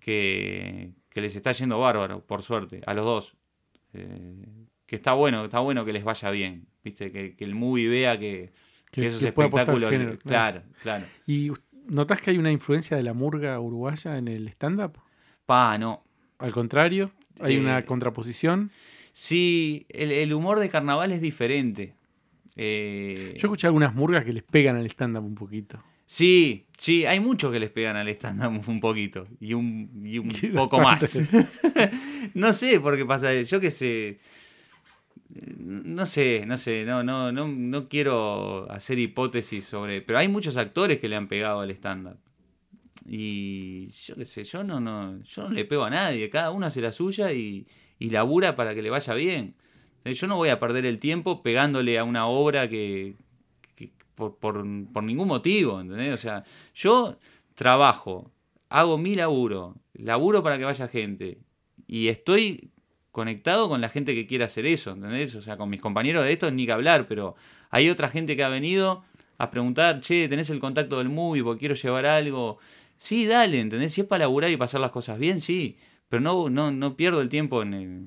que, 0.00 0.92
que 1.08 1.20
les 1.20 1.34
está 1.36 1.52
yendo 1.52 1.78
bárbaro, 1.80 2.24
por 2.26 2.42
suerte, 2.42 2.78
a 2.86 2.94
los 2.94 3.04
dos. 3.04 3.34
Eh, 3.92 4.66
que 4.86 4.96
está 4.96 5.14
bueno, 5.14 5.44
está 5.44 5.60
bueno 5.60 5.84
que 5.84 5.92
les 5.92 6.04
vaya 6.04 6.30
bien, 6.30 6.66
¿viste? 6.82 7.10
Que, 7.10 7.34
que 7.34 7.44
el 7.44 7.54
movie 7.54 7.88
vea 7.88 8.18
que, 8.18 8.52
que, 8.90 9.00
Que- 9.02 9.06
esos 9.08 9.22
espectáculos... 9.22 9.90
género, 9.90 10.18
claro, 10.18 10.62
claro. 10.82 11.06
¿Y 11.26 11.50
notás 11.88 12.20
que 12.20 12.30
hay 12.30 12.38
una 12.38 12.50
influencia 12.52 12.96
de 12.96 13.02
la 13.02 13.12
murga 13.14 13.58
uruguaya 13.60 14.16
en 14.18 14.28
el 14.28 14.48
stand-up? 14.48 14.98
Pa, 15.46 15.76
no, 15.78 16.02
Al 16.38 16.52
contrario, 16.52 17.10
hay 17.40 17.54
Eh, 17.56 17.60
una 17.60 17.84
contraposición. 17.84 18.70
Sí, 19.12 19.86
el, 19.88 20.10
el 20.12 20.32
humor 20.32 20.58
de 20.60 20.68
carnaval 20.68 21.12
es 21.12 21.20
diferente. 21.20 21.94
Eh, 22.56 23.34
Yo 23.36 23.46
escuché 23.48 23.66
algunas 23.66 23.94
murgas 23.94 24.24
que 24.24 24.32
les 24.32 24.42
pegan 24.42 24.76
al 24.76 24.86
stand-up 24.86 25.24
un 25.24 25.34
poquito. 25.34 25.82
Sí, 26.06 26.66
sí, 26.76 27.06
hay 27.06 27.18
muchos 27.20 27.50
que 27.50 27.58
les 27.58 27.70
pegan 27.70 27.96
al 27.96 28.08
stand-up 28.08 28.68
un 28.68 28.80
poquito 28.80 29.26
y 29.40 29.54
un, 29.54 30.02
y 30.04 30.18
un 30.18 30.28
poco 30.54 30.80
más. 30.80 31.18
no 32.34 32.52
sé 32.52 32.78
por 32.80 32.96
qué 32.96 33.04
pasa, 33.06 33.32
yo 33.42 33.60
qué 33.60 33.70
sé. 33.70 34.18
No 35.58 36.06
sé, 36.06 36.44
no 36.46 36.56
sé, 36.56 36.84
no, 36.84 37.02
no, 37.02 37.32
no, 37.32 37.48
no 37.48 37.88
quiero 37.88 38.70
hacer 38.70 38.98
hipótesis 38.98 39.64
sobre. 39.64 40.00
Pero 40.02 40.18
hay 40.18 40.28
muchos 40.28 40.56
actores 40.56 41.00
que 41.00 41.08
le 41.08 41.16
han 41.16 41.28
pegado 41.28 41.60
al 41.60 41.70
stand-up. 41.72 42.18
Y 43.06 43.88
yo 44.06 44.16
qué 44.16 44.26
sé, 44.26 44.44
yo 44.44 44.64
no, 44.64 44.80
no, 44.80 45.22
yo 45.22 45.44
no 45.48 45.50
le 45.54 45.64
pego 45.64 45.84
a 45.84 45.90
nadie, 45.90 46.30
cada 46.30 46.50
uno 46.50 46.66
hace 46.66 46.80
la 46.80 46.92
suya 46.92 47.32
y, 47.32 47.66
y 47.98 48.10
labura 48.10 48.56
para 48.56 48.74
que 48.74 48.82
le 48.82 48.90
vaya 48.90 49.14
bien. 49.14 49.56
Eh, 50.04 50.14
Yo 50.14 50.26
no 50.26 50.36
voy 50.36 50.48
a 50.50 50.60
perder 50.60 50.86
el 50.86 50.98
tiempo 50.98 51.42
pegándole 51.42 51.98
a 51.98 52.04
una 52.04 52.26
obra 52.26 52.68
que, 52.68 53.16
que- 53.74 53.92
por, 54.14 54.36
por, 54.38 54.64
por 54.92 55.02
ningún 55.04 55.28
motivo, 55.28 55.80
¿entendés? 55.80 56.14
O 56.14 56.18
sea, 56.18 56.44
yo 56.74 57.16
trabajo, 57.54 58.30
hago 58.68 58.98
mi 58.98 59.14
laburo, 59.14 59.76
laburo 59.94 60.42
para 60.42 60.58
que 60.58 60.64
vaya 60.64 60.88
gente 60.88 61.38
y 61.86 62.08
estoy 62.08 62.70
conectado 63.14 63.68
con 63.68 63.80
la 63.80 63.88
gente 63.88 64.12
que 64.14 64.26
quiere 64.26 64.42
hacer 64.44 64.66
eso, 64.66 64.90
¿entendés? 64.90 65.34
O 65.36 65.40
sea, 65.40 65.56
con 65.56 65.70
mis 65.70 65.80
compañeros 65.80 66.24
de 66.24 66.32
esto 66.32 66.50
ni 66.50 66.66
que 66.66 66.72
hablar, 66.72 67.06
pero 67.06 67.36
hay 67.70 67.88
otra 67.88 68.08
gente 68.08 68.34
que 68.36 68.42
ha 68.42 68.48
venido 68.48 69.04
a 69.38 69.50
preguntar, 69.52 70.00
che, 70.00 70.28
¿tenés 70.28 70.50
el 70.50 70.58
contacto 70.58 70.98
del 70.98 71.08
movie 71.10 71.44
porque 71.44 71.60
quiero 71.60 71.74
llevar 71.76 72.06
algo? 72.06 72.58
Sí, 72.98 73.24
dale, 73.24 73.60
¿entendés? 73.60 73.92
Si 73.92 74.00
es 74.00 74.06
para 74.08 74.24
laburar 74.24 74.50
y 74.50 74.56
pasar 74.56 74.80
las 74.80 74.90
cosas 74.90 75.18
bien, 75.18 75.40
sí. 75.40 75.76
Pero 76.08 76.20
no, 76.20 76.50
no, 76.50 76.72
no 76.72 76.96
pierdo 76.96 77.20
el 77.20 77.28
tiempo 77.28 77.62
en 77.62 77.74
el- 77.74 78.06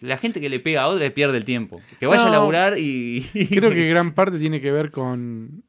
La 0.00 0.18
gente 0.18 0.40
que 0.40 0.48
le 0.48 0.60
pega 0.60 0.82
a 0.82 0.86
otra 0.88 1.08
pierde 1.10 1.36
el 1.36 1.44
tiempo. 1.44 1.80
Que 1.98 2.06
vaya 2.06 2.22
No. 2.22 2.28
a 2.28 2.32
laburar 2.32 2.76
y... 2.78 3.22
Creo 3.50 3.70
que 3.70 3.88
gran 3.90 4.14
parte 4.14 4.38
tiene 4.38 4.60
que 4.60 4.70
ver 4.72 4.90
con. 4.92 5.64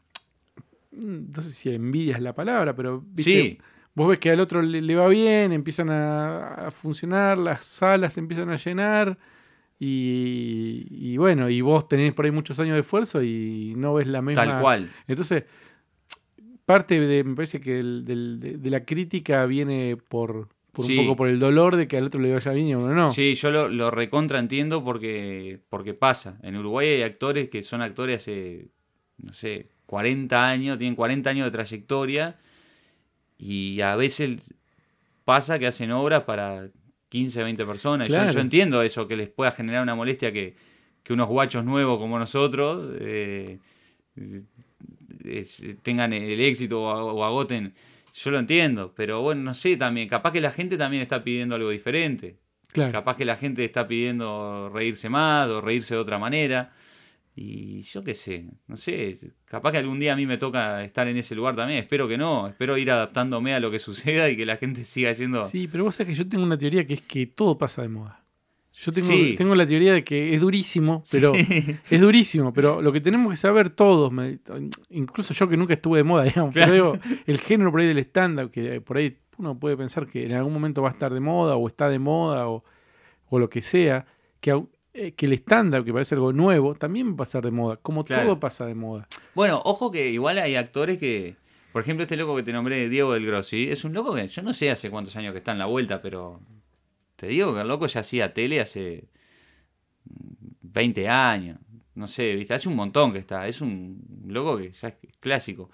No 0.91 1.41
sé 1.41 1.49
si 1.49 1.69
envidia 1.69 2.15
es 2.15 2.21
la 2.21 2.33
palabra, 2.33 2.75
pero. 2.75 3.03
¿viste? 3.05 3.23
Sí, 3.23 3.57
Vos 3.95 4.09
ves 4.09 4.19
que 4.19 4.29
al 4.29 4.39
otro 4.41 4.61
le, 4.61 4.81
le 4.81 4.95
va 4.95 5.07
bien, 5.07 5.51
empiezan 5.53 5.89
a, 5.89 6.67
a 6.67 6.71
funcionar, 6.71 7.37
las 7.37 7.63
salas 7.65 8.17
empiezan 8.17 8.49
a 8.49 8.57
llenar. 8.57 9.17
Y, 9.79 10.85
y 10.89 11.17
bueno, 11.17 11.49
y 11.49 11.61
vos 11.61 11.87
tenés 11.87 12.13
por 12.13 12.25
ahí 12.25 12.31
muchos 12.31 12.59
años 12.59 12.73
de 12.75 12.81
esfuerzo 12.81 13.23
y 13.23 13.73
no 13.77 13.93
ves 13.93 14.07
la 14.07 14.21
misma. 14.21 14.45
tal 14.45 14.61
cual. 14.61 14.91
Entonces, 15.07 15.43
parte 16.65 16.99
de, 16.99 17.23
me 17.23 17.35
parece 17.35 17.59
que 17.59 17.79
el- 17.79 18.03
del- 18.05 18.39
de, 18.39 18.57
de 18.57 18.69
la 18.69 18.83
crítica 18.85 19.45
viene 19.45 19.97
por, 20.09 20.49
por 20.71 20.85
Sí. 20.85 20.97
un 20.97 21.05
poco 21.05 21.15
por 21.15 21.27
el 21.27 21.39
dolor 21.39 21.75
de 21.75 21.87
que 21.87 21.97
al 21.97 22.05
otro 22.05 22.19
le 22.19 22.33
vaya 22.33 22.51
bien 22.51 22.67
y 22.67 22.73
a 22.73 22.77
uno 22.77 22.93
no. 22.93 23.13
Sí, 23.13 23.35
yo 23.35 23.51
lo, 23.51 23.67
lo 23.67 23.91
recontra 23.91 24.39
entiendo 24.39 24.83
porque, 24.83 25.59
porque 25.69 25.93
pasa. 25.93 26.37
En 26.41 26.55
Uruguay 26.57 26.87
hay 26.89 27.01
actores 27.03 27.49
que 27.49 27.63
son 27.63 27.81
actores 27.81 28.21
hace, 28.23 28.69
no 29.17 29.33
sé, 29.33 29.69
40 29.85 30.49
años, 30.49 30.77
tienen 30.77 30.95
40 30.95 31.29
años 31.29 31.45
de 31.45 31.51
trayectoria 31.51 32.37
y 33.37 33.81
a 33.81 33.95
veces 33.95 34.39
pasa 35.23 35.57
que 35.59 35.67
hacen 35.67 35.91
obras 35.91 36.23
para 36.23 36.69
15, 37.09 37.43
20 37.43 37.65
personas. 37.65 38.07
Yo- 38.07 38.15
Claro. 38.15 38.31
Yo, 38.31 38.39
entiendo 38.39 38.81
eso, 38.81 39.07
que 39.07 39.15
les 39.17 39.29
pueda 39.29 39.51
generar 39.51 39.81
una 39.83 39.95
molestia 39.95 40.31
que, 40.31 40.55
que 41.03 41.13
unos 41.13 41.27
guachos 41.27 41.63
nuevos 41.65 41.97
como 41.99 42.17
nosotros 42.19 42.95
eh, 42.99 43.59
es- 45.23 45.63
tengan 45.81 46.13
el 46.13 46.39
éxito 46.41 46.81
o 46.83 47.23
agoten. 47.23 47.73
Yo 48.13 48.31
lo 48.31 48.39
entiendo, 48.39 48.93
pero 48.95 49.21
bueno, 49.21 49.41
no 49.41 49.53
sé 49.53 49.75
también, 49.77 50.07
capaz 50.07 50.31
que 50.31 50.39
la 50.41 50.51
gente 50.51 50.77
también 50.77 51.03
está 51.03 51.23
pidiendo 51.23 51.55
algo 51.55 51.69
diferente. 51.69 52.37
Claro. 52.71 52.91
Capaz 52.91 53.17
que 53.17 53.25
la 53.25 53.37
gente 53.37 53.63
está 53.65 53.87
pidiendo 53.87 54.69
reírse 54.73 55.09
más 55.09 55.47
o 55.49 55.61
reírse 55.61 55.95
de 55.95 55.99
otra 56.01 56.17
manera. 56.19 56.73
Y 57.37 57.81
yo 57.81 58.01
qué 58.03 58.13
sé, 58.13 58.45
no 58.67 58.77
sé, 58.77 59.17
capaz 59.43 59.73
que 59.73 59.77
algún 59.79 59.99
día 59.99 60.13
a 60.13 60.15
mí 60.15 60.25
me 60.25 60.37
toca 60.37 60.83
estar 60.85 61.05
en 61.09 61.17
ese 61.17 61.35
lugar 61.35 61.53
también, 61.55 61.79
espero 61.79 62.07
que 62.07 62.17
no, 62.17 62.47
espero 62.47 62.77
ir 62.77 62.89
adaptándome 62.89 63.53
a 63.53 63.59
lo 63.59 63.69
que 63.69 63.79
suceda 63.79 64.29
y 64.29 64.37
que 64.37 64.45
la 64.45 64.55
gente 64.55 64.85
siga 64.85 65.11
yendo. 65.11 65.43
Sí, 65.43 65.67
pero 65.69 65.83
vos 65.83 65.95
sabés 65.95 66.13
que 66.13 66.23
yo 66.23 66.29
tengo 66.29 66.45
una 66.45 66.57
teoría 66.57 66.87
que 66.87 66.93
es 66.93 67.01
que 67.01 67.25
todo 67.27 67.57
pasa 67.57 67.81
de 67.81 67.89
moda. 67.89 68.21
Yo 68.73 68.91
tengo, 68.91 69.07
Sí. 69.07 69.35
tengo 69.37 69.55
la 69.55 69.65
teoría 69.65 69.93
de 69.93 70.03
que 70.03 70.33
es 70.33 70.41
durísimo, 70.41 71.03
pero 71.11 71.33
es 71.89 72.01
durísimo, 72.01 72.53
pero 72.53 72.81
lo 72.81 72.91
que 72.93 72.99
tenemos 73.01 73.29
que 73.31 73.37
saber 73.37 73.69
todos, 73.69 74.11
incluso 74.89 75.33
yo 75.33 75.47
que 75.49 75.57
nunca 75.57 75.73
estuve 75.73 75.97
de 75.99 76.03
moda, 76.03 76.23
digamos, 76.25 76.53
pero 76.53 76.71
digo, 76.73 76.99
el 77.25 77.39
género 77.41 77.71
por 77.71 77.81
ahí 77.81 77.87
del 77.87 77.99
stand-up, 77.99 78.51
que 78.51 78.79
por 78.81 78.97
ahí 78.97 79.17
uno 79.37 79.59
puede 79.59 79.75
pensar 79.75 80.07
que 80.07 80.25
en 80.25 80.33
algún 80.33 80.53
momento 80.53 80.81
va 80.81 80.89
a 80.89 80.91
estar 80.91 81.13
de 81.13 81.19
moda 81.19 81.57
o 81.57 81.67
está 81.67 81.89
de 81.89 81.99
moda 81.99 82.47
o, 82.47 82.63
o 83.29 83.39
lo 83.39 83.49
que 83.49 83.61
sea, 83.61 84.05
que, 84.39 84.61
eh, 84.95 85.11
que 85.11 85.25
el 85.27 85.33
stand-up, 85.33 85.83
que 85.85 85.93
parece 85.93 86.15
algo 86.15 86.31
nuevo, 86.33 86.73
también 86.75 87.09
va 87.11 87.13
a 87.13 87.17
pasar 87.17 87.43
de 87.43 87.51
moda, 87.51 87.75
como 87.77 88.03
Claro. 88.03 88.23
todo 88.23 88.39
pasa 88.39 88.65
de 88.65 88.75
moda. 88.75 89.07
Bueno, 89.35 89.61
ojo 89.65 89.91
que 89.91 90.09
igual 90.09 90.37
hay 90.39 90.55
actores 90.55 90.97
que, 90.99 91.35
Por 91.73 91.81
ejemplo, 91.81 92.03
este 92.03 92.15
loco 92.15 92.35
que 92.37 92.43
te 92.43 92.53
nombré, 92.53 92.87
Diego 92.87 93.13
del 93.13 93.25
Grossi, 93.25 93.69
es 93.69 93.83
un 93.83 93.91
loco 93.93 94.13
que 94.15 94.25
yo 94.29 94.41
no 94.41 94.53
sé 94.53 94.71
hace 94.71 94.89
cuántos 94.89 95.13
años 95.17 95.33
que 95.33 95.39
está 95.39 95.51
en 95.51 95.59
la 95.59 95.65
vuelta, 95.65 96.01
pero 96.01 96.39
te 97.17 97.27
digo 97.27 97.53
que 97.53 97.59
el 97.61 97.67
loco 97.67 97.85
ya 97.87 97.99
hacía 97.99 98.33
tele 98.33 98.61
hace 98.61 99.09
20 100.61 101.07
años. 101.09 101.59
No 101.95 102.07
sé, 102.07 102.33
¿viste? 102.35 102.53
Hace 102.53 102.67
un 102.69 102.75
montón 102.75 103.11
que 103.13 103.19
está. 103.19 103.47
Es 103.47 103.61
un 103.61 104.01
loco 104.27 104.57
que 104.57 104.71
ya 104.71 104.89
es 104.89 104.97
clásico. 105.19 105.69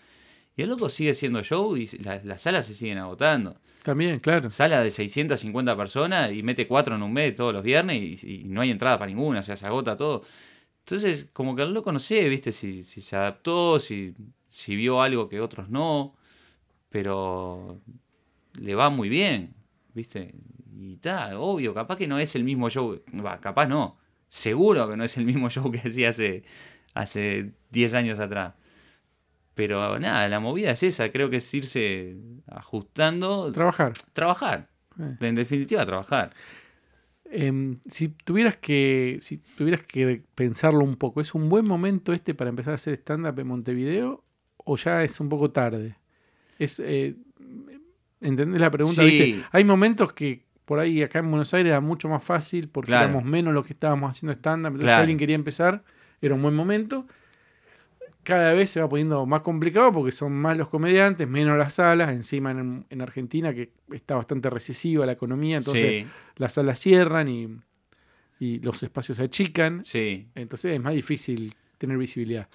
Y 0.55 0.63
el 0.63 0.69
loco 0.69 0.89
sigue 0.89 1.13
siendo 1.13 1.41
show 1.43 1.75
y 1.77 1.87
la- 2.03 2.21
las 2.23 2.41
salas 2.43 2.65
se 2.67 2.75
siguen 2.75 2.97
agotando. 2.99 3.57
También, 3.83 4.19
claro. 4.19 4.49
Sala 4.51 4.81
de 4.83 4.91
650 4.91 5.75
personas 5.75 6.31
y 6.31 6.43
mete 6.43 6.67
cuatro 6.67 6.95
en 6.95 7.01
un 7.03 7.13
mes 7.13 7.35
todos 7.35 7.53
los 7.53 7.63
viernes 7.63 8.23
y, 8.23 8.43
no 8.45 8.61
hay 8.61 8.69
entrada 8.71 8.99
para 8.99 9.09
ninguna, 9.09 9.39
o 9.39 9.43
sea, 9.43 9.57
se 9.57 9.65
agota 9.65 9.97
todo. 9.97 10.23
Entonces, 10.79 11.29
como 11.33 11.55
que 11.55 11.63
el 11.63 11.73
loco 11.73 11.91
no 11.91 11.99
sé, 11.99 12.27
viste, 12.29 12.51
si, 12.51 12.83
si 12.83 13.01
se 13.01 13.15
adaptó, 13.15 13.79
si, 13.79 14.15
vio 14.67 15.01
algo 15.01 15.29
que 15.29 15.39
otros 15.41 15.69
no, 15.69 16.15
pero 16.89 17.81
le 18.59 18.75
va 18.75 18.89
muy 18.89 19.09
bien, 19.09 19.55
viste. 19.93 20.35
Y 20.77 20.95
está, 20.95 21.39
obvio, 21.39 21.73
capaz 21.73 21.97
que 21.97 22.07
no 22.07 22.19
es 22.19 22.35
el 22.35 22.43
mismo 22.43 22.69
show, 22.69 23.01
va, 23.25 23.39
capaz 23.39 23.67
no, 23.67 23.97
seguro 24.29 24.89
que 24.89 24.97
no 24.97 25.03
es 25.03 25.17
el 25.17 25.25
mismo 25.25 25.49
show 25.49 25.71
que 25.71 25.79
hacía 25.79 26.09
hace, 26.09 26.43
hace 26.93 27.53
10 27.71 27.93
años 27.95 28.19
atrás. 28.19 28.53
Pero 29.53 29.99
nada, 29.99 30.27
la 30.29 30.39
movida 30.39 30.71
es 30.71 30.83
esa, 30.83 31.11
creo 31.11 31.29
que 31.29 31.37
es 31.37 31.53
irse 31.53 32.15
ajustando, 32.47 33.51
Trabajar. 33.51 33.93
trabajar. 34.13 34.69
Eh. 34.99 35.15
En 35.19 35.35
definitiva, 35.35 35.85
trabajar. 35.85 36.29
Em, 37.25 37.75
si 37.87 38.09
tuvieras 38.09 38.57
que 38.57 39.17
si 39.21 39.37
tuvieras 39.37 39.83
que 39.83 40.21
pensarlo 40.35 40.83
un 40.83 40.95
poco, 40.97 41.21
¿es 41.21 41.33
un 41.33 41.47
buen 41.49 41.65
momento 41.65 42.11
este 42.13 42.33
para 42.33 42.49
empezar 42.49 42.71
a 42.73 42.75
hacer 42.75 42.93
stand-up 42.95 43.39
en 43.39 43.47
Montevideo 43.47 44.23
o 44.57 44.75
ya 44.75 45.03
es 45.03 45.19
un 45.19 45.29
poco 45.29 45.49
tarde? 45.51 45.95
Es, 46.59 46.79
eh, 46.79 47.15
¿Entendés 48.19 48.59
la 48.61 48.69
pregunta? 48.69 49.01
Sí. 49.03 49.09
¿viste? 49.09 49.45
Hay 49.51 49.63
momentos 49.63 50.13
que 50.13 50.43
por 50.65 50.79
ahí 50.79 51.01
acá 51.01 51.19
en 51.19 51.29
Buenos 51.29 51.53
Aires 51.53 51.71
era 51.71 51.79
mucho 51.81 52.07
más 52.09 52.21
fácil 52.23 52.67
porque 52.69 52.87
Claro. 52.87 53.05
éramos 53.09 53.23
menos 53.25 53.53
los 53.53 53.65
que 53.65 53.73
estábamos 53.73 54.11
haciendo 54.11 54.33
stand-up. 54.33 54.67
Entonces, 54.67 54.85
Claro. 54.87 54.97
si 54.99 55.01
alguien 55.01 55.17
quería 55.17 55.35
empezar, 55.35 55.83
era 56.21 56.35
un 56.35 56.41
buen 56.41 56.53
momento. 56.55 57.07
Cada 58.23 58.53
vez 58.53 58.69
se 58.69 58.79
va 58.81 58.87
poniendo 58.87 59.25
más 59.25 59.41
complicado 59.41 59.91
porque 59.91 60.11
son 60.11 60.33
más 60.33 60.55
los 60.55 60.69
comediantes, 60.69 61.27
menos 61.27 61.57
las 61.57 61.73
salas. 61.75 62.11
Encima 62.11 62.51
en, 62.51 62.85
en 62.89 63.01
Argentina, 63.01 63.53
que 63.53 63.71
está 63.91 64.15
bastante 64.15 64.49
recesiva 64.49 65.05
la 65.05 65.13
economía, 65.13 65.57
entonces 65.57 66.03
sí, 66.03 66.09
las 66.37 66.53
salas 66.53 66.79
cierran 66.79 67.27
y, 67.29 67.47
y 68.39 68.59
los 68.59 68.83
espacios 68.83 69.17
se 69.17 69.23
achican. 69.23 69.83
sí. 69.83 70.27
Entonces 70.35 70.73
es 70.75 70.81
más 70.81 70.93
difícil 70.93 71.55
tener 71.77 71.97
visibilidad. 71.97 72.47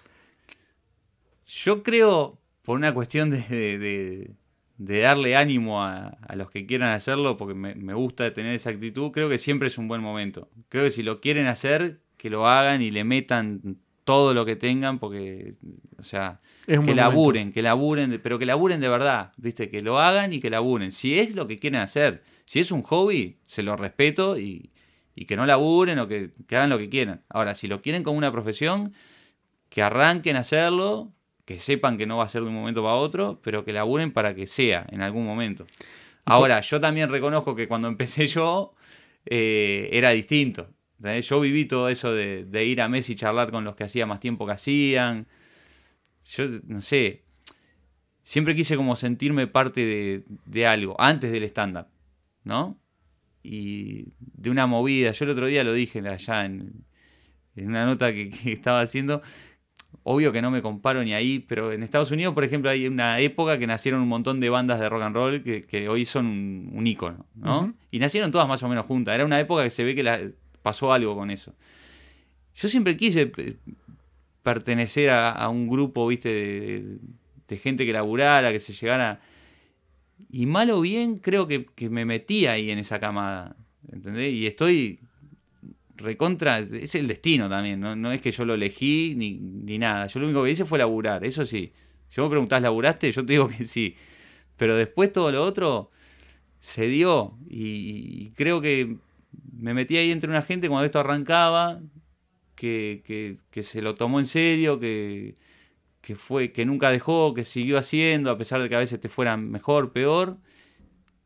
Yo 1.47 1.83
creo, 1.83 2.39
por 2.63 2.77
una 2.77 2.93
cuestión 2.95 3.31
de, 3.31 3.39
de- 3.39 3.79
de- 3.79 4.31
de 4.79 4.99
darle 5.01 5.37
ánimo 5.37 5.83
a, 5.83 6.09
a 6.09 6.37
los 6.37 6.51
que 6.51 6.67
quieran 6.67 6.91
hacerlo, 6.91 7.39
porque 7.39 7.55
me, 7.55 7.75
me 7.77 7.95
gusta 7.95 8.33
tener 8.35 8.55
esa 8.55 8.69
actitud, 8.71 9.11
creo 9.11 9.29
que 9.31 9.39
siempre 9.39 9.69
es 9.69 9.79
un 9.79 9.89
buen 9.89 10.03
momento. 10.03 10.51
Creo 10.69 10.85
que 10.85 10.91
si 10.91 11.03
lo 11.03 11.21
quieren 11.23 11.47
hacer, 11.47 12.01
que 12.19 12.29
lo 12.29 12.47
hagan 12.47 12.83
y 12.83 12.91
le 12.91 13.03
metan 13.05 13.79
todo 14.07 14.35
lo 14.35 14.45
que 14.47 14.55
tengan, 14.55 15.01
porque, 15.01 15.55
o 15.99 16.05
sea, 16.05 16.40
Es 16.69 16.79
que 16.79 16.95
laburen, 16.95 17.51
que 17.51 17.61
laburen, 17.61 18.21
pero 18.23 18.38
que 18.38 18.47
laburen 18.47 18.81
de 18.81 18.88
verdad, 18.88 19.33
¿viste? 19.37 19.69
Que 19.69 19.83
lo 19.83 19.99
hagan 19.99 20.33
y 20.33 20.40
que 20.40 20.49
laburen. 20.49 20.92
Si 20.92 21.19
es 21.19 21.35
lo 21.35 21.49
que 21.49 21.59
quieren 21.59 21.81
hacer, 21.81 22.23
si 22.45 22.61
es 22.61 22.71
un 22.71 22.83
hobby, 22.83 23.38
se 23.45 23.64
lo 23.64 23.75
respeto 23.77 24.38
y, 24.38 24.71
y 25.16 25.25
que 25.27 25.37
no 25.37 25.45
laburen 25.45 25.99
o 25.99 26.07
que, 26.07 26.31
que 26.47 26.57
hagan 26.57 26.71
lo 26.71 26.79
que 26.79 26.88
quieran. 26.88 27.25
Ahora, 27.29 27.57
si 27.57 27.66
lo 27.66 27.83
quieren 27.83 28.05
como 28.05 28.16
una 28.16 28.31
profesión, 28.31 28.92
que 29.71 29.83
arranquen 29.83 30.37
a 30.37 30.40
hacerlo, 30.40 31.12
que 31.45 31.59
sepan 31.59 31.99
que 31.99 32.07
no 32.07 32.19
va 32.19 32.25
a 32.25 32.29
ser 32.29 32.42
de 32.42 32.49
un 32.49 32.55
momento 32.55 32.85
para 32.85 32.95
otro, 32.95 33.40
pero 33.42 33.64
que 33.64 33.73
laburen 33.73 34.12
para 34.12 34.37
que 34.37 34.47
sea 34.47 34.87
en 34.90 35.03
algún 35.03 35.27
momento. 35.27 35.66
Ahora, 36.25 36.61
yo 36.61 36.81
también 36.81 37.09
reconozco 37.09 37.57
que 37.57 37.66
cuando 37.66 37.88
empecé 37.95 38.29
yo 38.29 38.73
eh, 39.25 39.88
era 39.90 40.11
distinto. 40.11 40.69
¿Entendés? 40.99 41.29
Yo 41.29 41.41
viví 41.41 41.65
todo 41.67 41.89
eso 41.89 42.13
de, 42.13 42.45
de 42.45 42.65
ir 42.65 42.81
a 42.81 42.89
Messi 42.89 43.13
y 43.13 43.17
charlar 43.17 43.51
con 43.51 43.65
los 43.65 43.77
que 43.77 43.85
hacía 43.85 44.07
más 44.07 44.21
tiempo 44.21 44.47
que 44.47 44.53
hacían. 44.53 45.27
Yo, 46.25 46.45
no 46.67 46.81
sé, 46.81 47.23
siempre 48.23 48.57
quise 48.57 48.77
como 48.77 48.97
sentirme 48.97 49.47
parte 49.47 49.81
de, 49.81 50.25
de 50.47 50.67
algo, 50.67 51.01
antes 51.01 51.31
del 51.31 51.45
stand-up, 51.45 51.87
¿no? 52.45 52.79
Y 53.43 54.09
de 54.19 54.51
una 54.51 54.67
movida. 54.67 55.13
Yo 55.13 55.25
el 55.25 55.31
otro 55.31 55.47
día 55.47 55.63
lo 55.63 55.73
dije 55.73 56.01
allá 56.01 56.45
en, 56.45 56.85
en 57.55 57.69
una 57.69 57.85
nota 57.87 58.13
que, 58.13 58.29
que 58.31 58.53
estaba 58.53 58.81
haciendo. 58.81 59.23
Obvio 60.03 60.31
que 60.33 60.43
no 60.43 60.51
me 60.51 60.63
comparo 60.63 61.03
ni 61.03 61.15
ahí, 61.15 61.39
pero 61.41 61.73
en 61.73 61.83
Estados 61.83 62.11
Unidos, 62.11 62.35
por 62.35 62.45
ejemplo, 62.45 62.71
hay 62.71 62.87
una 62.87 63.19
época 63.21 63.59
que 63.59 63.67
nacieron 63.67 64.03
un 64.03 64.09
montón 64.09 64.41
de 64.41 64.51
bandas 64.51 64.79
de 64.79 64.89
rock 64.89 65.03
and 65.03 65.15
roll 65.17 65.43
que, 65.43 65.63
que 65.63 65.89
hoy 65.89 66.05
son 66.05 66.27
un, 66.27 66.71
un 66.75 66.87
ícono, 66.87 67.27
¿no? 67.35 67.75
Y 67.91 67.99
nacieron 67.99 68.31
todas 68.31 68.47
más 68.49 68.63
o 68.63 68.69
menos 68.69 68.85
juntas. 68.87 69.15
Era 69.15 69.25
una 69.25 69.39
época 69.41 69.63
que 69.65 69.71
se 69.71 69.85
ve 69.85 69.95
que 69.95 70.03
la- 70.03 70.21
pasó 70.67 70.93
algo 70.93 71.15
con 71.15 71.31
eso. 71.31 71.55
Yo 72.57 72.67
siempre 72.67 72.97
quise 72.97 73.31
eh, 73.37 73.57
pertenecer 74.43 75.11
a, 75.11 75.49
un 75.49 75.69
grupo, 75.69 76.09
viste, 76.09 76.83
de, 77.47 77.57
gente 77.57 77.87
que 77.87 77.93
laburara, 77.93 78.51
que 78.51 78.59
se 78.59 78.73
llegara. 78.73 79.21
Y 80.29 80.47
mal 80.47 80.69
o 80.73 80.81
bien, 80.81 81.19
creo 81.19 81.47
que, 81.47 81.69
me 81.89 82.05
metí 82.05 82.47
ahí 82.47 82.73
en 82.73 82.81
esa 82.81 82.99
camada. 82.99 83.55
¿Entendés? 83.93 84.33
Y 84.33 84.49
estoy 84.49 84.99
recontra. 85.95 86.59
Es 86.59 86.97
el 86.97 87.07
destino 87.07 87.49
también, 87.49 87.79
¿no? 87.79 87.95
No 87.95 88.11
es 88.11 88.21
que 88.21 88.33
yo 88.33 88.45
lo 88.45 88.55
elegí 88.55 89.15
ni, 89.17 89.35
ni 89.35 89.79
nada. 89.79 90.09
Yo 90.09 90.19
lo 90.19 90.27
único 90.27 90.43
que 90.43 90.51
hice 90.51 90.65
fue 90.65 90.81
laburar, 90.81 91.25
eso 91.25 91.47
sí. 91.47 91.73
Si 92.09 92.21
vos 92.21 92.29
me 92.29 92.33
preguntás, 92.33 92.61
¿laburaste? 92.61 93.13
Yo 93.13 93.25
te 93.25 93.35
digo 93.35 93.47
que 93.47 93.67
sí. 93.67 93.95
Pero 94.57 94.75
después 94.75 95.13
todo 95.13 95.31
lo 95.31 95.45
otro 95.45 95.93
se 96.59 96.89
dio. 96.89 97.39
Y 97.49 98.31
creo 98.31 98.61
que 98.61 98.97
me 99.53 99.75
metí 99.75 99.96
ahí 99.96 100.11
entre 100.11 100.31
una 100.31 100.42
gente 100.42 100.68
cuando 100.68 100.85
esto 100.87 101.01
arrancaba, 101.01 101.81
que, 102.57 103.03
que- 103.07 103.38
que 103.51 103.62
se 103.62 103.83
lo 103.83 103.94
tomó 103.96 104.18
en 104.20 104.27
serio, 104.27 104.81
que, 104.81 105.37
que 106.03 106.16
fue, 106.16 106.53
que 106.53 106.66
nunca 106.66 106.90
dejó, 106.90 107.35
que 107.35 107.44
siguió 107.44 107.79
haciendo, 107.79 108.31
a 108.31 108.38
pesar 108.38 108.62
de 108.62 108.68
que 108.68 108.77
a 108.77 108.81
veces 108.81 109.01
te 109.01 109.09
fuera 109.11 109.37
mejor, 109.37 109.92
peor. 109.92 110.38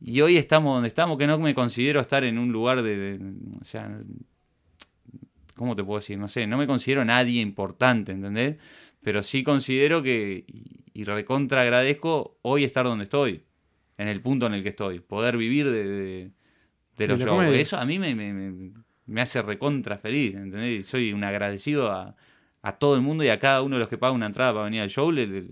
Y 0.01 0.21
hoy 0.23 0.37
estamos 0.39 0.75
donde 0.75 0.89
estamos, 0.89 1.19
que 1.19 1.27
no 1.27 1.39
me 1.39 1.55
considero 1.55 2.01
estar 2.01 2.25
en 2.25 2.39
un 2.39 2.53
lugar 2.53 2.83
de, 2.83 3.21
o 3.61 3.65
sea, 3.65 4.01
¿cómo 5.55 5.77
te 5.77 5.85
puedo 5.85 5.99
decir? 5.99 6.19
No 6.19 6.29
sé, 6.29 6.47
no 6.47 6.57
me 6.57 6.67
considero 6.67 7.05
nadie 7.05 7.41
importante, 7.41 8.13
¿entendés? 8.13 8.57
Pero 9.03 9.23
sí 9.23 9.43
considero 9.43 10.03
que, 10.03 10.45
y, 10.95 11.05
recontra 11.05 11.63
agradezco 11.63 12.39
hoy 12.43 12.65
estar 12.65 12.85
donde 12.85 13.05
estoy, 13.05 13.45
en 13.99 14.09
el 14.09 14.21
punto 14.21 14.47
en 14.47 14.55
el 14.55 14.63
que 14.63 14.69
estoy, 14.71 15.01
poder 15.01 15.37
vivir 15.39 15.71
de, 15.71 16.31
de 17.07 17.13
los 17.13 17.19
la 17.21 17.25
shows. 17.27 17.37
comedia. 17.37 17.61
Eso 17.61 17.77
a 17.79 17.85
mí 17.85 17.99
me, 17.99 18.15
me- 18.15 18.33
me- 18.33 18.73
me 19.07 19.21
hace 19.21 19.43
recontra 19.43 19.99
feliz, 19.99 20.35
¿entendés? 20.35 20.87
Soy 20.87 21.13
un 21.13 21.25
agradecido 21.25 21.91
a, 21.91 22.15
a 22.63 22.73
todo 22.79 22.95
el 22.95 23.01
mundo 23.03 23.25
y 23.25 23.29
a 23.29 23.39
cada 23.39 23.63
uno 23.63 23.77
de 23.77 23.81
los 23.81 23.89
que 23.89 23.99
paga 23.99 24.13
una 24.13 24.27
entrada 24.27 24.53
para 24.53 24.65
venir 24.67 24.81
al 24.83 24.91
show, 24.91 25.11
le, 25.11 25.27
le- 25.27 25.47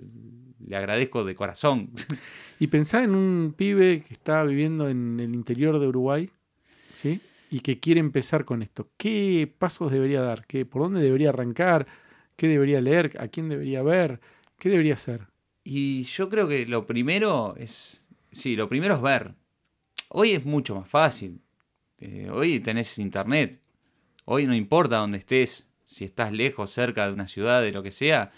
le 0.66 0.76
agradezco 0.76 1.24
de 1.24 1.34
corazón. 1.34 1.90
Y 2.61 2.66
pensá 2.66 3.04
en 3.04 3.14
un 3.14 3.54
pibe 3.56 4.02
que 4.06 4.14
está 4.14 4.42
viviendo 4.42 4.88
en 4.88 5.20
el 5.20 5.32
interior 5.32 5.78
de 5.78 5.87
Uruguay, 5.87 6.28
¿sí? 6.92 7.20
Y 7.52 7.61
que 7.61 7.78
quiere 7.78 8.00
empezar 8.00 8.44
con 8.44 8.62
esto. 8.62 8.88
¿Qué 8.96 9.48
pasos 9.58 9.92
debería 9.92 10.20
dar? 10.22 10.44
¿Qué, 10.44 10.66
¿Por 10.66 10.82
dónde 10.82 11.00
debería 11.00 11.28
arrancar? 11.28 11.87
¿Qué 12.37 12.48
debería 12.48 12.80
leer? 12.80 13.16
¿A 13.20 13.28
quién 13.28 13.48
debería 13.48 13.82
ver? 13.84 14.18
¿Qué 14.58 14.70
debería 14.70 14.94
hacer? 14.94 15.28
Y 15.62 16.02
yo 16.02 16.28
creo 16.28 16.48
que 16.48 16.66
lo 16.66 16.84
primero 16.84 17.54
es. 17.56 18.04
Sí, 18.32 18.56
lo 18.56 18.68
primero 18.68 18.96
es 18.96 19.02
ver. 19.02 19.34
Hoy 20.10 20.32
es 20.32 20.44
mucho 20.44 20.74
más 20.74 20.88
fácil. 20.88 21.40
Eh, 21.98 22.28
hoy 22.32 22.60
tenés 22.60 22.98
internet. 22.98 23.60
Hoy 24.24 24.46
no 24.46 24.54
importa 24.54 24.98
dónde 24.98 25.18
estés, 25.18 25.68
si 25.84 26.04
estás 26.04 26.32
lejos, 26.32 26.70
cerca 26.70 27.06
de 27.06 27.12
una 27.12 27.26
ciudad, 27.26 27.62
de 27.62 27.72
lo 27.72 27.82
que 27.82 27.90
sea. 27.90 28.30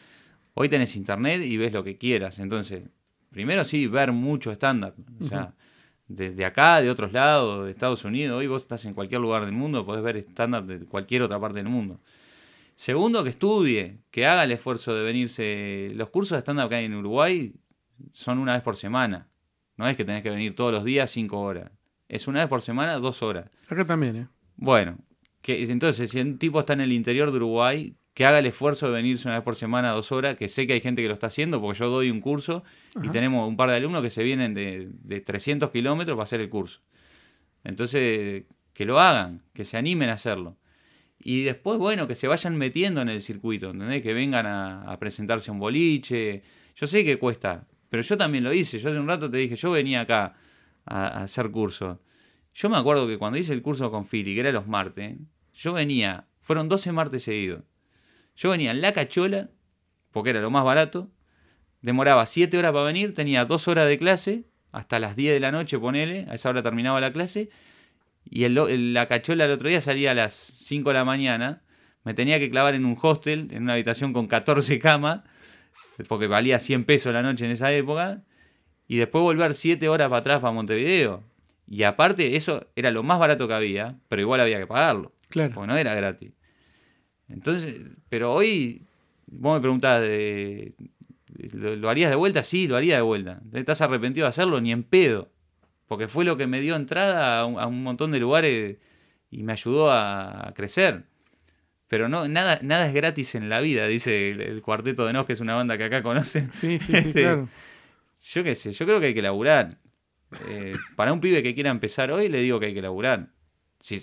Hoy 0.54 0.68
tenés 0.68 0.96
internet 0.96 1.42
y 1.42 1.56
ves 1.56 1.72
lo 1.72 1.85
que 1.85 1.96
quieras. 1.96 2.38
Entonces, 2.38 2.85
primero 3.30 3.64
sí, 3.64 3.87
ver 3.87 4.12
mucho 4.12 4.50
stand-up. 4.52 4.94
O 5.20 5.24
sea, 5.24 5.54
desde 6.09 6.44
acá, 6.44 6.80
de 6.80 6.90
otros 6.90 7.12
lados, 7.12 7.64
de 7.64 7.70
Estados 7.70 8.04
Unidos. 8.04 8.38
Hoy 8.38 8.46
vos 8.46 8.62
estás 8.62 8.85
en 8.85 8.94
cualquier 8.94 9.20
lugar 9.20 9.44
del 9.44 9.52
mundo, 9.52 9.87
podés 9.87 10.02
ver 10.02 10.16
stand-up 10.30 10.66
de 10.66 10.85
cualquier 10.87 11.22
otra 11.22 11.38
parte 11.40 11.59
del 11.59 11.68
mundo. 11.68 12.00
Segundo, 12.74 13.22
que 13.22 13.30
estudie, 13.30 13.98
que 14.10 14.27
haga 14.27 14.44
el 14.44 14.52
esfuerzo 14.52 14.94
de 14.94 15.02
venirse. 15.02 15.88
Los 15.94 16.10
cursos 16.10 16.37
de 16.37 16.40
stand-up 16.40 16.68
que 16.68 16.77
hay 16.77 16.85
en 16.87 16.94
Uruguay 16.94 17.52
son 18.12 18.38
una 18.38 18.54
vez 18.54 18.62
por 18.62 18.77
semana. 18.77 19.29
No 19.81 19.88
es 19.88 19.96
que 19.96 20.04
tenés 20.04 20.22
que 20.22 20.28
venir 20.28 20.54
todos 20.54 20.74
los 20.74 20.85
días 20.85 21.10
cinco 21.10 21.40
horas. 21.40 21.70
Es 22.06 22.28
una 22.28 22.40
vez 22.40 22.50
por 22.50 22.60
semana, 22.60 22.98
dos 22.98 23.22
horas. 23.22 23.50
Acá 23.66 23.87
también, 23.87 24.14
¿eh? 24.14 24.28
Bueno, 24.56 24.98
que, 25.40 25.62
entonces, 25.62 26.10
si 26.10 26.20
un 26.20 26.37
tipo 26.37 26.60
está 26.60 26.74
en 26.74 26.83
el 26.83 26.92
interior 26.92 27.31
de 27.31 27.38
Uruguay, 27.38 27.96
que 28.12 28.26
haga 28.26 28.40
el 28.40 28.44
esfuerzo 28.44 28.88
de 28.88 28.92
venirse 28.92 29.26
una 29.26 29.37
vez 29.37 29.42
por 29.42 29.56
semana, 29.56 29.92
dos 29.92 30.12
horas, 30.12 30.37
que 30.37 30.48
sé 30.48 30.66
que 30.66 30.74
hay 30.74 30.83
gente 30.83 31.00
que 31.00 31.08
lo 31.08 31.14
está 31.14 31.28
haciendo, 31.28 31.62
porque 31.62 31.78
yo 31.78 31.88
doy 31.88 32.10
un 32.10 32.20
curso 32.20 32.62
y 33.02 33.08
tenemos 33.08 33.48
un 33.48 33.56
par 33.56 33.70
de 33.70 33.76
alumnos 33.76 34.02
que 34.02 34.10
se 34.10 34.22
vienen 34.22 34.52
de, 34.52 34.90
de 34.92 35.20
300 35.22 35.70
kilómetros 35.70 36.14
para 36.14 36.24
hacer 36.24 36.42
el 36.42 36.50
curso. 36.50 36.83
Entonces, 37.64 38.44
que 38.74 38.85
lo 38.85 39.00
hagan, 39.00 39.44
que 39.54 39.64
se 39.64 39.78
animen 39.78 40.10
a 40.10 40.12
hacerlo. 40.12 40.58
Y 41.18 41.44
después, 41.44 41.78
bueno, 41.78 42.06
que 42.06 42.16
se 42.16 42.28
vayan 42.28 42.54
metiendo 42.58 43.00
en 43.00 43.08
el 43.08 43.22
circuito, 43.22 43.70
¿entendés? 43.70 44.02
Que 44.02 44.12
vengan 44.12 44.44
a, 44.44 44.83
a 44.83 44.98
presentarse 44.98 45.50
a 45.50 45.54
un 45.54 45.58
boliche. 45.58 46.42
Yo 46.76 46.87
sé 46.87 47.02
que 47.02 47.18
cuesta, 47.18 47.66
Pero 47.91 48.03
yo 48.03 48.17
también 48.17 48.45
lo 48.45 48.53
hice. 48.53 48.79
Yo 48.79 48.88
hace 48.88 48.99
un 48.99 49.09
rato 49.09 49.31
te 49.31 49.37
dije, 49.37 49.57
yo 49.57 49.73
venía 49.73 50.01
acá 50.03 50.35
a, 50.87 51.23
hacer 51.23 51.51
curso. 51.51 52.01
Yo 52.55 52.71
me 52.71 52.77
acuerdo 52.79 53.07
que 53.07 53.19
cuando 53.19 53.38
hice 53.38 53.53
el 53.53 53.63
curso 53.63 53.91
con 53.91 54.07
Philly, 54.07 54.35
que 54.35 54.41
era 54.41 54.53
los 54.53 54.67
martes, 54.67 55.19
yo 55.53 55.73
venía, 55.73 56.27
fueron 56.41 56.69
12 56.69 56.93
martes 56.93 57.25
seguidos. 57.25 57.65
Yo 58.37 58.51
venía 58.51 58.71
en 58.71 58.81
la 58.81 58.93
cachola, 58.93 59.51
porque 60.13 60.31
era 60.31 60.41
lo 60.41 60.51
más 60.51 60.65
barato, 60.65 61.11
demoraba 61.83 62.25
7 62.27 62.57
horas 62.59 62.73
para 62.73 62.85
venir, 62.85 63.15
tenía 63.15 63.45
2 63.45 63.69
horas 63.69 63.87
de 63.88 63.99
clase, 63.99 64.45
hasta 64.73 64.99
las 65.01 65.17
10 65.17 65.35
de 65.35 65.41
la 65.41 65.53
noche, 65.53 65.79
ponele, 65.79 66.27
a 66.29 66.35
esa 66.35 66.49
hora 66.49 66.63
terminaba 66.63 67.01
la 67.01 67.13
clase, 67.13 67.51
y 68.25 68.45
el, 68.45 68.57
el- 68.57 68.95
la 68.95 69.09
cachola 69.09 69.45
el 69.45 69.51
otro 69.51 69.69
día 69.69 69.81
salía 69.81 70.13
a 70.13 70.15
las 70.15 70.35
5 70.35 70.91
de 70.91 70.95
la 70.95 71.05
mañana, 71.05 71.63
me 72.05 72.15
tenía 72.15 72.38
que 72.38 72.51
clavar 72.51 72.75
en 72.75 72.85
un 72.85 72.97
hostel, 73.01 73.49
en 73.51 73.65
una 73.65 73.75
habitación 73.75 74.13
con 74.13 74.27
14 74.27 74.79
camas, 74.79 75.23
porque 76.09 76.27
valía 76.27 76.59
100 76.59 76.85
pesos 76.85 77.13
la 77.13 77.23
noche 77.23 77.44
en 77.44 77.51
esa 77.53 77.73
época, 77.73 78.23
y 78.87 78.96
después 78.96 79.23
volver 79.23 79.55
7 79.55 79.88
horas 79.88 80.09
para 80.09 80.21
atrás 80.21 80.40
para 80.40 80.53
Montevideo. 80.53 81.23
Y 81.69 81.85
aparte, 81.85 82.35
eso 82.37 82.67
era 82.75 82.90
lo 82.90 83.03
más 83.03 83.19
barato 83.21 83.46
que 83.46 83.55
había, 83.55 83.98
pero 84.09 84.21
igual 84.23 84.40
había 84.40 84.59
que 84.59 84.67
pagarlo, 84.67 85.13
Claro. 85.29 85.53
porque 85.55 85.69
no 85.69 85.77
era 85.77 85.94
gratis. 85.94 86.33
Entonces, 87.29 87.81
pero 88.09 88.33
hoy, 88.33 88.85
vos 89.27 89.55
me 89.55 89.61
preguntás, 89.61 90.01
de, 90.03 90.75
¿lo, 91.53 91.77
lo 91.77 91.88
harías 91.90 92.11
de 92.11 92.17
vuelta? 92.17 92.42
Sí, 92.42 92.67
lo 92.67 92.77
haría 92.77 92.96
de 92.96 93.03
vuelta. 93.03 93.40
¿Estás 93.53 93.81
arrepentido 93.83 94.25
de 94.25 94.31
hacerlo? 94.31 94.61
Ni 94.61 94.73
en 94.73 94.83
pedo. 94.83 95.31
Porque 95.87 96.09
fue 96.09 96.25
lo 96.25 96.37
que 96.37 96.46
me 96.46 96.61
dio 96.61 96.75
entrada 96.77 97.40
a 97.40 97.46
un, 97.46 97.59
a 97.59 97.67
un 97.67 97.83
montón 97.83 98.11
de 98.13 98.19
lugares 98.19 98.79
y 99.31 99.42
me 99.44 99.53
ayudó 99.53 99.90
a, 99.92 100.48
a 100.48 100.55
crecer. 100.55 101.05
Pero 101.91 102.09
no, 102.09 102.29
nada, 102.29 102.61
nada 102.63 102.87
es 102.87 102.95
gratis 102.95 103.35
en 103.35 103.49
la 103.49 103.59
vida, 103.61 103.88
dice 103.88 104.31
el, 104.31 104.41
el 104.41 104.63
Cuarteto 104.63 105.05
de 105.07 105.13
Nos, 105.13 105.27
que 105.27 105.33
es 105.33 105.41
una 105.41 105.57
banda 105.57 105.77
que 105.77 105.83
acá 105.83 106.05
conocen. 106.05 106.53
Sí, 106.53 106.79
sí, 106.79 106.87
sí, 106.87 106.97
Este, 106.97 107.23
claro. 107.23 107.49
Yo 108.33 108.45
qué 108.45 108.55
sé, 108.55 108.71
yo 108.71 108.87
creo 108.87 109.01
que 109.01 109.07
hay 109.07 109.15
que 109.15 109.23
laburar. 109.23 109.77
Eh, 110.51 110.73
para 110.95 111.13
un 111.13 111.21
pibe 111.21 111.43
que 111.43 111.53
quiera 111.53 111.69
empezar 111.71 112.13
hoy, 112.13 112.29
le 112.29 112.43
digo 112.43 112.61
que 112.61 112.67
hay 112.67 112.75
que 112.75 112.81
laburar. 112.81 113.33
Si, 113.81 114.01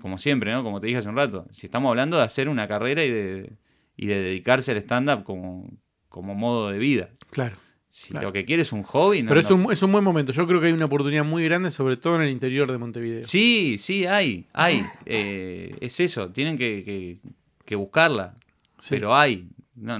como 0.00 0.18
siempre, 0.18 0.50
¿no? 0.50 0.64
Como 0.64 0.80
te 0.80 0.88
dije 0.88 0.98
hace 0.98 1.08
un 1.08 1.16
rato, 1.16 1.46
si 1.52 1.66
estamos 1.66 1.90
hablando 1.90 2.16
de 2.16 2.24
hacer 2.24 2.48
una 2.48 2.66
carrera 2.66 3.04
y 3.04 3.10
de, 3.12 3.52
y 3.96 4.08
de 4.08 4.20
dedicarse 4.20 4.72
al 4.72 4.78
stand-up 4.78 5.22
como, 5.22 5.70
como 6.08 6.34
modo 6.34 6.70
de 6.70 6.78
vida. 6.78 7.10
Claro. 7.30 7.54
Si 7.90 8.10
Claro. 8.10 8.28
lo 8.28 8.32
que 8.32 8.44
quieres 8.44 8.68
es 8.68 8.72
un 8.72 8.82
hobby, 8.82 9.22
no. 9.22 9.28
Pero 9.28 9.40
es 9.40 9.50
no- 9.50 9.56
un, 9.56 9.72
es 9.72 9.82
un 9.82 9.90
buen 9.92 10.04
momento. 10.04 10.30
Yo 10.32 10.46
creo 10.46 10.60
que 10.60 10.66
hay 10.66 10.72
una 10.72 10.84
oportunidad 10.84 11.24
muy 11.24 11.42
grande, 11.44 11.70
sobre 11.70 11.96
todo 11.96 12.16
en 12.16 12.22
el 12.22 12.30
interior 12.30 12.70
de 12.70 12.78
Montevideo. 12.78 13.24
Sí, 13.24 13.76
sí, 13.78 14.06
hay, 14.06 14.46
hay. 14.52 14.82
Eh, 15.06 15.74
es 15.80 15.98
eso, 16.00 16.30
tienen 16.30 16.56
que, 16.58 16.82
que- 16.84 17.18
que 17.64 17.76
buscarla. 17.76 18.34
Sí. 18.78 18.88
Pero 18.90 19.16
hay. 19.16 19.48
No, 19.74 19.98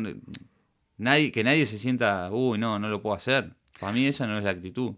nadie, 0.99 1.33
que 1.33 1.43
nadie 1.45 1.65
se 1.67 1.79
sienta, 1.79 2.29
uy, 2.31 2.59
no, 2.59 2.79
no 2.79 2.89
lo 2.89 3.01
puedo 3.01 3.17
hacer. 3.17 3.53
Para 3.81 3.93
mí 3.93 4.07
esa 4.07 4.27
no 4.27 4.37
es 4.39 4.45
la 4.45 4.51
actitud. 4.51 4.93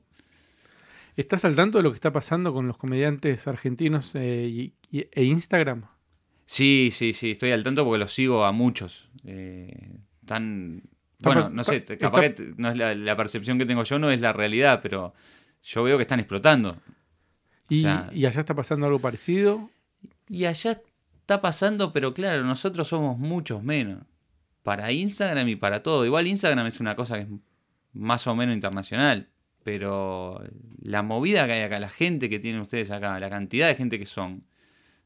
¿Estás 1.16 1.44
al 1.44 1.54
tanto 1.56 1.78
de 1.78 1.82
lo 1.84 1.90
que 1.90 1.96
está 1.96 2.12
pasando 2.12 2.52
con 2.52 2.66
los 2.66 2.76
comediantes 2.76 3.46
argentinos 3.46 4.14
eh, 4.14 4.48
y- 4.48 4.72
y- 4.90 5.06
e 5.12 5.24
Instagram? 5.24 5.84
Sí, 6.46 6.90
sí, 6.92 7.12
sí, 7.12 7.32
estoy 7.32 7.50
al 7.52 7.62
tanto 7.62 7.84
porque 7.84 7.98
los 7.98 8.12
sigo 8.12 8.44
a 8.44 8.52
muchos. 8.52 9.08
Eh, 9.24 9.98
tan. 10.26 10.82
Bueno, 11.22 11.50
no 11.50 11.64
sé, 11.64 11.84
capaz 11.98 12.24
está- 12.24 12.42
que 12.44 12.54
no 12.56 12.70
es 12.70 12.76
la, 12.76 12.94
la 12.94 13.16
percepción 13.16 13.58
que 13.58 13.66
tengo 13.66 13.82
yo, 13.84 13.98
no 13.98 14.10
es 14.10 14.20
la 14.20 14.32
realidad, 14.32 14.80
pero 14.82 15.14
yo 15.62 15.82
veo 15.82 15.96
que 15.96 16.02
están 16.02 16.20
explotando. 16.20 16.76
Y, 17.68 17.82
sea- 17.82 18.10
y 18.12 18.26
allá 18.26 18.40
está 18.40 18.54
pasando 18.54 18.86
algo 18.86 18.98
parecido. 18.98 19.70
Y 20.28 20.44
allá 20.46 20.80
está 21.20 21.40
pasando, 21.40 21.92
pero 21.92 22.14
claro, 22.14 22.42
nosotros 22.44 22.88
somos 22.88 23.18
muchos 23.18 23.62
menos. 23.62 24.02
Para 24.62 24.92
Instagram 24.92 25.48
y 25.48 25.56
para 25.56 25.82
todo. 25.82 26.04
Igual 26.04 26.26
Instagram 26.26 26.66
es 26.66 26.80
una 26.80 26.94
cosa 26.96 27.16
que 27.16 27.22
es 27.22 27.28
más 27.92 28.26
o 28.26 28.34
menos 28.34 28.54
internacional. 28.54 29.28
Pero 29.62 30.42
la 30.82 31.02
movida 31.02 31.46
que 31.46 31.52
hay 31.52 31.62
acá, 31.62 31.78
la 31.78 31.88
gente 31.90 32.28
que 32.30 32.38
tienen 32.38 32.60
ustedes 32.62 32.90
acá, 32.90 33.18
la 33.20 33.28
cantidad 33.30 33.68
de 33.68 33.74
gente 33.74 33.98
que 33.98 34.06
son. 34.06 34.44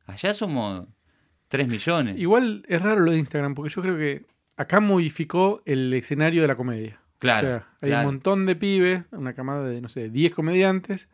Allá 0.07 0.33
somos 0.33 0.87
3 1.49 1.67
millones. 1.69 2.19
Igual 2.19 2.65
es 2.69 2.81
raro 2.81 3.01
lo 3.01 3.11
de 3.11 3.19
Instagram, 3.19 3.55
porque 3.55 3.73
yo 3.75 3.83
creo 3.83 3.97
que 3.97 4.25
acá 4.57 4.81
modificó 4.81 5.63
el 5.65 5.93
escenario 5.95 6.43
de 6.43 6.49
la 6.49 6.57
comedia. 6.57 7.01
Claro, 7.19 7.47
O 7.47 7.51
sea, 7.51 7.69
hay 7.81 7.89
claro. 7.91 8.09
un 8.09 8.15
montón 8.15 8.47
de 8.47 8.57
pibes, 8.57 9.03
una 9.13 9.35
camada 9.35 9.67
de, 9.69 9.81
no 9.81 9.89
sé, 9.89 10.11
10 10.11 10.35
comediantes, 10.35 11.09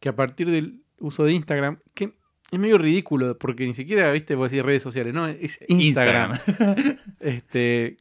que 0.00 0.08
a 0.08 0.16
partir 0.16 0.50
del 0.50 0.82
uso 0.98 1.24
de 1.24 1.32
Instagram, 1.32 1.78
que 1.94 2.14
es 2.50 2.58
medio 2.58 2.78
ridículo, 2.78 3.36
porque 3.38 3.66
ni 3.66 3.74
siquiera, 3.74 4.10
viste, 4.12 4.34
vos 4.34 4.50
decís 4.50 4.64
redes 4.64 4.82
sociales, 4.82 5.12
no, 5.12 5.26
es 5.26 5.58
Instagram. 5.68 6.38
este, 7.20 7.96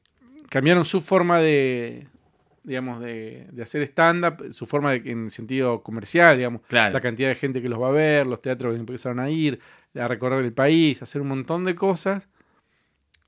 cambiaron 0.49 0.85
su 0.85 1.01
forma 1.01 1.39
de, 1.39 2.07
digamos, 2.63 2.99
de, 3.01 3.47
de 3.51 3.63
hacer 3.63 3.81
stand-up, 3.83 4.53
su 4.53 4.65
forma 4.65 4.91
de- 4.91 5.11
en 5.11 5.29
sentido 5.29 5.81
comercial, 5.83 6.37
digamos, 6.37 6.61
Claro. 6.67 6.93
la 6.93 7.01
cantidad 7.01 7.29
de 7.29 7.35
gente 7.35 7.61
que 7.61 7.69
los 7.69 7.81
va 7.81 7.89
a 7.89 7.91
ver, 7.91 8.27
los 8.27 8.41
teatros 8.41 8.73
que 8.73 8.79
empezaron 8.79 9.19
a 9.19 9.29
ir, 9.29 9.59
a 9.95 10.07
recorrer 10.07 10.43
el 10.45 10.53
país, 10.53 11.01
a 11.01 11.05
hacer 11.05 11.21
un 11.21 11.27
montón 11.29 11.65
de 11.65 11.75
cosas. 11.75 12.29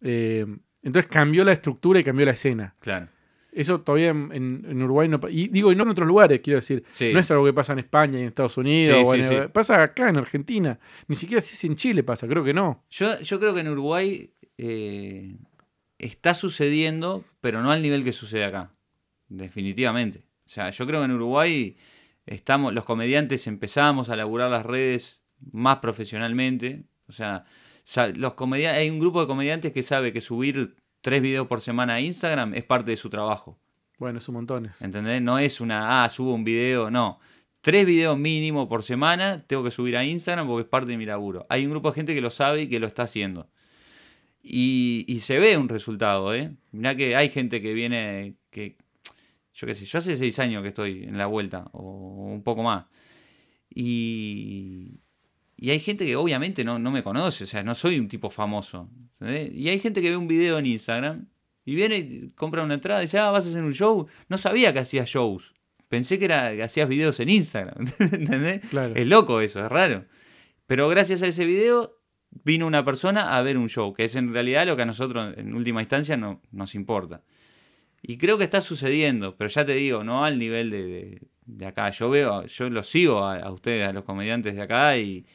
Eh, 0.02 0.46
entonces 0.84 1.10
cambió 1.12 1.44
la 1.44 1.52
estructura 1.54 2.00
y 2.00 2.04
cambió 2.04 2.26
la 2.26 2.32
escena. 2.34 2.76
Claro. 2.80 3.08
Eso 3.52 3.82
todavía 3.82 4.10
en, 4.10 4.82
Uruguay 4.84 5.08
no 5.10 5.20
pa- 5.20 5.32
y 5.32 5.48
digo, 5.48 5.72
y 5.72 5.76
no 5.76 5.84
en 5.84 5.90
otros 5.90 6.08
lugares, 6.08 6.42
quiero 6.44 6.60
decir. 6.60 6.84
Sí. 6.90 7.12
No 7.12 7.20
es 7.20 7.32
algo 7.32 7.44
que 7.46 7.54
pasa 7.54 7.74
en 7.74 7.80
España 7.80 8.20
y 8.20 8.22
en 8.22 8.28
Estados 8.28 8.56
Unidos. 8.58 8.98
Sí, 9.00 9.04
o 9.06 9.14
sí, 9.14 9.20
en- 9.20 9.44
sí. 9.44 9.50
Pasa 9.52 9.82
acá 9.82 10.10
en 10.10 10.18
Argentina. 10.18 10.80
Ni 11.08 11.16
siquiera 11.16 11.42
si 11.42 11.54
es 11.56 11.64
en 11.64 11.76
Chile 11.76 12.04
pasa, 12.04 12.28
creo 12.28 12.44
que 12.44 12.54
no. 12.54 12.84
Yo, 12.92 13.20
yo 13.22 13.40
creo 13.40 13.56
que 13.56 13.62
en 13.62 13.70
Uruguay 13.70 14.30
eh, 14.60 15.38
está 15.98 16.36
sucediendo, 16.36 17.24
pero 17.42 17.64
no 17.64 17.72
al 17.72 17.82
nivel 17.82 18.04
que 18.04 18.14
sucede 18.14 18.44
acá. 18.46 18.72
Definitivamente. 19.30 20.20
O 20.46 20.50
sea, 20.50 20.70
yo 20.70 20.86
creo 20.86 21.02
que 21.02 21.06
en 21.06 21.12
Uruguay 21.12 21.78
estamos, 22.28 22.74
los 22.74 22.86
comediantes 22.86 23.48
empezamos 23.48 24.10
a 24.10 24.16
laburar 24.16 24.50
las 24.52 24.66
redes 24.66 25.22
más 25.52 25.80
profesionalmente. 25.80 26.84
O 27.08 27.12
sea, 27.12 27.46
los 28.16 28.34
hay 28.52 28.90
un 28.90 29.00
grupo 29.00 29.22
de 29.22 29.28
comediantes 29.28 29.72
que 29.72 29.84
sabe 29.84 30.12
que 30.12 30.22
subir 30.22 30.76
tres 31.02 31.22
videos 31.22 31.48
por 31.48 31.62
semana 31.62 31.96
a 31.96 32.02
Instagram 32.02 32.54
es 32.54 32.64
parte 32.64 32.92
de 32.92 32.98
su 32.98 33.10
trabajo. 33.10 33.58
Bueno, 33.98 34.20
es 34.20 34.28
un 34.28 34.36
montón. 34.36 34.70
¿Entendés? 34.80 35.22
No 35.22 35.40
es 35.40 35.62
una, 35.62 36.04
ah, 36.04 36.10
subo 36.10 36.34
un 36.34 36.44
video, 36.44 36.92
no. 36.92 37.20
Tres 37.62 37.86
videos 37.86 38.18
mínimo 38.18 38.70
por 38.70 38.84
semana 38.84 39.44
tengo 39.48 39.64
que 39.64 39.72
subir 39.72 39.98
a 39.98 40.04
Instagram 40.04 40.48
porque 40.48 40.64
es 40.64 40.70
parte 40.70 40.92
de 40.92 40.98
mi 40.98 41.06
laburo. 41.06 41.46
Hay 41.50 41.66
un 41.66 41.72
grupo 41.72 41.90
de 41.90 41.96
gente 41.96 42.14
que 42.14 42.22
lo 42.22 42.30
sabe 42.30 42.64
y 42.64 42.70
que 42.70 42.80
lo 42.80 42.88
está 42.88 43.04
haciendo. 43.04 43.50
Y, 44.42 45.06
y 45.08 45.22
se 45.22 45.40
ve 45.40 45.58
un 45.58 45.68
resultado, 45.68 46.34
¿eh? 46.34 46.52
Mirá 46.72 46.96
que 46.96 47.16
hay 47.16 47.30
gente 47.30 47.62
que 47.62 47.74
viene, 47.74 48.36
que, 48.50 48.78
yo 49.54 49.68
qué 49.68 49.76
sé, 49.76 49.86
yo 49.86 49.98
hace 49.98 50.16
seis 50.16 50.40
años 50.40 50.62
que 50.62 50.70
estoy 50.70 51.04
en 51.04 51.18
la 51.18 51.26
vuelta, 51.26 51.68
o 51.74 52.32
un 52.32 52.44
poco 52.44 52.64
más. 52.64 52.86
Y, 53.74 55.00
y 55.58 55.72
hay 55.72 55.80
gente 55.80 56.06
que 56.06 56.16
obviamente 56.16 56.64
no, 56.64 56.78
no 56.80 56.92
me 56.92 57.04
conoce, 57.04 57.44
o 57.44 57.48
sea, 57.48 57.64
no 57.64 57.74
soy 57.76 58.00
un 58.00 58.08
tipo 58.08 58.30
famoso. 58.30 58.90
¿entendés? 59.20 59.54
Y 59.56 59.70
hay 59.70 59.80
gente 59.80 60.02
que 60.02 60.10
ve 60.12 60.16
un 60.18 60.28
video 60.28 60.60
en 60.60 60.68
Instagram 60.68 61.28
y 61.66 61.76
viene 61.76 61.98
y 61.98 62.30
compra 62.36 62.64
una 62.64 62.76
entrada 62.76 63.02
y 63.02 63.06
dice, 63.06 63.18
ah, 63.20 63.32
vas 63.32 63.46
a 63.46 63.50
hacer 63.50 63.64
un 63.64 63.74
show. 63.74 64.08
No 64.30 64.38
sabía 64.38 64.72
que 64.72 64.80
hacías 64.80 65.10
shows. 65.10 65.54
Pensé 65.90 66.20
que, 66.20 66.26
era, 66.26 66.56
que 66.56 66.64
hacías 66.64 66.88
videos 66.88 67.20
en 67.20 67.30
Instagram. 67.30 67.86
¿Entendés? 68.00 68.66
Claro. 68.70 68.94
Es 68.96 69.08
loco 69.08 69.42
eso, 69.42 69.60
es 69.66 69.70
raro. 69.70 70.06
Pero 70.68 70.88
gracias 70.90 71.24
a 71.24 71.28
ese 71.28 71.46
video 71.46 71.98
vino 72.44 72.68
una 72.68 72.86
persona 72.86 73.36
a 73.38 73.42
ver 73.42 73.58
un 73.58 73.70
show, 73.70 73.94
que 73.94 74.04
es 74.04 74.16
en 74.16 74.32
realidad 74.34 74.68
lo 74.68 74.76
que 74.76 74.84
a 74.84 74.86
nosotros 74.86 75.34
en 75.38 75.56
última 75.56 75.82
instancia 75.82 76.18
no, 76.18 76.42
nos 76.52 76.76
importa. 76.76 77.24
Y 78.02 78.18
creo 78.18 78.38
que 78.38 78.44
está 78.44 78.62
sucediendo, 78.62 79.36
pero 79.38 79.50
ya 79.50 79.66
te 79.66 79.74
digo, 79.74 80.04
no 80.04 80.24
al 80.24 80.38
nivel 80.38 80.70
de, 80.70 80.84
de- 80.84 81.22
de 81.46 81.66
acá. 81.66 81.90
Yo 81.92 82.10
veo, 82.10 82.46
yo 82.46 82.70
los 82.70 82.88
sigo 82.90 83.24
a, 83.24 83.38
a 83.38 83.52
ustedes, 83.52 83.88
a 83.88 83.94
los 83.94 84.04
comediantes 84.04 84.56
de 84.56 84.62
acá, 84.62 84.98
y, 84.98 85.26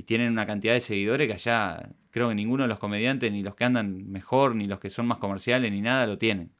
y 0.00 0.02
tienen 0.02 0.32
una 0.32 0.46
cantidad 0.46 0.72
de 0.72 0.80
seguidores 0.80 1.26
que 1.26 1.34
allá 1.34 1.90
creo 2.10 2.30
que 2.30 2.34
ninguno 2.34 2.62
de 2.64 2.68
los 2.68 2.78
comediantes, 2.78 3.30
ni 3.30 3.42
los 3.42 3.54
que 3.54 3.64
andan 3.64 4.10
mejor, 4.10 4.54
ni 4.56 4.64
los 4.64 4.80
que 4.80 4.88
son 4.88 5.06
más 5.06 5.18
comerciales, 5.18 5.70
ni 5.70 5.82
nada, 5.82 6.06
lo 6.06 6.16
tienen. 6.16 6.52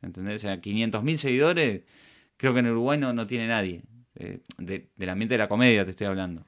¿Entendés? 0.00 0.36
O 0.36 0.38
sea, 0.38 0.60
500.000 0.62 1.18
seguidores, 1.18 1.82
creo 2.38 2.54
que 2.54 2.60
en 2.60 2.68
Uruguay 2.68 2.98
no, 2.98 3.12
no 3.12 3.26
tiene 3.26 3.46
nadie. 3.48 3.82
Eh, 4.14 4.40
de- 4.56 4.88
del 4.96 5.08
ambiente 5.10 5.34
de 5.34 5.38
la 5.38 5.48
comedia 5.48 5.84
te 5.84 5.90
estoy 5.90 6.06
hablando, 6.06 6.46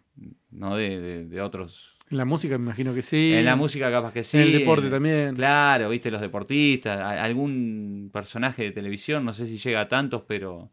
no 0.51 0.74
de, 0.76 1.01
de- 1.01 1.24
de 1.26 1.41
otros. 1.43 1.99
En 2.11 2.16
la 2.16 2.24
música 2.24 2.57
me 2.59 2.64
imagino 2.64 2.95
que 2.95 3.03
sí. 3.03 3.33
En 3.35 3.45
la 3.45 3.57
música 3.57 3.91
capaz 3.91 4.12
que 4.14 4.24
sí. 4.24 4.39
En 4.39 4.45
el 4.45 4.53
deporte 4.53 4.87
en- 4.87 4.93
también. 4.93 5.35
Claro, 5.35 5.91
viste, 5.91 6.11
los 6.11 6.20
deportistas, 6.22 6.99
a- 6.99 7.22
algún 7.22 8.11
personaje 8.12 8.62
de 8.64 8.70
televisión, 8.72 9.22
no 9.24 9.33
sé 9.35 9.47
si 9.47 9.59
llega 9.59 9.83
a 9.83 9.89
tantos, 9.89 10.22
pero, 10.26 10.70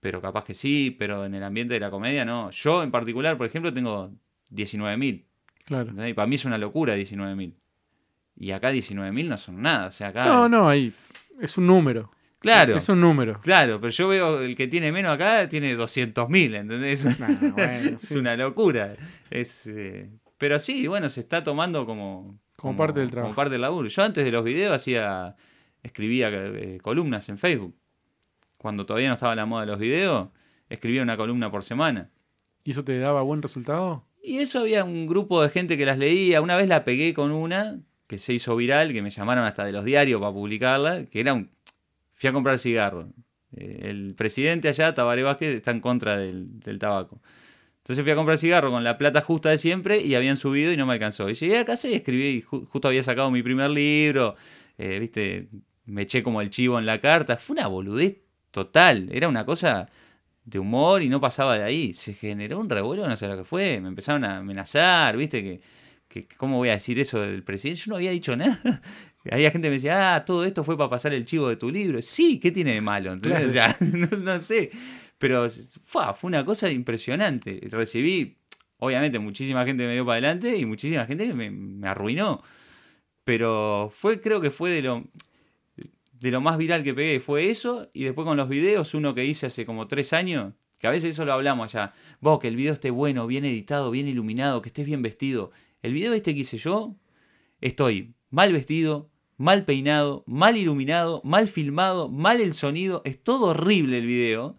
pero 0.00 0.20
capaz 0.20 0.44
que 0.44 0.52
sí, 0.54 0.94
pero 0.98 1.24
en 1.24 1.34
el 1.34 1.42
ambiente 1.42 1.72
de 1.74 1.80
la 1.80 1.90
comedia 1.90 2.24
no. 2.26 2.50
Yo 2.50 2.82
en 2.82 2.90
particular, 2.90 3.36
por 3.38 3.46
ejemplo, 3.46 3.72
tengo 3.72 4.12
19.000. 4.54 5.24
Claro. 5.64 5.90
¿entendés? 5.90 6.10
Y 6.10 6.14
para 6.14 6.26
mí 6.26 6.34
es 6.36 6.44
una 6.44 6.58
locura 6.58 6.96
19.000. 6.96 7.54
Y 8.36 8.50
acá 8.50 8.72
19.000 8.72 9.28
no 9.28 9.36
son 9.38 9.62
nada. 9.62 9.86
O 9.86 9.90
sea, 9.90 10.08
acá. 10.08 10.26
No, 10.26 10.48
no, 10.48 10.68
ahí 10.68 10.92
es 11.40 11.58
un 11.58 11.66
número. 11.66 12.10
Claro. 12.38 12.76
Es 12.76 12.88
un 12.88 13.00
número. 13.00 13.40
Claro, 13.40 13.80
pero 13.80 13.90
yo 13.90 14.08
veo 14.08 14.40
el 14.42 14.54
que 14.54 14.68
tiene 14.68 14.92
menos 14.92 15.12
acá 15.12 15.48
tiene 15.48 15.76
200.000, 15.76 16.56
¿entendés? 16.56 17.18
Nah, 17.18 17.52
bueno, 17.52 17.62
es 17.72 18.02
sí. 18.02 18.18
una 18.18 18.36
locura. 18.36 18.96
Es, 19.30 19.66
eh, 19.66 20.10
pero 20.36 20.58
sí, 20.58 20.86
bueno, 20.86 21.08
se 21.08 21.20
está 21.20 21.42
tomando 21.42 21.86
como, 21.86 22.38
Como 22.56 22.76
parte 22.76 23.00
del 23.00 23.10
trabajo. 23.10 23.28
Como 23.28 23.36
parte 23.36 23.52
del 23.52 23.62
laburo. 23.62 23.88
Yo 23.88 24.02
antes 24.02 24.24
de 24.24 24.30
los 24.30 24.44
videos 24.44 24.74
hacía, 24.74 25.36
escribía 25.82 26.28
eh, 26.30 26.78
columnas 26.82 27.28
en 27.30 27.38
Facebook. 27.38 27.74
cuando 28.58 28.84
todavía 28.84 29.08
no 29.08 29.14
estaba 29.14 29.34
la 29.34 29.46
moda 29.46 29.62
de 29.62 29.72
los 29.72 29.78
videos, 29.78 30.28
escribía 30.68 31.02
una 31.02 31.16
columna 31.16 31.50
por 31.50 31.64
semana. 31.64 32.10
¿Y 32.62 32.72
eso 32.72 32.84
te 32.84 32.98
daba 32.98 33.22
buen 33.22 33.40
resultado? 33.40 34.04
Y 34.26 34.38
eso 34.38 34.60
había 34.60 34.84
un 34.84 35.06
grupo 35.06 35.42
de 35.42 35.50
gente 35.50 35.76
que 35.76 35.84
las 35.84 35.98
leía. 35.98 36.40
Una 36.40 36.56
vez 36.56 36.66
la 36.66 36.82
pegué 36.82 37.12
con 37.12 37.30
una 37.30 37.78
que 38.06 38.16
se 38.16 38.32
hizo 38.32 38.56
viral, 38.56 38.94
que 38.94 39.02
me 39.02 39.10
llamaron 39.10 39.44
hasta 39.44 39.66
de 39.66 39.72
los 39.72 39.84
diarios 39.84 40.18
para 40.18 40.32
publicarla, 40.32 41.04
que 41.04 41.20
era 41.20 41.34
un... 41.34 41.50
Fui 42.14 42.30
a 42.30 42.32
comprar 42.32 42.58
cigarro. 42.58 43.10
Eh, 43.54 43.80
el 43.82 44.14
presidente 44.14 44.68
allá, 44.68 44.94
Tabaré 44.94 45.22
Vázquez, 45.22 45.54
está 45.54 45.72
en 45.72 45.80
contra 45.80 46.16
del, 46.16 46.48
tabaco. 46.78 47.20
Entonces 47.78 48.02
fui 48.02 48.12
a 48.12 48.16
comprar 48.16 48.38
cigarro 48.38 48.70
con 48.70 48.82
la 48.82 48.96
plata 48.96 49.20
justa 49.20 49.50
de 49.50 49.58
siempre 49.58 50.00
y 50.00 50.14
habían 50.14 50.38
subido 50.38 50.72
y 50.72 50.76
no 50.78 50.86
me 50.86 50.94
alcanzó. 50.94 51.28
Y 51.28 51.34
llegué 51.34 51.58
a 51.58 51.66
casa 51.66 51.86
y 51.88 51.92
escribí, 51.92 52.28
y 52.28 52.40
ju- 52.42 52.66
justo 52.66 52.88
había 52.88 53.02
sacado 53.02 53.30
mi 53.30 53.42
primer 53.42 53.70
libro, 53.70 54.36
eh, 54.78 54.98
viste, 55.00 55.48
me 55.84 56.02
eché 56.02 56.22
como 56.22 56.40
el 56.40 56.48
chivo 56.48 56.78
en 56.78 56.86
la 56.86 56.98
carta. 56.98 57.36
Fue 57.36 57.52
una 57.52 57.66
boludez 57.66 58.22
total, 58.50 59.10
era 59.12 59.28
una 59.28 59.44
cosa 59.44 59.90
de 60.44 60.58
humor 60.58 61.02
y 61.02 61.08
no 61.08 61.20
pasaba 61.20 61.56
de 61.56 61.64
ahí. 61.64 61.94
Se 61.94 62.14
generó 62.14 62.58
un 62.58 62.68
revuelo, 62.68 63.08
no 63.08 63.16
sé 63.16 63.26
lo 63.28 63.36
que 63.36 63.44
fue, 63.44 63.80
me 63.80 63.88
empezaron 63.88 64.24
a 64.24 64.38
amenazar, 64.38 65.16
viste, 65.16 65.42
que, 65.42 65.60
que 66.08 66.28
cómo 66.36 66.58
voy 66.58 66.68
a 66.68 66.72
decir 66.72 66.98
eso 66.98 67.20
del 67.20 67.42
presidente. 67.42 67.82
Yo 67.82 67.90
no 67.90 67.96
había 67.96 68.10
dicho 68.10 68.36
nada. 68.36 68.58
Había 69.30 69.50
gente 69.50 69.66
que 69.66 69.70
me 69.70 69.76
decía, 69.76 70.16
ah, 70.16 70.24
todo 70.26 70.44
esto 70.44 70.64
fue 70.64 70.76
para 70.76 70.90
pasar 70.90 71.14
el 71.14 71.24
chivo 71.24 71.48
de 71.48 71.56
tu 71.56 71.70
libro. 71.70 72.02
Sí, 72.02 72.38
¿qué 72.38 72.50
tiene 72.50 72.74
de 72.74 72.82
malo? 72.82 73.10
¿Entendés? 73.10 73.46
O 73.48 73.52
sea, 73.52 73.74
no, 73.80 74.06
no 74.18 74.40
sé. 74.40 74.70
Pero 75.16 75.48
fue, 75.84 76.02
fue 76.12 76.28
una 76.28 76.44
cosa 76.44 76.70
impresionante. 76.70 77.58
Recibí, 77.70 78.36
obviamente, 78.76 79.18
muchísima 79.18 79.64
gente 79.64 79.86
me 79.86 79.94
dio 79.94 80.04
para 80.04 80.16
adelante 80.16 80.58
y 80.58 80.66
muchísima 80.66 81.06
gente 81.06 81.26
que 81.26 81.32
me, 81.32 81.50
me 81.50 81.88
arruinó. 81.88 82.42
Pero 83.24 83.90
fue, 83.96 84.20
creo 84.20 84.42
que 84.42 84.50
fue 84.50 84.70
de 84.70 84.82
lo, 84.82 85.04
de 86.24 86.30
lo 86.30 86.40
más 86.40 86.56
viral 86.56 86.82
que 86.82 86.94
pegué. 86.94 87.20
Fue 87.20 87.50
eso. 87.50 87.90
Y 87.92 88.04
después 88.04 88.24
con 88.24 88.38
los 88.38 88.48
videos, 88.48 88.94
uno 88.94 89.14
que 89.14 89.26
hice 89.26 89.44
hace 89.44 89.66
como 89.66 89.88
tres 89.88 90.14
años. 90.14 90.54
Que 90.78 90.86
a 90.86 90.90
veces 90.90 91.10
eso 91.10 91.26
lo 91.26 91.34
hablamos 91.34 91.74
allá. 91.74 91.92
Vos, 92.20 92.38
que 92.38 92.48
el 92.48 92.56
video 92.56 92.72
esté 92.72 92.90
bueno, 92.90 93.26
bien 93.26 93.44
editado, 93.44 93.90
bien 93.90 94.08
iluminado, 94.08 94.62
que 94.62 94.70
estés 94.70 94.86
bien 94.86 95.02
vestido. 95.02 95.52
El 95.82 95.92
video 95.92 96.14
este 96.14 96.34
que 96.34 96.40
hice 96.40 96.56
yo, 96.56 96.96
estoy 97.60 98.14
mal 98.30 98.54
vestido, 98.54 99.10
mal 99.36 99.66
peinado, 99.66 100.24
mal 100.26 100.56
iluminado, 100.56 101.20
mal 101.24 101.46
filmado, 101.46 102.08
mal 102.08 102.40
el 102.40 102.54
sonido. 102.54 103.02
Es 103.04 103.22
todo 103.22 103.48
horrible 103.48 103.98
el 103.98 104.06
video. 104.06 104.56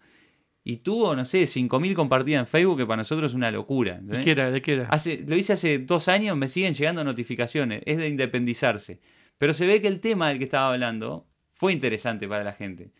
Y 0.62 0.78
tuvo, 0.78 1.16
no 1.16 1.24
sé, 1.24 1.42
5.000 1.42 1.94
compartidas 1.94 2.40
en 2.42 2.46
Facebook, 2.46 2.78
que 2.78 2.86
para 2.86 2.98
nosotros 2.98 3.32
es 3.32 3.34
una 3.34 3.50
locura. 3.50 3.98
¿De 4.02 4.22
qué 4.22 4.30
era? 4.30 4.52
¿De 4.52 4.62
qué 4.62 4.74
era? 4.74 4.88
Hace, 4.88 5.24
lo 5.26 5.34
hice 5.34 5.54
hace 5.54 5.80
dos 5.80 6.06
años, 6.06 6.36
me 6.36 6.48
siguen 6.48 6.74
llegando 6.74 7.02
notificaciones. 7.02 7.82
Es 7.86 7.98
de 7.98 8.08
independizarse. 8.08 9.00
Pero 9.36 9.52
se 9.52 9.66
ve 9.66 9.80
que 9.82 9.88
el 9.88 9.98
tema 9.98 10.28
del 10.28 10.38
que 10.38 10.44
estaba 10.44 10.72
hablando 10.72 11.26
fue 11.56 11.72
interesante 11.72 12.28
para 12.28 12.44
la 12.44 12.52
gente. 12.52 12.90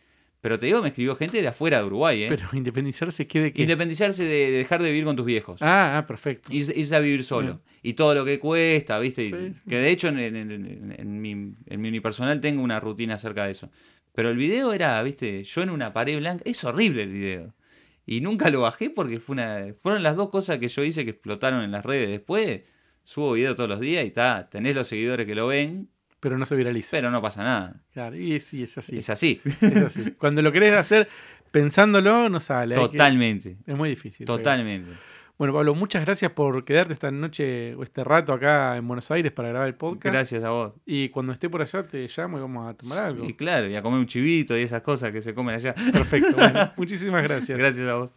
Pero 0.40 0.58
te 0.58 0.66
digo, 0.66 0.82
me 0.82 0.88
escribió 0.88 1.16
gente 1.16 1.40
de 1.40 1.48
afuera 1.48 1.78
de 1.80 1.84
Uruguay, 1.86 2.24
¿eh? 2.24 2.26
Pero 2.28 2.44
independizarse, 2.52 3.26
¿qué 3.26 3.40
de 3.40 3.52
qué? 3.52 3.62
Independizarse 3.62 4.22
de, 4.24 4.50
de 4.50 4.58
dejar 4.58 4.82
de 4.82 4.90
vivir 4.90 5.04
con 5.04 5.16
tus 5.16 5.24
viejos. 5.26 5.60
ah, 5.62 5.98
ah, 5.98 6.06
perfecto. 6.06 6.52
Irse, 6.52 6.72
irse 6.78 6.94
a 6.94 7.00
vivir 7.00 7.24
solo. 7.24 7.62
Y 7.82 7.94
todo 7.94 8.14
lo 8.14 8.24
que 8.24 8.38
cuesta, 8.38 8.98
¿viste? 8.98 9.24
Y- 9.24 9.30
Sí, 9.30 9.36
sí. 9.54 9.60
Que 9.68 9.76
de 9.78 9.90
hecho 9.90 10.08
en, 10.08 10.18
en- 10.18 10.36
en- 10.50 10.94
en 10.98 11.20
mi, 11.20 11.30
en 11.32 11.80
mi 11.80 11.88
unipersonal 11.88 12.40
tengo 12.40 12.62
una 12.62 12.78
rutina 12.80 13.14
acerca 13.14 13.44
de 13.46 13.52
eso. 13.52 13.70
Pero 14.12 14.30
el 14.30 14.36
video 14.36 14.72
era, 14.72 15.02
¿viste? 15.02 15.42
Yo 15.42 15.62
en 15.62 15.70
una 15.70 15.92
pared 15.92 16.16
blanca. 16.18 16.42
Es 16.46 16.62
horrible 16.64 17.02
el 17.02 17.12
video. 17.12 17.54
Y 18.06 18.20
nunca 18.20 18.48
lo 18.50 18.60
bajé 18.60 18.88
porque 18.90 19.18
fue 19.18 19.32
una, 19.34 19.66
fueron 19.74 20.02
las 20.04 20.14
dos 20.16 20.28
cosas 20.30 20.58
que 20.58 20.68
yo 20.68 20.84
hice 20.84 21.04
que 21.04 21.10
explotaron 21.10 21.62
en 21.64 21.72
las 21.72 21.84
redes. 21.84 22.08
Después 22.08 22.60
subo 23.02 23.32
video 23.32 23.54
todos 23.56 23.68
los 23.68 23.80
días 23.80 24.04
y 24.04 24.08
está, 24.08 24.48
tenés 24.48 24.76
los 24.76 24.86
seguidores 24.86 25.26
que 25.26 25.34
lo 25.34 25.48
ven, 25.48 25.88
Pero 26.26 26.38
no 26.38 26.44
se 26.44 26.56
viraliza. 26.56 26.88
pero 26.90 27.12
no 27.12 27.22
pasa 27.22 27.44
nada. 27.44 27.74
Claro, 27.92 28.16
y 28.16 28.40
sí, 28.40 28.64
es 28.64 28.76
así. 28.78 28.98
Es 28.98 29.08
así. 29.10 29.40
Es 29.60 29.76
así. 29.76 30.10
Cuando 30.18 30.42
lo 30.42 30.50
querés 30.50 30.74
hacer 30.74 31.08
pensándolo, 31.52 32.28
no 32.28 32.40
sale. 32.40 32.74
que- 32.74 32.80
Totalmente. 32.80 33.56
Es 33.64 33.76
muy 33.76 33.90
difícil. 33.90 34.26
pero- 34.26 34.38
Totalmente. 34.38 34.90
Bueno, 35.38 35.52
Pablo, 35.54 35.74
muchas 35.76 36.04
gracias 36.04 36.32
por 36.32 36.64
quedarte 36.64 36.94
esta 36.94 37.10
noche 37.12 37.74
o 37.76 37.84
este 37.84 38.02
rato 38.02 38.32
acá 38.32 38.76
en 38.76 38.88
Buenos 38.88 39.08
Aires 39.12 39.30
para 39.30 39.50
grabar 39.50 39.68
el 39.68 39.74
podcast. 39.76 40.12
Gracias 40.12 40.42
a 40.42 40.48
vos. 40.50 40.72
Y 40.84 41.10
cuando 41.10 41.32
esté 41.32 41.48
por 41.48 41.62
allá 41.62 41.82
te 41.86 42.08
llamo 42.16 42.38
y 42.38 42.40
vamos 42.40 42.68
a 42.68 42.74
tomar 42.74 42.98
algo. 43.04 43.24
Y 43.24 43.34
claro, 43.34 43.68
y 43.68 43.76
a 43.76 43.82
comer 43.82 44.00
un 44.00 44.06
chivito 44.06 44.58
y 44.58 44.62
esas 44.62 44.82
cosas 44.82 45.12
que 45.12 45.22
se 45.22 45.32
comen 45.34 45.54
allá. 45.54 45.74
Perfecto. 45.74 46.34
Bueno, 46.36 46.72
muchísimas 46.76 47.22
gracias. 47.22 47.56
Gracias 47.56 47.86
a 47.86 47.94
vos. 47.94 48.14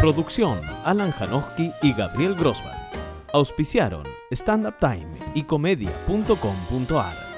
Producción 0.00 0.60
Alan 0.84 1.10
Janowski 1.10 1.72
y 1.82 1.92
Gabriel 1.92 2.34
Grossman. 2.36 2.77
Auspiciaron 3.32 4.04
Stand 4.30 4.66
Up 4.66 4.74
Time 4.80 5.08
y 5.34 5.42
comedia.com.ar. 5.42 7.28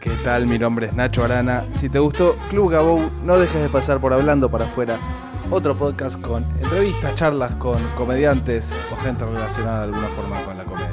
¿Qué 0.00 0.10
tal? 0.22 0.46
Mi 0.46 0.58
nombre 0.58 0.86
es 0.86 0.94
Nacho 0.94 1.24
Arana. 1.24 1.66
Si 1.72 1.88
te 1.88 1.98
gustó 1.98 2.36
Club 2.50 2.70
Gabou, 2.70 3.10
no 3.22 3.38
dejes 3.38 3.62
de 3.62 3.68
pasar 3.68 4.00
por 4.00 4.12
Hablando 4.12 4.50
para 4.50 4.66
afuera, 4.66 4.98
otro 5.50 5.76
podcast 5.76 6.20
con 6.20 6.44
entrevistas, 6.62 7.14
charlas 7.14 7.54
con 7.56 7.82
comediantes 7.94 8.74
o 8.92 8.96
gente 8.96 9.24
relacionada 9.24 9.80
de 9.80 9.84
alguna 9.84 10.08
forma 10.08 10.44
con 10.44 10.58
la 10.58 10.64
comedia. 10.64 10.90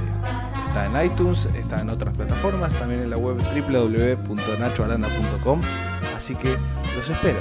Está 0.67 0.85
en 0.85 1.05
iTunes, 1.05 1.49
está 1.55 1.81
en 1.81 1.89
otras 1.89 2.15
plataformas, 2.15 2.73
también 2.73 3.01
en 3.01 3.09
la 3.09 3.17
web 3.17 3.37
www.nachoarana.com, 3.37 5.61
así 6.15 6.35
que 6.35 6.55
los 6.95 7.09
espero. 7.09 7.39